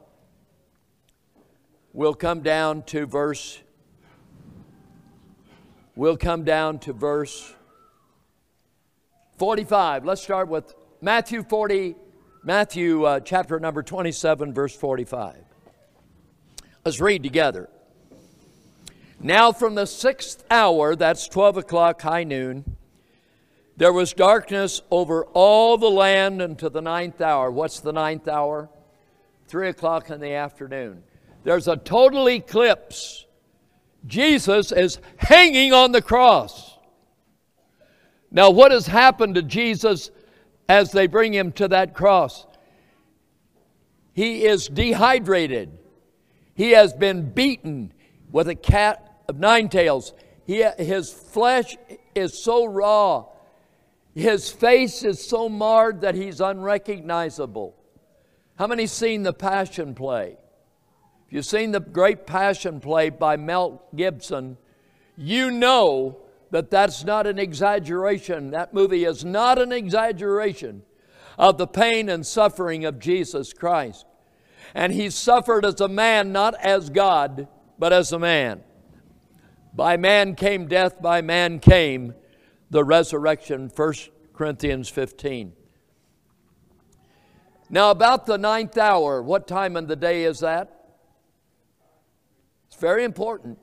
we'll 1.93 2.15
come 2.15 2.41
down 2.41 2.81
to 2.85 3.05
verse, 3.05 3.61
we'll 5.95 6.17
come 6.17 6.43
down 6.43 6.79
to 6.79 6.93
verse 6.93 7.53
45. 9.37 10.05
Let's 10.05 10.23
start 10.23 10.47
with 10.47 10.73
Matthew 11.01 11.43
40, 11.43 11.95
Matthew 12.43 13.03
uh, 13.03 13.19
chapter 13.19 13.59
number 13.59 13.83
27, 13.83 14.55
verse 14.55 14.75
45. 14.75 15.44
Let's 16.85 17.01
read 17.01 17.23
together. 17.23 17.67
Now, 19.19 19.51
from 19.51 19.73
the 19.73 19.87
sixth 19.87 20.43
hour, 20.51 20.95
that's 20.95 21.27
12 21.27 21.57
o'clock, 21.57 21.99
high 21.99 22.23
noon, 22.23 22.77
there 23.75 23.91
was 23.91 24.13
darkness 24.13 24.83
over 24.91 25.25
all 25.33 25.79
the 25.79 25.89
land 25.89 26.43
until 26.43 26.69
the 26.69 26.83
ninth 26.83 27.21
hour. 27.21 27.49
What's 27.49 27.79
the 27.79 27.91
ninth 27.91 28.27
hour? 28.27 28.69
Three 29.47 29.69
o'clock 29.69 30.11
in 30.11 30.19
the 30.19 30.33
afternoon. 30.33 31.01
There's 31.43 31.67
a 31.67 31.75
total 31.75 32.29
eclipse. 32.29 33.25
Jesus 34.05 34.71
is 34.71 34.99
hanging 35.17 35.73
on 35.73 35.91
the 35.91 36.03
cross. 36.03 36.77
Now, 38.29 38.51
what 38.51 38.71
has 38.71 38.85
happened 38.85 39.33
to 39.35 39.41
Jesus 39.41 40.11
as 40.69 40.91
they 40.91 41.07
bring 41.07 41.33
him 41.33 41.51
to 41.53 41.67
that 41.69 41.95
cross? 41.95 42.45
He 44.13 44.45
is 44.45 44.67
dehydrated. 44.67 45.79
He 46.55 46.71
has 46.71 46.93
been 46.93 47.31
beaten 47.31 47.93
with 48.31 48.47
a 48.47 48.55
cat 48.55 49.23
of 49.27 49.37
nine 49.37 49.69
tails. 49.69 50.13
He, 50.45 50.63
his 50.77 51.11
flesh 51.11 51.75
is 52.15 52.41
so 52.41 52.65
raw. 52.65 53.25
His 54.13 54.49
face 54.49 55.03
is 55.03 55.25
so 55.25 55.49
marred 55.49 56.01
that 56.01 56.15
he's 56.15 56.39
unrecognizable. 56.39 57.75
How 58.57 58.67
many 58.67 58.87
seen 58.87 59.23
the 59.23 59.33
Passion 59.33 59.93
Play? 59.93 60.37
If 61.27 61.33
you've 61.33 61.45
seen 61.45 61.71
the 61.71 61.81
great 61.81 62.25
Passion 62.25 62.79
Play 62.79 63.09
by 63.09 63.35
Mel 63.35 63.83
Gibson, 63.93 64.57
you 65.17 65.51
know 65.51 66.17
that 66.51 66.71
that's 66.71 67.03
not 67.03 67.27
an 67.27 67.37
exaggeration. 67.37 68.51
That 68.51 68.73
movie 68.73 69.03
is 69.03 69.25
not 69.25 69.59
an 69.59 69.73
exaggeration 69.73 70.83
of 71.37 71.57
the 71.57 71.67
pain 71.67 72.07
and 72.07 72.25
suffering 72.25 72.85
of 72.85 72.99
Jesus 72.99 73.51
Christ. 73.51 74.05
And 74.73 74.93
he 74.93 75.09
suffered 75.09 75.65
as 75.65 75.79
a 75.81 75.87
man, 75.87 76.31
not 76.31 76.55
as 76.55 76.89
God, 76.89 77.47
but 77.77 77.93
as 77.93 78.11
a 78.11 78.19
man. 78.19 78.63
By 79.73 79.97
man 79.97 80.35
came 80.35 80.67
death, 80.67 81.01
by 81.01 81.21
man 81.21 81.59
came 81.59 82.13
the 82.69 82.83
resurrection. 82.83 83.71
1 83.73 83.93
Corinthians 84.33 84.89
15. 84.89 85.53
Now, 87.69 87.91
about 87.91 88.25
the 88.25 88.37
ninth 88.37 88.77
hour, 88.77 89.21
what 89.21 89.47
time 89.47 89.75
in 89.75 89.87
the 89.87 89.95
day 89.95 90.23
is 90.23 90.39
that? 90.39 90.71
It's 92.67 92.79
very 92.79 93.03
important. 93.03 93.59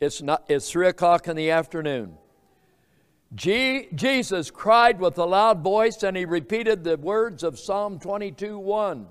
It's, 0.00 0.20
not, 0.20 0.44
it's 0.48 0.70
3 0.70 0.88
o'clock 0.88 1.26
in 1.26 1.36
the 1.36 1.50
afternoon. 1.50 2.18
G- 3.34 3.88
Jesus 3.94 4.50
cried 4.50 5.00
with 5.00 5.18
a 5.18 5.24
loud 5.24 5.62
voice 5.62 6.02
and 6.02 6.16
he 6.16 6.24
repeated 6.24 6.84
the 6.84 6.96
words 6.96 7.42
of 7.42 7.58
Psalm 7.58 7.98
22 7.98 8.58
1 8.58 9.06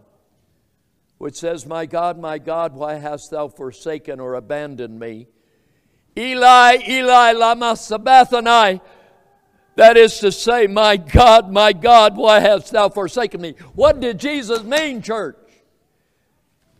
which 1.18 1.36
says, 1.36 1.66
My 1.66 1.86
God, 1.86 2.20
my 2.20 2.38
God, 2.38 2.74
why 2.74 2.96
hast 2.96 3.32
thou 3.32 3.48
forsaken 3.48 4.20
or 4.20 4.36
abandoned 4.36 5.00
me? 5.00 5.28
Eli, 6.18 6.78
Eli, 6.88 7.32
lama 7.34 7.76
sabachthani. 7.76 8.82
That 9.76 9.98
is 9.98 10.20
to 10.20 10.32
say, 10.32 10.68
My 10.68 10.98
God, 10.98 11.52
my 11.52 11.74
God, 11.74 12.16
why 12.16 12.40
hast 12.40 12.72
thou 12.72 12.90
forsaken 12.90 13.42
me? 13.42 13.56
What 13.74 14.00
did 14.00 14.20
Jesus 14.20 14.64
mean, 14.64 15.02
church? 15.02 15.38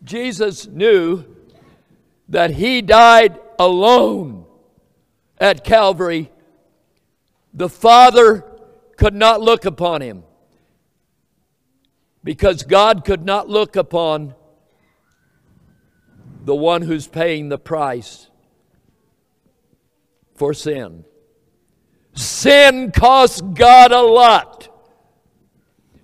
Jesus 0.04 0.66
knew 0.66 1.24
that 2.28 2.50
he 2.52 2.82
died 2.82 3.38
alone 3.58 4.44
at 5.38 5.64
Calvary. 5.64 6.30
The 7.52 7.68
Father 7.68 8.44
could 8.96 9.14
not 9.14 9.40
look 9.40 9.64
upon 9.64 10.02
him 10.02 10.24
because 12.26 12.64
God 12.64 13.04
could 13.04 13.24
not 13.24 13.48
look 13.48 13.76
upon 13.76 14.34
the 16.44 16.56
one 16.56 16.82
who's 16.82 17.06
paying 17.06 17.50
the 17.50 17.56
price 17.56 18.28
for 20.34 20.52
sin. 20.52 21.04
Sin 22.14 22.90
costs 22.90 23.40
God 23.40 23.92
a 23.92 24.00
lot. 24.00 24.68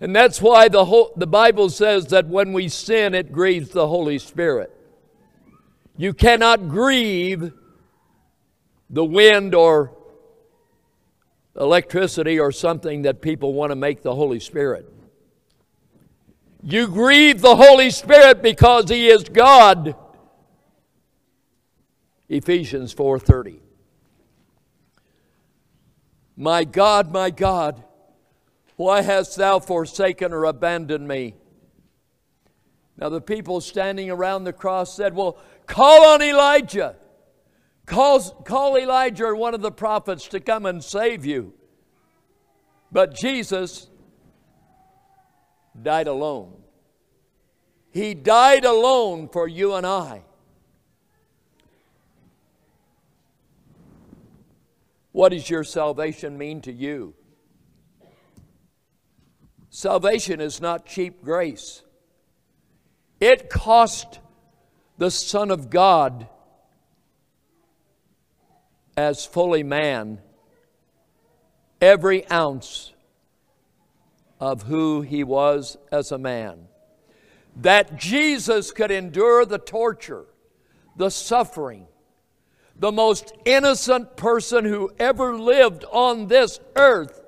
And 0.01 0.15
that's 0.15 0.41
why 0.41 0.69
the, 0.69 0.85
whole, 0.85 1.13
the 1.17 1.27
Bible 1.27 1.69
says 1.71 2.07
that 2.07 2.29
when 2.29 2.53
we 2.53 2.69
sin, 2.69 3.15
it 3.15 3.33
grieves 3.33 3.71
the 3.71 3.89
Holy 3.89 4.21
Spirit. 4.21 4.71
You 5.97 6.15
cannot 6.15 6.69
grieve 6.69 7.53
the 8.89 9.05
wind 9.05 9.57
or 9.57 9.91
electricity 11.57 12.39
or 12.39 12.53
something 12.53 13.03
that 13.03 13.21
people 13.21 13.55
want 13.55 13.73
to 13.73 13.77
make 13.77 14.03
the 14.03 14.15
Holy 14.15 14.39
Spirit. 14.39 14.92
You 16.63 16.87
grieve 16.87 17.41
the 17.41 17.57
Holy 17.57 17.91
Spirit 17.91 18.43
because 18.43 18.89
he 18.89 19.09
is 19.09 19.25
God. 19.25 19.97
Ephesians 22.29 22.95
4:30. 22.95 23.61
My 26.37 26.65
God, 26.65 27.13
my 27.13 27.31
God, 27.31 27.83
why 28.77 29.03
hast 29.03 29.37
thou 29.37 29.59
forsaken 29.59 30.33
or 30.33 30.45
abandoned 30.45 31.07
me? 31.07 31.35
Now 32.97 33.09
the 33.09 33.21
people 33.21 33.61
standing 33.61 34.11
around 34.11 34.45
the 34.45 34.53
cross 34.53 34.97
said, 34.97 35.15
Well, 35.15 35.37
call 35.67 36.07
on 36.07 36.23
Elijah. 36.23 36.97
Call, 37.85 38.21
call 38.21 38.79
Elijah 38.79 39.25
or 39.25 39.35
one 39.35 39.55
of 39.55 39.61
the 39.61 39.73
prophets 39.73 40.29
to 40.29 40.41
come 40.41 40.67
and 40.67 40.83
save 40.83 41.27
you. 41.27 41.53
But 42.93 43.15
Jesus 43.15 43.91
died 45.81 46.07
alone. 46.07 46.55
He 47.91 48.15
died 48.15 48.65
alone 48.65 49.29
for 49.29 49.47
you 49.47 49.75
and 49.75 49.87
I. 49.87 50.23
What 55.13 55.31
does 55.31 55.49
your 55.49 55.63
salvation 55.63 56.39
mean 56.39 56.63
to 56.63 56.73
you? 56.73 57.15
Salvation 59.69 60.41
is 60.41 60.61
not 60.61 60.87
cheap 60.87 61.23
grace. 61.23 61.83
It 63.21 63.49
cost 63.49 64.21
the 64.99 65.11
Son 65.11 65.51
of 65.51 65.71
God 65.71 66.29
as 68.97 69.25
fully 69.25 69.63
man 69.63 70.21
every 71.81 72.29
ounce 72.31 72.92
of 74.43 74.65
who 74.65 75.03
he 75.03 75.23
was 75.23 75.79
as 75.93 76.11
a 76.11 76.19
man. 76.19 76.67
That 77.55 77.97
Jesus 77.97 78.73
could 78.73 78.91
endure 78.91 79.47
the 79.47 79.59
torture, 79.59 80.25
the 80.97 81.11
suffering, 81.11 81.87
the 82.75 82.91
most 82.91 83.33
innocent 83.45 84.17
person 84.17 84.65
who 84.65 84.91
ever 84.99 85.39
lived 85.39 85.85
on 85.93 86.27
this 86.27 86.59
earth 86.75 87.23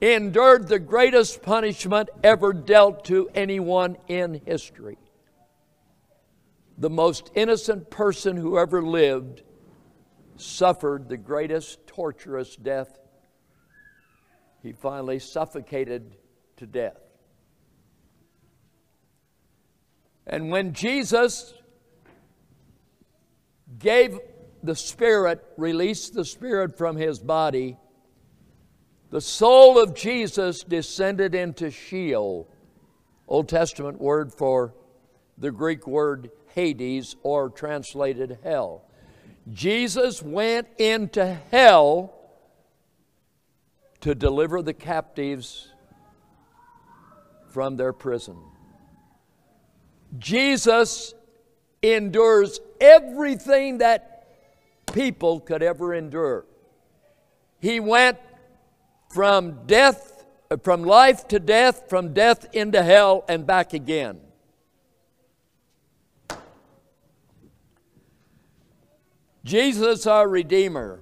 endured 0.00 0.68
the 0.68 0.78
greatest 0.78 1.42
punishment 1.42 2.08
ever 2.24 2.54
dealt 2.54 3.04
to 3.04 3.28
anyone 3.34 3.98
in 4.08 4.40
history. 4.46 4.96
The 6.78 6.88
most 6.88 7.30
innocent 7.34 7.90
person 7.90 8.38
who 8.38 8.58
ever 8.58 8.80
lived 8.80 9.42
suffered 10.38 11.10
the 11.10 11.18
greatest 11.18 11.86
torturous 11.86 12.56
death. 12.56 12.98
He 14.62 14.72
finally 14.72 15.18
suffocated 15.18 16.16
to 16.58 16.66
death. 16.66 16.98
And 20.26 20.50
when 20.50 20.74
Jesus 20.74 21.54
gave 23.78 24.18
the 24.62 24.76
Spirit, 24.76 25.44
released 25.56 26.14
the 26.14 26.24
Spirit 26.24 26.76
from 26.76 26.96
his 26.96 27.18
body, 27.18 27.76
the 29.10 29.20
soul 29.20 29.82
of 29.82 29.94
Jesus 29.94 30.62
descended 30.62 31.34
into 31.34 31.70
Sheol, 31.70 32.46
Old 33.26 33.48
Testament 33.48 34.00
word 34.00 34.32
for 34.32 34.74
the 35.38 35.50
Greek 35.50 35.86
word 35.86 36.30
Hades, 36.54 37.14
or 37.22 37.48
translated 37.48 38.38
hell. 38.42 38.82
Jesus 39.50 40.22
went 40.22 40.68
into 40.76 41.38
hell 41.50 42.14
to 44.00 44.14
deliver 44.14 44.60
the 44.60 44.74
captives 44.74 45.72
from 47.50 47.76
their 47.76 47.92
prison. 47.92 48.36
Jesus 50.18 51.14
endures 51.82 52.60
everything 52.80 53.78
that 53.78 54.26
people 54.92 55.40
could 55.40 55.62
ever 55.62 55.94
endure. 55.94 56.46
He 57.60 57.80
went 57.80 58.18
from 59.10 59.66
death, 59.66 60.24
from 60.62 60.82
life 60.82 61.28
to 61.28 61.38
death, 61.38 61.88
from 61.88 62.14
death 62.14 62.46
into 62.54 62.82
hell, 62.82 63.24
and 63.28 63.46
back 63.46 63.72
again. 63.72 64.20
Jesus, 69.44 70.06
our 70.06 70.28
Redeemer. 70.28 71.00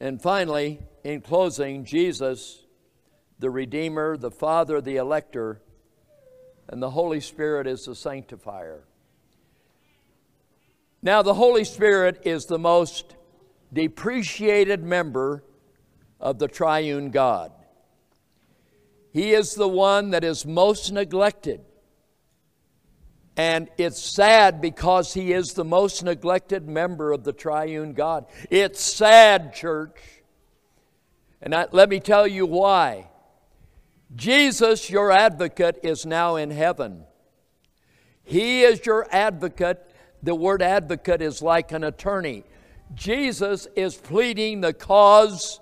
And 0.00 0.20
finally, 0.20 0.80
in 1.04 1.20
closing, 1.20 1.84
Jesus, 1.84 2.61
the 3.42 3.50
Redeemer, 3.50 4.16
the 4.16 4.30
Father, 4.30 4.80
the 4.80 4.96
Elector, 4.96 5.60
and 6.68 6.80
the 6.80 6.90
Holy 6.90 7.20
Spirit 7.20 7.66
is 7.66 7.84
the 7.84 7.94
Sanctifier. 7.96 8.84
Now, 11.02 11.22
the 11.22 11.34
Holy 11.34 11.64
Spirit 11.64 12.22
is 12.24 12.46
the 12.46 12.60
most 12.60 13.16
depreciated 13.72 14.84
member 14.84 15.42
of 16.20 16.38
the 16.38 16.46
triune 16.46 17.10
God. 17.10 17.50
He 19.12 19.32
is 19.32 19.56
the 19.56 19.68
one 19.68 20.10
that 20.10 20.22
is 20.22 20.46
most 20.46 20.92
neglected. 20.92 21.62
And 23.36 23.68
it's 23.76 24.00
sad 24.00 24.60
because 24.60 25.14
he 25.14 25.32
is 25.32 25.54
the 25.54 25.64
most 25.64 26.04
neglected 26.04 26.68
member 26.68 27.10
of 27.10 27.24
the 27.24 27.32
triune 27.32 27.92
God. 27.92 28.26
It's 28.50 28.80
sad, 28.80 29.52
church. 29.52 29.98
And 31.42 31.52
I, 31.52 31.66
let 31.72 31.88
me 31.88 31.98
tell 31.98 32.28
you 32.28 32.46
why. 32.46 33.08
Jesus, 34.14 34.90
your 34.90 35.10
advocate, 35.10 35.80
is 35.82 36.04
now 36.04 36.36
in 36.36 36.50
heaven. 36.50 37.04
He 38.24 38.62
is 38.62 38.84
your 38.84 39.06
advocate. 39.10 39.90
The 40.22 40.34
word 40.34 40.62
advocate 40.62 41.22
is 41.22 41.42
like 41.42 41.72
an 41.72 41.84
attorney. 41.84 42.44
Jesus 42.94 43.66
is 43.74 43.96
pleading 43.96 44.60
the 44.60 44.72
cause 44.72 45.60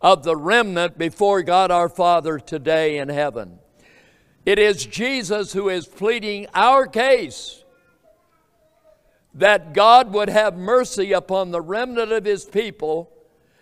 of 0.00 0.22
the 0.22 0.36
remnant 0.36 0.98
before 0.98 1.42
God 1.42 1.70
our 1.70 1.88
Father 1.88 2.38
today 2.38 2.98
in 2.98 3.08
heaven. 3.08 3.58
It 4.44 4.58
is 4.58 4.84
Jesus 4.84 5.52
who 5.52 5.68
is 5.68 5.86
pleading 5.86 6.46
our 6.54 6.86
case 6.86 7.62
that 9.34 9.72
God 9.72 10.12
would 10.12 10.28
have 10.28 10.56
mercy 10.56 11.12
upon 11.12 11.50
the 11.50 11.60
remnant 11.60 12.12
of 12.12 12.24
his 12.24 12.44
people. 12.44 13.10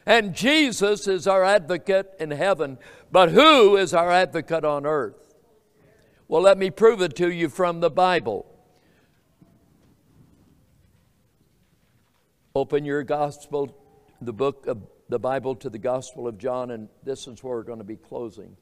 And 0.07 0.35
Jesus 0.35 1.07
is 1.07 1.27
our 1.27 1.45
advocate 1.45 2.15
in 2.19 2.31
heaven. 2.31 2.79
But 3.13 3.31
who 3.31 3.77
is 3.77 3.93
our 3.93 4.11
advocate 4.11 4.65
on 4.65 4.87
earth? 4.87 5.35
Well, 6.29 6.43
let 6.43 6.59
me 6.59 6.71
prove 6.71 7.03
it 7.03 7.17
to 7.17 7.31
you 7.31 7.49
from 7.49 7.81
the 7.81 7.91
Bible. 7.91 8.47
Open 12.55 12.85
your 12.85 13.03
gospel, 13.03 13.77
the 14.21 14.33
book 14.33 14.67
of 14.67 14.79
the 15.09 15.19
Bible 15.19 15.57
to 15.57 15.69
the 15.69 15.79
Gospel 15.79 16.29
of 16.29 16.39
John, 16.39 16.71
and 16.71 16.89
this 17.03 17.27
is 17.27 17.43
where 17.43 17.57
we're 17.57 17.65
going 17.65 17.79
to 17.79 17.85
be 17.85 17.97
closing. 17.97 18.57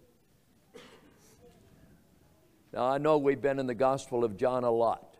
Now, 2.72 2.86
I 2.86 2.98
know 2.98 3.18
we've 3.18 3.40
been 3.40 3.58
in 3.58 3.66
the 3.66 3.74
Gospel 3.74 4.24
of 4.24 4.36
John 4.36 4.64
a 4.64 4.70
lot. 4.70 5.16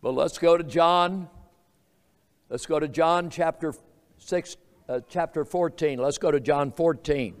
But 0.00 0.12
let's 0.12 0.38
go 0.38 0.56
to 0.56 0.64
John. 0.64 1.28
Let's 2.48 2.64
go 2.64 2.78
to 2.78 2.88
John 2.88 3.28
chapter 3.28 3.74
6, 4.18 4.56
uh, 4.88 5.00
chapter 5.08 5.44
14. 5.44 5.98
Let's 5.98 6.18
go 6.18 6.30
to 6.30 6.40
John 6.40 6.72
14. 6.72 7.34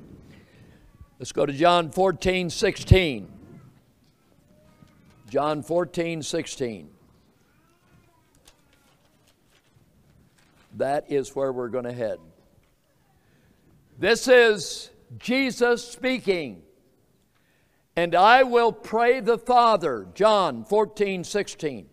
Let's 1.18 1.32
go 1.32 1.46
to 1.46 1.52
John 1.52 1.90
14, 1.90 2.50
16. 2.50 3.32
John 5.30 5.62
14, 5.62 6.22
16. 6.22 6.90
That 10.76 11.10
is 11.10 11.34
where 11.34 11.52
we're 11.52 11.68
going 11.68 11.84
to 11.84 11.92
head. 11.92 12.18
This 13.98 14.28
is 14.28 14.90
Jesus 15.18 15.86
speaking. 15.86 16.62
And 17.96 18.14
I 18.14 18.44
will 18.44 18.72
pray 18.72 19.18
the 19.20 19.38
Father, 19.38 20.06
John 20.14 20.64
14, 20.64 21.24
16. 21.24 21.88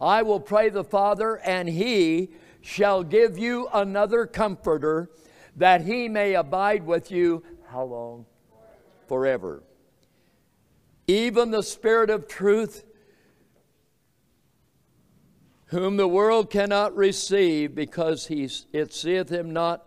I 0.00 0.22
will 0.22 0.38
pray 0.38 0.68
the 0.68 0.84
Father, 0.84 1.38
and 1.38 1.68
he 1.68 2.30
shall 2.62 3.02
give 3.02 3.36
you 3.36 3.68
another 3.72 4.26
comforter, 4.26 5.10
that 5.56 5.82
he 5.82 6.08
may 6.08 6.34
abide 6.34 6.86
with 6.86 7.10
you. 7.10 7.42
How 7.68 7.84
long? 7.84 8.26
Forever. 9.06 9.62
Even 11.06 11.50
the 11.50 11.62
Spirit 11.62 12.08
of 12.08 12.26
truth, 12.26 12.84
whom 15.66 15.96
the 15.96 16.08
world 16.08 16.50
cannot 16.50 16.96
receive, 16.96 17.74
because 17.74 18.28
it 18.30 18.94
seeth 18.94 19.28
him 19.28 19.52
not, 19.52 19.84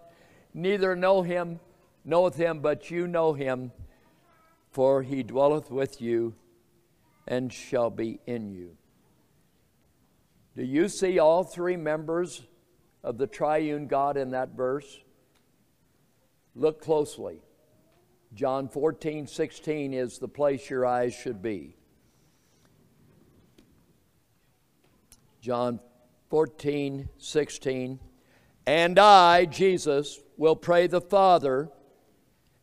neither 0.53 0.95
know 0.95 1.21
him, 1.23 1.59
knoweth 2.03 2.36
him, 2.36 2.59
but 2.59 2.91
you 2.91 3.07
know 3.07 3.34
him 3.34 3.71
for 4.76 5.03
he 5.03 5.23
dwelleth 5.23 5.71
with 5.71 6.01
you 6.01 6.36
and 7.26 7.53
shall 7.53 7.89
be 7.89 8.19
in 8.28 8.51
you. 8.51 8.76
Do 10.57 10.65
you 10.65 10.89
see 10.89 11.17
all 11.17 11.45
three 11.45 11.78
members 11.78 12.43
of 13.05 13.17
the 13.17 13.27
triune 13.27 13.87
God 13.87 14.17
in 14.17 14.31
that 14.31 14.49
verse? 14.49 14.99
Look 16.55 16.81
closely. 16.81 17.39
John 18.33 18.67
14, 18.67 19.27
16 19.27 19.93
is 19.93 20.17
the 20.17 20.27
place 20.27 20.69
your 20.69 20.85
eyes 20.85 21.13
should 21.13 21.41
be. 21.41 21.77
John 25.39 25.79
14, 26.29 27.07
16. 27.17 27.99
And 28.67 28.99
I, 28.99 29.45
Jesus, 29.45 30.19
will 30.35 30.57
pray 30.57 30.87
the 30.87 30.99
Father, 30.99 31.69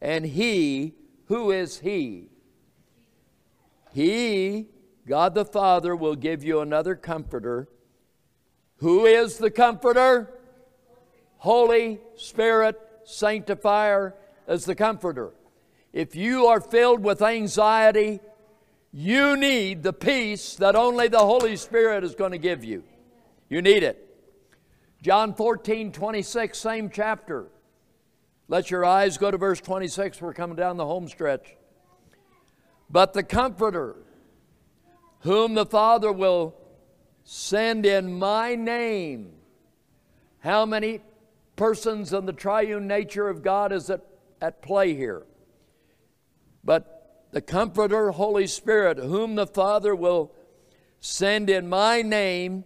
and 0.03 0.27
he 0.27 0.95
who 1.33 1.51
is 1.51 1.79
He? 1.79 2.29
He, 3.95 4.67
God 5.07 5.35
the 5.35 5.47
Father, 5.47 5.97
will 5.97 6.15
give 6.15 6.45
you 6.45 6.61
another 6.61 6.95
comforter. 6.95 7.69
Who 8.83 9.07
is 9.07 9.39
the 9.39 9.51
comforter? 9.51 10.29
Holy 11.39 12.01
Spirit, 12.17 12.81
sanctifier, 13.05 14.17
as 14.49 14.65
the 14.65 14.75
comforter. 14.75 15.31
If 15.93 16.17
you 16.17 16.47
are 16.47 16.61
filled 16.61 17.05
with 17.05 17.23
anxiety, 17.23 18.19
you 18.93 19.37
need 19.37 19.85
the 19.85 19.93
peace 19.93 20.57
that 20.57 20.75
only 20.75 21.07
the 21.07 21.21
Holy 21.21 21.55
Spirit 21.55 22.03
is 22.03 22.17
going 22.17 22.33
to 22.33 22.39
give 22.39 22.65
you. 22.65 22.83
You 23.49 23.63
need 23.63 23.85
it. 23.85 24.05
John 25.01 25.35
14, 25.35 25.93
26, 25.93 26.59
same 26.59 26.91
chapter. 26.91 27.47
Let 28.49 28.69
your 28.69 28.85
eyes 28.85 29.17
go 29.17 29.31
to 29.31 29.39
verse 29.39 29.61
26. 29.61 30.21
We're 30.21 30.35
coming 30.35 30.57
down 30.57 30.77
the 30.77 30.87
home 30.87 31.07
stretch. 31.07 31.55
But 32.91 33.13
the 33.13 33.23
Comforter, 33.23 33.95
whom 35.21 35.55
the 35.55 35.67
Father 35.67 36.11
will 36.11 36.57
send 37.25 37.87
in 37.87 38.19
my 38.19 38.55
name. 38.55 39.33
How 40.41 40.67
many 40.67 41.01
persons 41.57 42.13
in 42.13 42.27
the 42.27 42.33
triune 42.33 42.87
nature 42.87 43.29
of 43.29 43.43
God 43.43 43.73
is 43.73 43.91
at, 43.91 44.03
at 44.41 44.63
play 44.63 44.95
here? 44.95 45.23
But 46.65 47.27
the 47.33 47.41
Comforter, 47.41 48.11
Holy 48.11 48.47
Spirit, 48.47 48.99
whom 48.99 49.35
the 49.35 49.47
Father 49.47 49.95
will 49.95 50.33
send 51.01 51.51
in 51.51 51.69
my 51.69 52.03
name, 52.03 52.65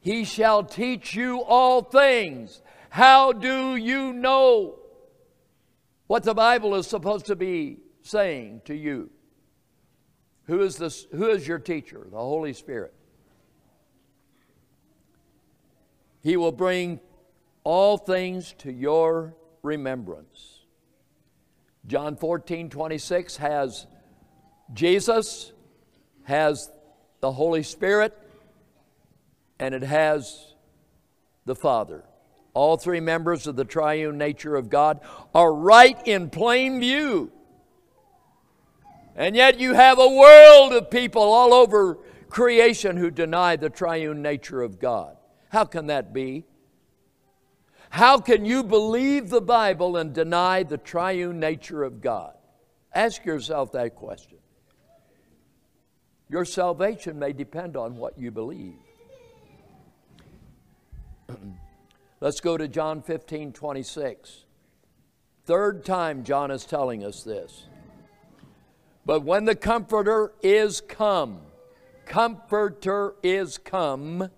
he 0.00 0.24
shall 0.24 0.62
teach 0.62 1.14
you 1.14 1.42
all 1.42 1.82
things. 1.82 2.62
How 2.90 3.32
do 3.32 3.76
you 3.76 4.12
know 4.12 4.78
what 6.06 6.22
the 6.22 6.34
Bible 6.34 6.74
is 6.74 6.86
supposed 6.86 7.26
to 7.26 7.36
be 7.36 7.78
saying 8.02 8.62
to 8.66 8.74
you. 8.74 9.10
Who 10.46 10.60
is, 10.60 10.76
this, 10.76 11.06
who 11.10 11.28
is 11.30 11.48
your 11.48 11.58
teacher? 11.58 12.06
The 12.10 12.18
Holy 12.18 12.52
Spirit. 12.52 12.92
He 16.24 16.36
will 16.36 16.50
bring 16.50 16.98
all 17.62 17.96
things 17.96 18.52
to 18.58 18.72
your 18.72 19.36
remembrance. 19.62 20.62
John 21.86 22.16
14, 22.16 22.68
26 22.68 23.36
has 23.36 23.86
Jesus, 24.72 25.52
has 26.24 26.68
the 27.20 27.30
Holy 27.30 27.62
Spirit, 27.62 28.18
and 29.60 29.72
it 29.72 29.82
has 29.82 30.54
the 31.44 31.54
Father 31.54 32.02
all 32.54 32.76
three 32.76 33.00
members 33.00 33.46
of 33.46 33.56
the 33.56 33.64
triune 33.64 34.16
nature 34.16 34.54
of 34.54 34.70
God, 34.70 35.00
are 35.34 35.52
right 35.52 35.98
in 36.06 36.30
plain 36.30 36.80
view. 36.80 37.32
And 39.16 39.36
yet 39.36 39.58
you 39.58 39.74
have 39.74 39.98
a 39.98 40.08
world 40.08 40.72
of 40.72 40.90
people 40.90 41.22
all 41.22 41.52
over 41.52 41.98
creation 42.28 42.96
who 42.96 43.10
deny 43.10 43.56
the 43.56 43.70
triune 43.70 44.22
nature 44.22 44.62
of 44.62 44.78
God. 44.78 45.16
How 45.54 45.64
can 45.64 45.86
that 45.86 46.12
be? 46.12 46.44
How 47.90 48.18
can 48.18 48.44
you 48.44 48.64
believe 48.64 49.30
the 49.30 49.40
Bible 49.40 49.96
and 49.96 50.12
deny 50.12 50.64
the 50.64 50.78
triune 50.78 51.38
nature 51.38 51.84
of 51.84 52.00
God? 52.00 52.34
Ask 52.92 53.24
yourself 53.24 53.70
that 53.70 53.94
question. 53.94 54.38
Your 56.28 56.44
salvation 56.44 57.20
may 57.20 57.32
depend 57.32 57.76
on 57.76 57.98
what 57.98 58.18
you 58.18 58.32
believe. 58.32 58.74
Let's 62.20 62.40
go 62.40 62.56
to 62.56 62.66
John 62.66 63.00
15 63.00 63.52
26. 63.52 64.46
Third 65.44 65.84
time 65.84 66.24
John 66.24 66.50
is 66.50 66.64
telling 66.64 67.04
us 67.04 67.22
this. 67.22 67.68
But 69.06 69.22
when 69.22 69.44
the 69.44 69.54
Comforter 69.54 70.32
is 70.42 70.80
come, 70.80 71.42
Comforter 72.06 73.14
is 73.22 73.56
come, 73.56 74.30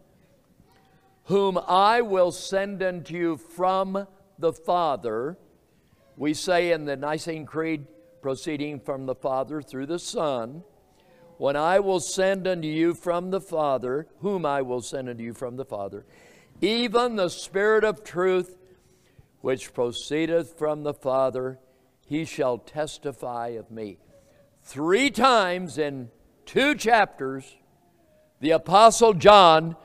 whom 1.27 1.59
I 1.67 2.01
will 2.01 2.33
send 2.33 2.83
unto 2.83 3.15
you 3.15 3.37
from 3.37 4.07
the 4.39 4.53
Father. 4.53 5.37
We 6.17 6.35
say 6.35 6.73
in 6.73 6.85
the 6.85 6.97
Nicene 6.97 7.47
Creed, 7.47 7.87
proceeding 8.23 8.81
from 8.81 9.07
the 9.07 9.15
Father 9.15 9.61
through 9.61 9.87
the 9.87 9.99
Son, 9.99 10.63
when 11.39 11.57
I 11.57 11.81
will 11.81 12.01
send 12.01 12.47
unto 12.47 12.69
you 12.69 12.95
from 12.95 13.31
the 13.31 13.41
Father, 13.41 14.07
whom 14.21 14.47
I 14.47 14.63
will 14.63 14.81
send 14.81 15.09
unto 15.09 15.23
you 15.23 15.35
from 15.35 15.57
the 15.57 15.65
Father, 15.65 16.07
even 16.61 17.17
the 17.17 17.29
Spirit 17.29 17.85
of 17.85 18.03
truth, 18.03 18.57
which 19.41 19.75
proceedeth 19.75 20.57
from 20.59 20.83
the 20.83 20.95
Father, 20.95 21.59
he 22.07 22.25
shall 22.25 22.59
testify 22.59 23.49
of 23.49 23.71
me. 23.71 23.99
Three 24.63 25.11
times 25.11 25.77
in 25.77 26.11
two 26.47 26.75
chapters, 26.75 27.57
the 28.41 28.53
Apostle 28.53 29.13
John 29.13 29.77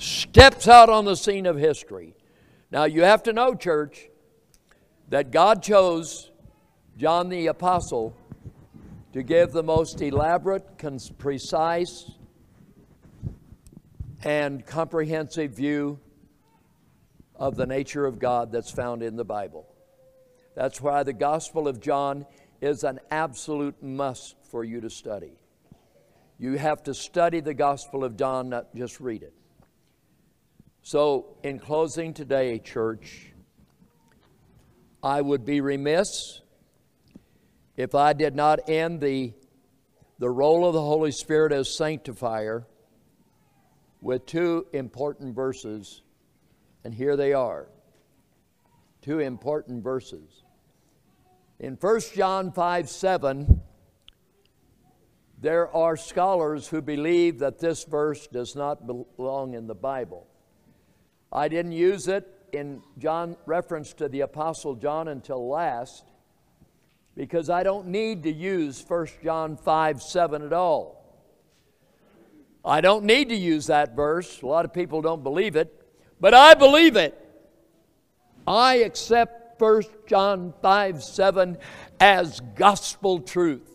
steps 0.00 0.66
out 0.66 0.88
on 0.88 1.04
the 1.04 1.14
scene 1.14 1.46
of 1.46 1.56
history. 1.56 2.14
Now, 2.70 2.84
you 2.84 3.02
have 3.02 3.22
to 3.24 3.32
know, 3.32 3.54
church, 3.54 4.08
that 5.08 5.30
God 5.30 5.62
chose 5.62 6.30
John 6.96 7.28
the 7.28 7.48
Apostle 7.48 8.16
to 9.12 9.22
give 9.22 9.52
the 9.52 9.62
most 9.62 10.00
elaborate, 10.00 10.64
precise, 11.18 12.10
and 14.22 14.64
comprehensive 14.64 15.52
view 15.52 15.98
of 17.34 17.56
the 17.56 17.66
nature 17.66 18.06
of 18.06 18.18
God 18.18 18.52
that's 18.52 18.70
found 18.70 19.02
in 19.02 19.16
the 19.16 19.24
Bible. 19.24 19.66
That's 20.54 20.80
why 20.80 21.02
the 21.02 21.12
Gospel 21.12 21.68
of 21.68 21.80
John 21.80 22.26
is 22.60 22.84
an 22.84 23.00
absolute 23.10 23.82
must 23.82 24.36
for 24.50 24.62
you 24.64 24.80
to 24.80 24.90
study. 24.90 25.32
You 26.38 26.56
have 26.56 26.82
to 26.84 26.94
study 26.94 27.40
the 27.40 27.54
Gospel 27.54 28.04
of 28.04 28.16
John, 28.16 28.50
not 28.50 28.74
just 28.74 29.00
read 29.00 29.22
it. 29.22 29.34
So, 30.90 31.36
in 31.44 31.60
closing 31.60 32.12
today, 32.14 32.58
church, 32.58 33.32
I 35.04 35.20
would 35.20 35.44
be 35.44 35.60
remiss 35.60 36.40
if 37.76 37.94
I 37.94 38.12
did 38.12 38.34
not 38.34 38.68
end 38.68 39.00
the, 39.00 39.32
the 40.18 40.28
role 40.28 40.66
of 40.66 40.74
the 40.74 40.80
Holy 40.80 41.12
Spirit 41.12 41.52
as 41.52 41.72
sanctifier 41.72 42.66
with 44.02 44.26
two 44.26 44.66
important 44.72 45.32
verses 45.32 46.02
and 46.82 46.92
here 46.92 47.16
they 47.16 47.34
are. 47.34 47.68
Two 49.00 49.20
important 49.20 49.84
verses. 49.84 50.42
In 51.60 51.74
1 51.74 52.00
John 52.16 52.50
5 52.50 52.90
7, 52.90 53.60
there 55.40 55.70
are 55.70 55.96
scholars 55.96 56.66
who 56.66 56.82
believe 56.82 57.38
that 57.38 57.60
this 57.60 57.84
verse 57.84 58.26
does 58.26 58.56
not 58.56 58.88
belong 59.16 59.54
in 59.54 59.68
the 59.68 59.76
Bible. 59.76 60.26
I 61.32 61.48
didn't 61.48 61.72
use 61.72 62.08
it 62.08 62.26
in 62.52 62.82
John 62.98 63.36
reference 63.46 63.92
to 63.94 64.08
the 64.08 64.22
apostle 64.22 64.74
John 64.74 65.08
until 65.08 65.48
last 65.48 66.04
because 67.16 67.50
I 67.50 67.62
don't 67.62 67.88
need 67.88 68.22
to 68.24 68.32
use 68.32 68.84
1 68.86 69.06
John 69.22 69.56
5 69.56 70.02
7 70.02 70.42
at 70.42 70.52
all. 70.52 70.96
I 72.64 72.80
don't 72.80 73.04
need 73.04 73.28
to 73.30 73.36
use 73.36 73.66
that 73.66 73.94
verse. 73.96 74.42
A 74.42 74.46
lot 74.46 74.64
of 74.64 74.72
people 74.72 75.00
don't 75.00 75.22
believe 75.22 75.56
it. 75.56 75.76
But 76.20 76.34
I 76.34 76.54
believe 76.54 76.96
it. 76.96 77.16
I 78.46 78.76
accept 78.76 79.60
1 79.60 79.82
John 80.06 80.52
5 80.60 81.02
7 81.02 81.58
as 81.98 82.40
gospel 82.54 83.20
truth. 83.20 83.68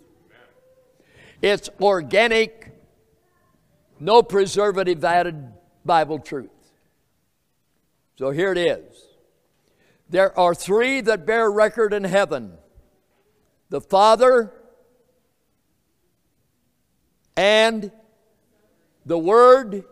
It's 1.41 1.69
organic, 1.81 2.71
no 3.99 4.23
preservative 4.23 5.03
added 5.03 5.53
Bible 5.83 6.19
truth. 6.19 6.49
So 8.17 8.31
here 8.31 8.51
it 8.51 8.57
is. 8.57 9.05
There 10.09 10.37
are 10.37 10.55
three 10.55 11.01
that 11.01 11.25
bear 11.25 11.49
record 11.49 11.93
in 11.93 12.03
heaven 12.03 12.57
the 13.69 13.81
Father 13.81 14.53
and 17.35 17.91
the 19.05 19.17
Word 19.17 19.83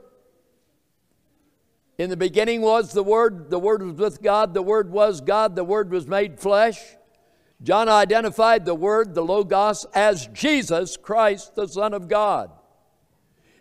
in 1.98 2.10
the 2.10 2.18
beginning 2.18 2.62
was 2.62 2.92
the 2.92 3.04
Word, 3.04 3.50
the 3.50 3.60
Word 3.60 3.84
was 3.84 3.96
with 3.96 4.22
God, 4.22 4.54
the 4.54 4.62
Word 4.62 4.92
was 4.92 5.22
God, 5.22 5.56
the 5.56 5.64
Word 5.64 5.92
was 5.92 6.08
made 6.08 6.40
flesh. 6.40 6.80
John 7.62 7.88
identified 7.88 8.66
the 8.66 8.76
Word, 8.76 9.14
the 9.14 9.24
Logos, 9.24 9.86
as 9.94 10.28
Jesus 10.28 10.98
Christ, 10.98 11.56
the 11.56 11.68
Son 11.68 11.94
of 11.94 12.08
God. 12.08 12.52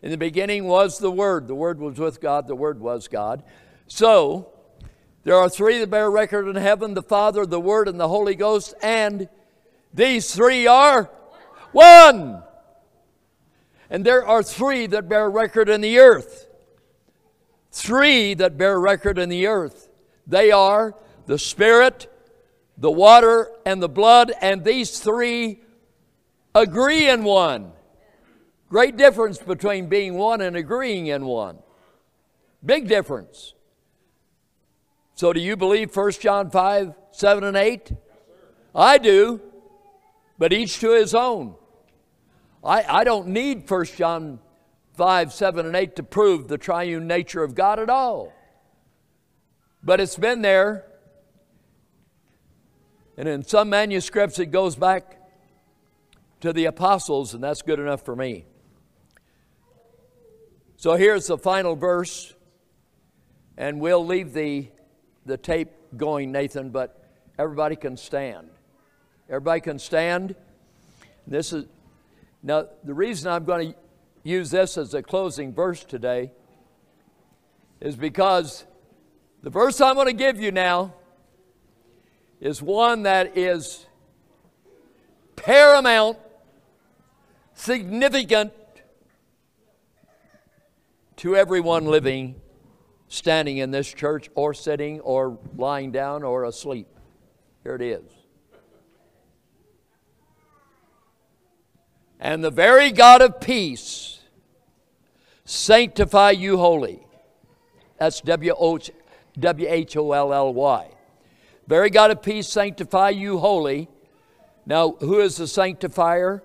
In 0.02 0.10
the 0.10 0.16
beginning 0.16 0.64
was 0.64 0.98
the 0.98 1.10
Word, 1.10 1.46
the 1.46 1.54
Word 1.54 1.78
was 1.78 1.98
with 1.98 2.20
God, 2.20 2.48
the 2.48 2.56
Word 2.56 2.80
was 2.80 3.06
God. 3.06 3.44
So, 3.94 4.48
there 5.22 5.36
are 5.36 5.50
three 5.50 5.78
that 5.78 5.90
bear 5.90 6.10
record 6.10 6.48
in 6.48 6.56
heaven 6.56 6.94
the 6.94 7.02
Father, 7.02 7.44
the 7.44 7.60
Word, 7.60 7.88
and 7.88 8.00
the 8.00 8.08
Holy 8.08 8.34
Ghost, 8.34 8.72
and 8.82 9.28
these 9.92 10.34
three 10.34 10.66
are 10.66 11.10
one. 11.72 12.42
And 13.90 14.02
there 14.04 14.26
are 14.26 14.42
three 14.42 14.86
that 14.86 15.10
bear 15.10 15.30
record 15.30 15.68
in 15.68 15.82
the 15.82 15.98
earth 15.98 16.48
three 17.72 18.34
that 18.34 18.56
bear 18.56 18.78
record 18.78 19.18
in 19.18 19.28
the 19.28 19.46
earth. 19.46 19.88
They 20.26 20.50
are 20.52 20.94
the 21.26 21.38
Spirit, 21.38 22.10
the 22.78 22.90
water, 22.90 23.50
and 23.66 23.82
the 23.82 23.88
blood, 23.88 24.32
and 24.40 24.64
these 24.64 25.00
three 25.00 25.60
agree 26.54 27.08
in 27.08 27.24
one. 27.24 27.72
Great 28.68 28.96
difference 28.96 29.38
between 29.38 29.88
being 29.88 30.14
one 30.14 30.40
and 30.40 30.56
agreeing 30.56 31.08
in 31.08 31.26
one. 31.26 31.58
Big 32.64 32.88
difference. 32.88 33.54
So, 35.14 35.32
do 35.32 35.40
you 35.40 35.56
believe 35.56 35.94
1 35.94 36.12
John 36.12 36.50
5, 36.50 36.94
7, 37.12 37.44
and 37.44 37.56
8? 37.56 37.92
I 38.74 38.98
do, 38.98 39.40
but 40.38 40.52
each 40.52 40.80
to 40.80 40.92
his 40.92 41.14
own. 41.14 41.54
I, 42.64 42.82
I 42.82 43.04
don't 43.04 43.28
need 43.28 43.68
1 43.68 43.84
John 43.96 44.38
5, 44.94 45.32
7, 45.32 45.66
and 45.66 45.76
8 45.76 45.96
to 45.96 46.02
prove 46.02 46.48
the 46.48 46.58
triune 46.58 47.06
nature 47.06 47.42
of 47.42 47.54
God 47.54 47.78
at 47.78 47.90
all. 47.90 48.32
But 49.82 50.00
it's 50.00 50.16
been 50.16 50.42
there. 50.42 50.86
And 53.16 53.28
in 53.28 53.44
some 53.44 53.68
manuscripts, 53.68 54.38
it 54.38 54.46
goes 54.46 54.76
back 54.76 55.18
to 56.40 56.52
the 56.52 56.64
apostles, 56.64 57.34
and 57.34 57.42
that's 57.42 57.62
good 57.62 57.78
enough 57.78 58.04
for 58.04 58.16
me. 58.16 58.44
So 60.76 60.94
here's 60.94 61.28
the 61.28 61.38
final 61.38 61.76
verse, 61.76 62.34
and 63.56 63.80
we'll 63.80 64.04
leave 64.04 64.32
the, 64.32 64.71
the 65.26 65.36
tape 65.36 65.70
going, 65.96 66.32
Nathan, 66.32 66.70
but 66.70 67.08
everybody 67.38 67.76
can 67.76 67.96
stand. 67.96 68.48
Everybody 69.28 69.60
can 69.60 69.78
stand. 69.78 70.34
This 71.26 71.52
is 71.52 71.66
now 72.42 72.66
the 72.82 72.94
reason 72.94 73.30
I'm 73.30 73.44
going 73.44 73.72
to 73.72 73.78
use 74.24 74.50
this 74.50 74.76
as 74.76 74.94
a 74.94 75.02
closing 75.02 75.52
verse 75.52 75.84
today 75.84 76.32
is 77.80 77.96
because 77.96 78.64
the 79.42 79.50
verse 79.50 79.80
I'm 79.80 79.94
going 79.94 80.06
to 80.06 80.12
give 80.12 80.40
you 80.40 80.52
now 80.52 80.94
is 82.40 82.60
one 82.60 83.04
that 83.04 83.36
is 83.38 83.86
paramount, 85.36 86.18
significant 87.54 88.52
to 91.16 91.36
everyone 91.36 91.86
living, 91.86 92.34
standing 93.12 93.58
in 93.58 93.70
this 93.70 93.92
church, 93.92 94.30
or 94.34 94.54
sitting, 94.54 94.98
or 95.00 95.38
lying 95.58 95.92
down, 95.92 96.22
or 96.22 96.44
asleep. 96.44 96.88
Here 97.62 97.74
it 97.74 97.82
is. 97.82 98.02
And 102.18 102.42
the 102.42 102.50
very 102.50 102.90
God 102.90 103.20
of 103.20 103.38
peace 103.38 104.20
sanctify 105.44 106.30
you 106.30 106.56
wholly. 106.56 107.04
That's 107.98 108.22
W 108.22 108.54
H 109.68 109.96
O 109.98 110.12
L 110.12 110.32
L 110.32 110.54
Y. 110.54 110.88
Very 111.66 111.90
God 111.90 112.10
of 112.12 112.22
peace 112.22 112.48
sanctify 112.48 113.10
you 113.10 113.38
wholly. 113.38 113.90
Now, 114.64 114.92
who 115.00 115.20
is 115.20 115.36
the 115.36 115.46
sanctifier? 115.46 116.42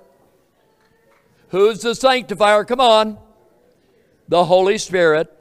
Who's 1.50 1.80
the 1.80 1.96
sanctifier? 1.96 2.66
Come 2.66 2.82
on. 2.82 3.20
The 4.28 4.44
Holy 4.44 4.78
Spirit. 4.78 5.32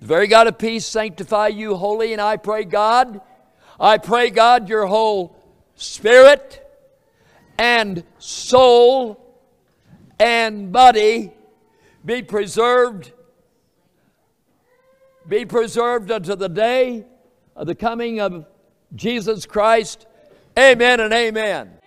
The 0.00 0.06
very 0.06 0.26
God 0.26 0.46
of 0.46 0.58
peace 0.58 0.86
sanctify 0.86 1.48
you 1.48 1.76
wholly, 1.76 2.12
and 2.12 2.22
I 2.22 2.38
pray, 2.38 2.64
God, 2.64 3.20
I 3.78 3.98
pray, 3.98 4.30
God, 4.30 4.68
your 4.68 4.86
whole 4.86 5.36
spirit 5.74 6.66
and 7.58 8.02
soul 8.18 9.38
and 10.18 10.72
body 10.72 11.32
be 12.04 12.22
preserved, 12.22 13.12
be 15.28 15.44
preserved 15.44 16.10
unto 16.10 16.34
the 16.34 16.48
day 16.48 17.04
of 17.54 17.66
the 17.66 17.74
coming 17.74 18.20
of 18.20 18.46
Jesus 18.94 19.44
Christ. 19.44 20.06
Amen 20.58 21.00
and 21.00 21.12
amen. 21.12 21.79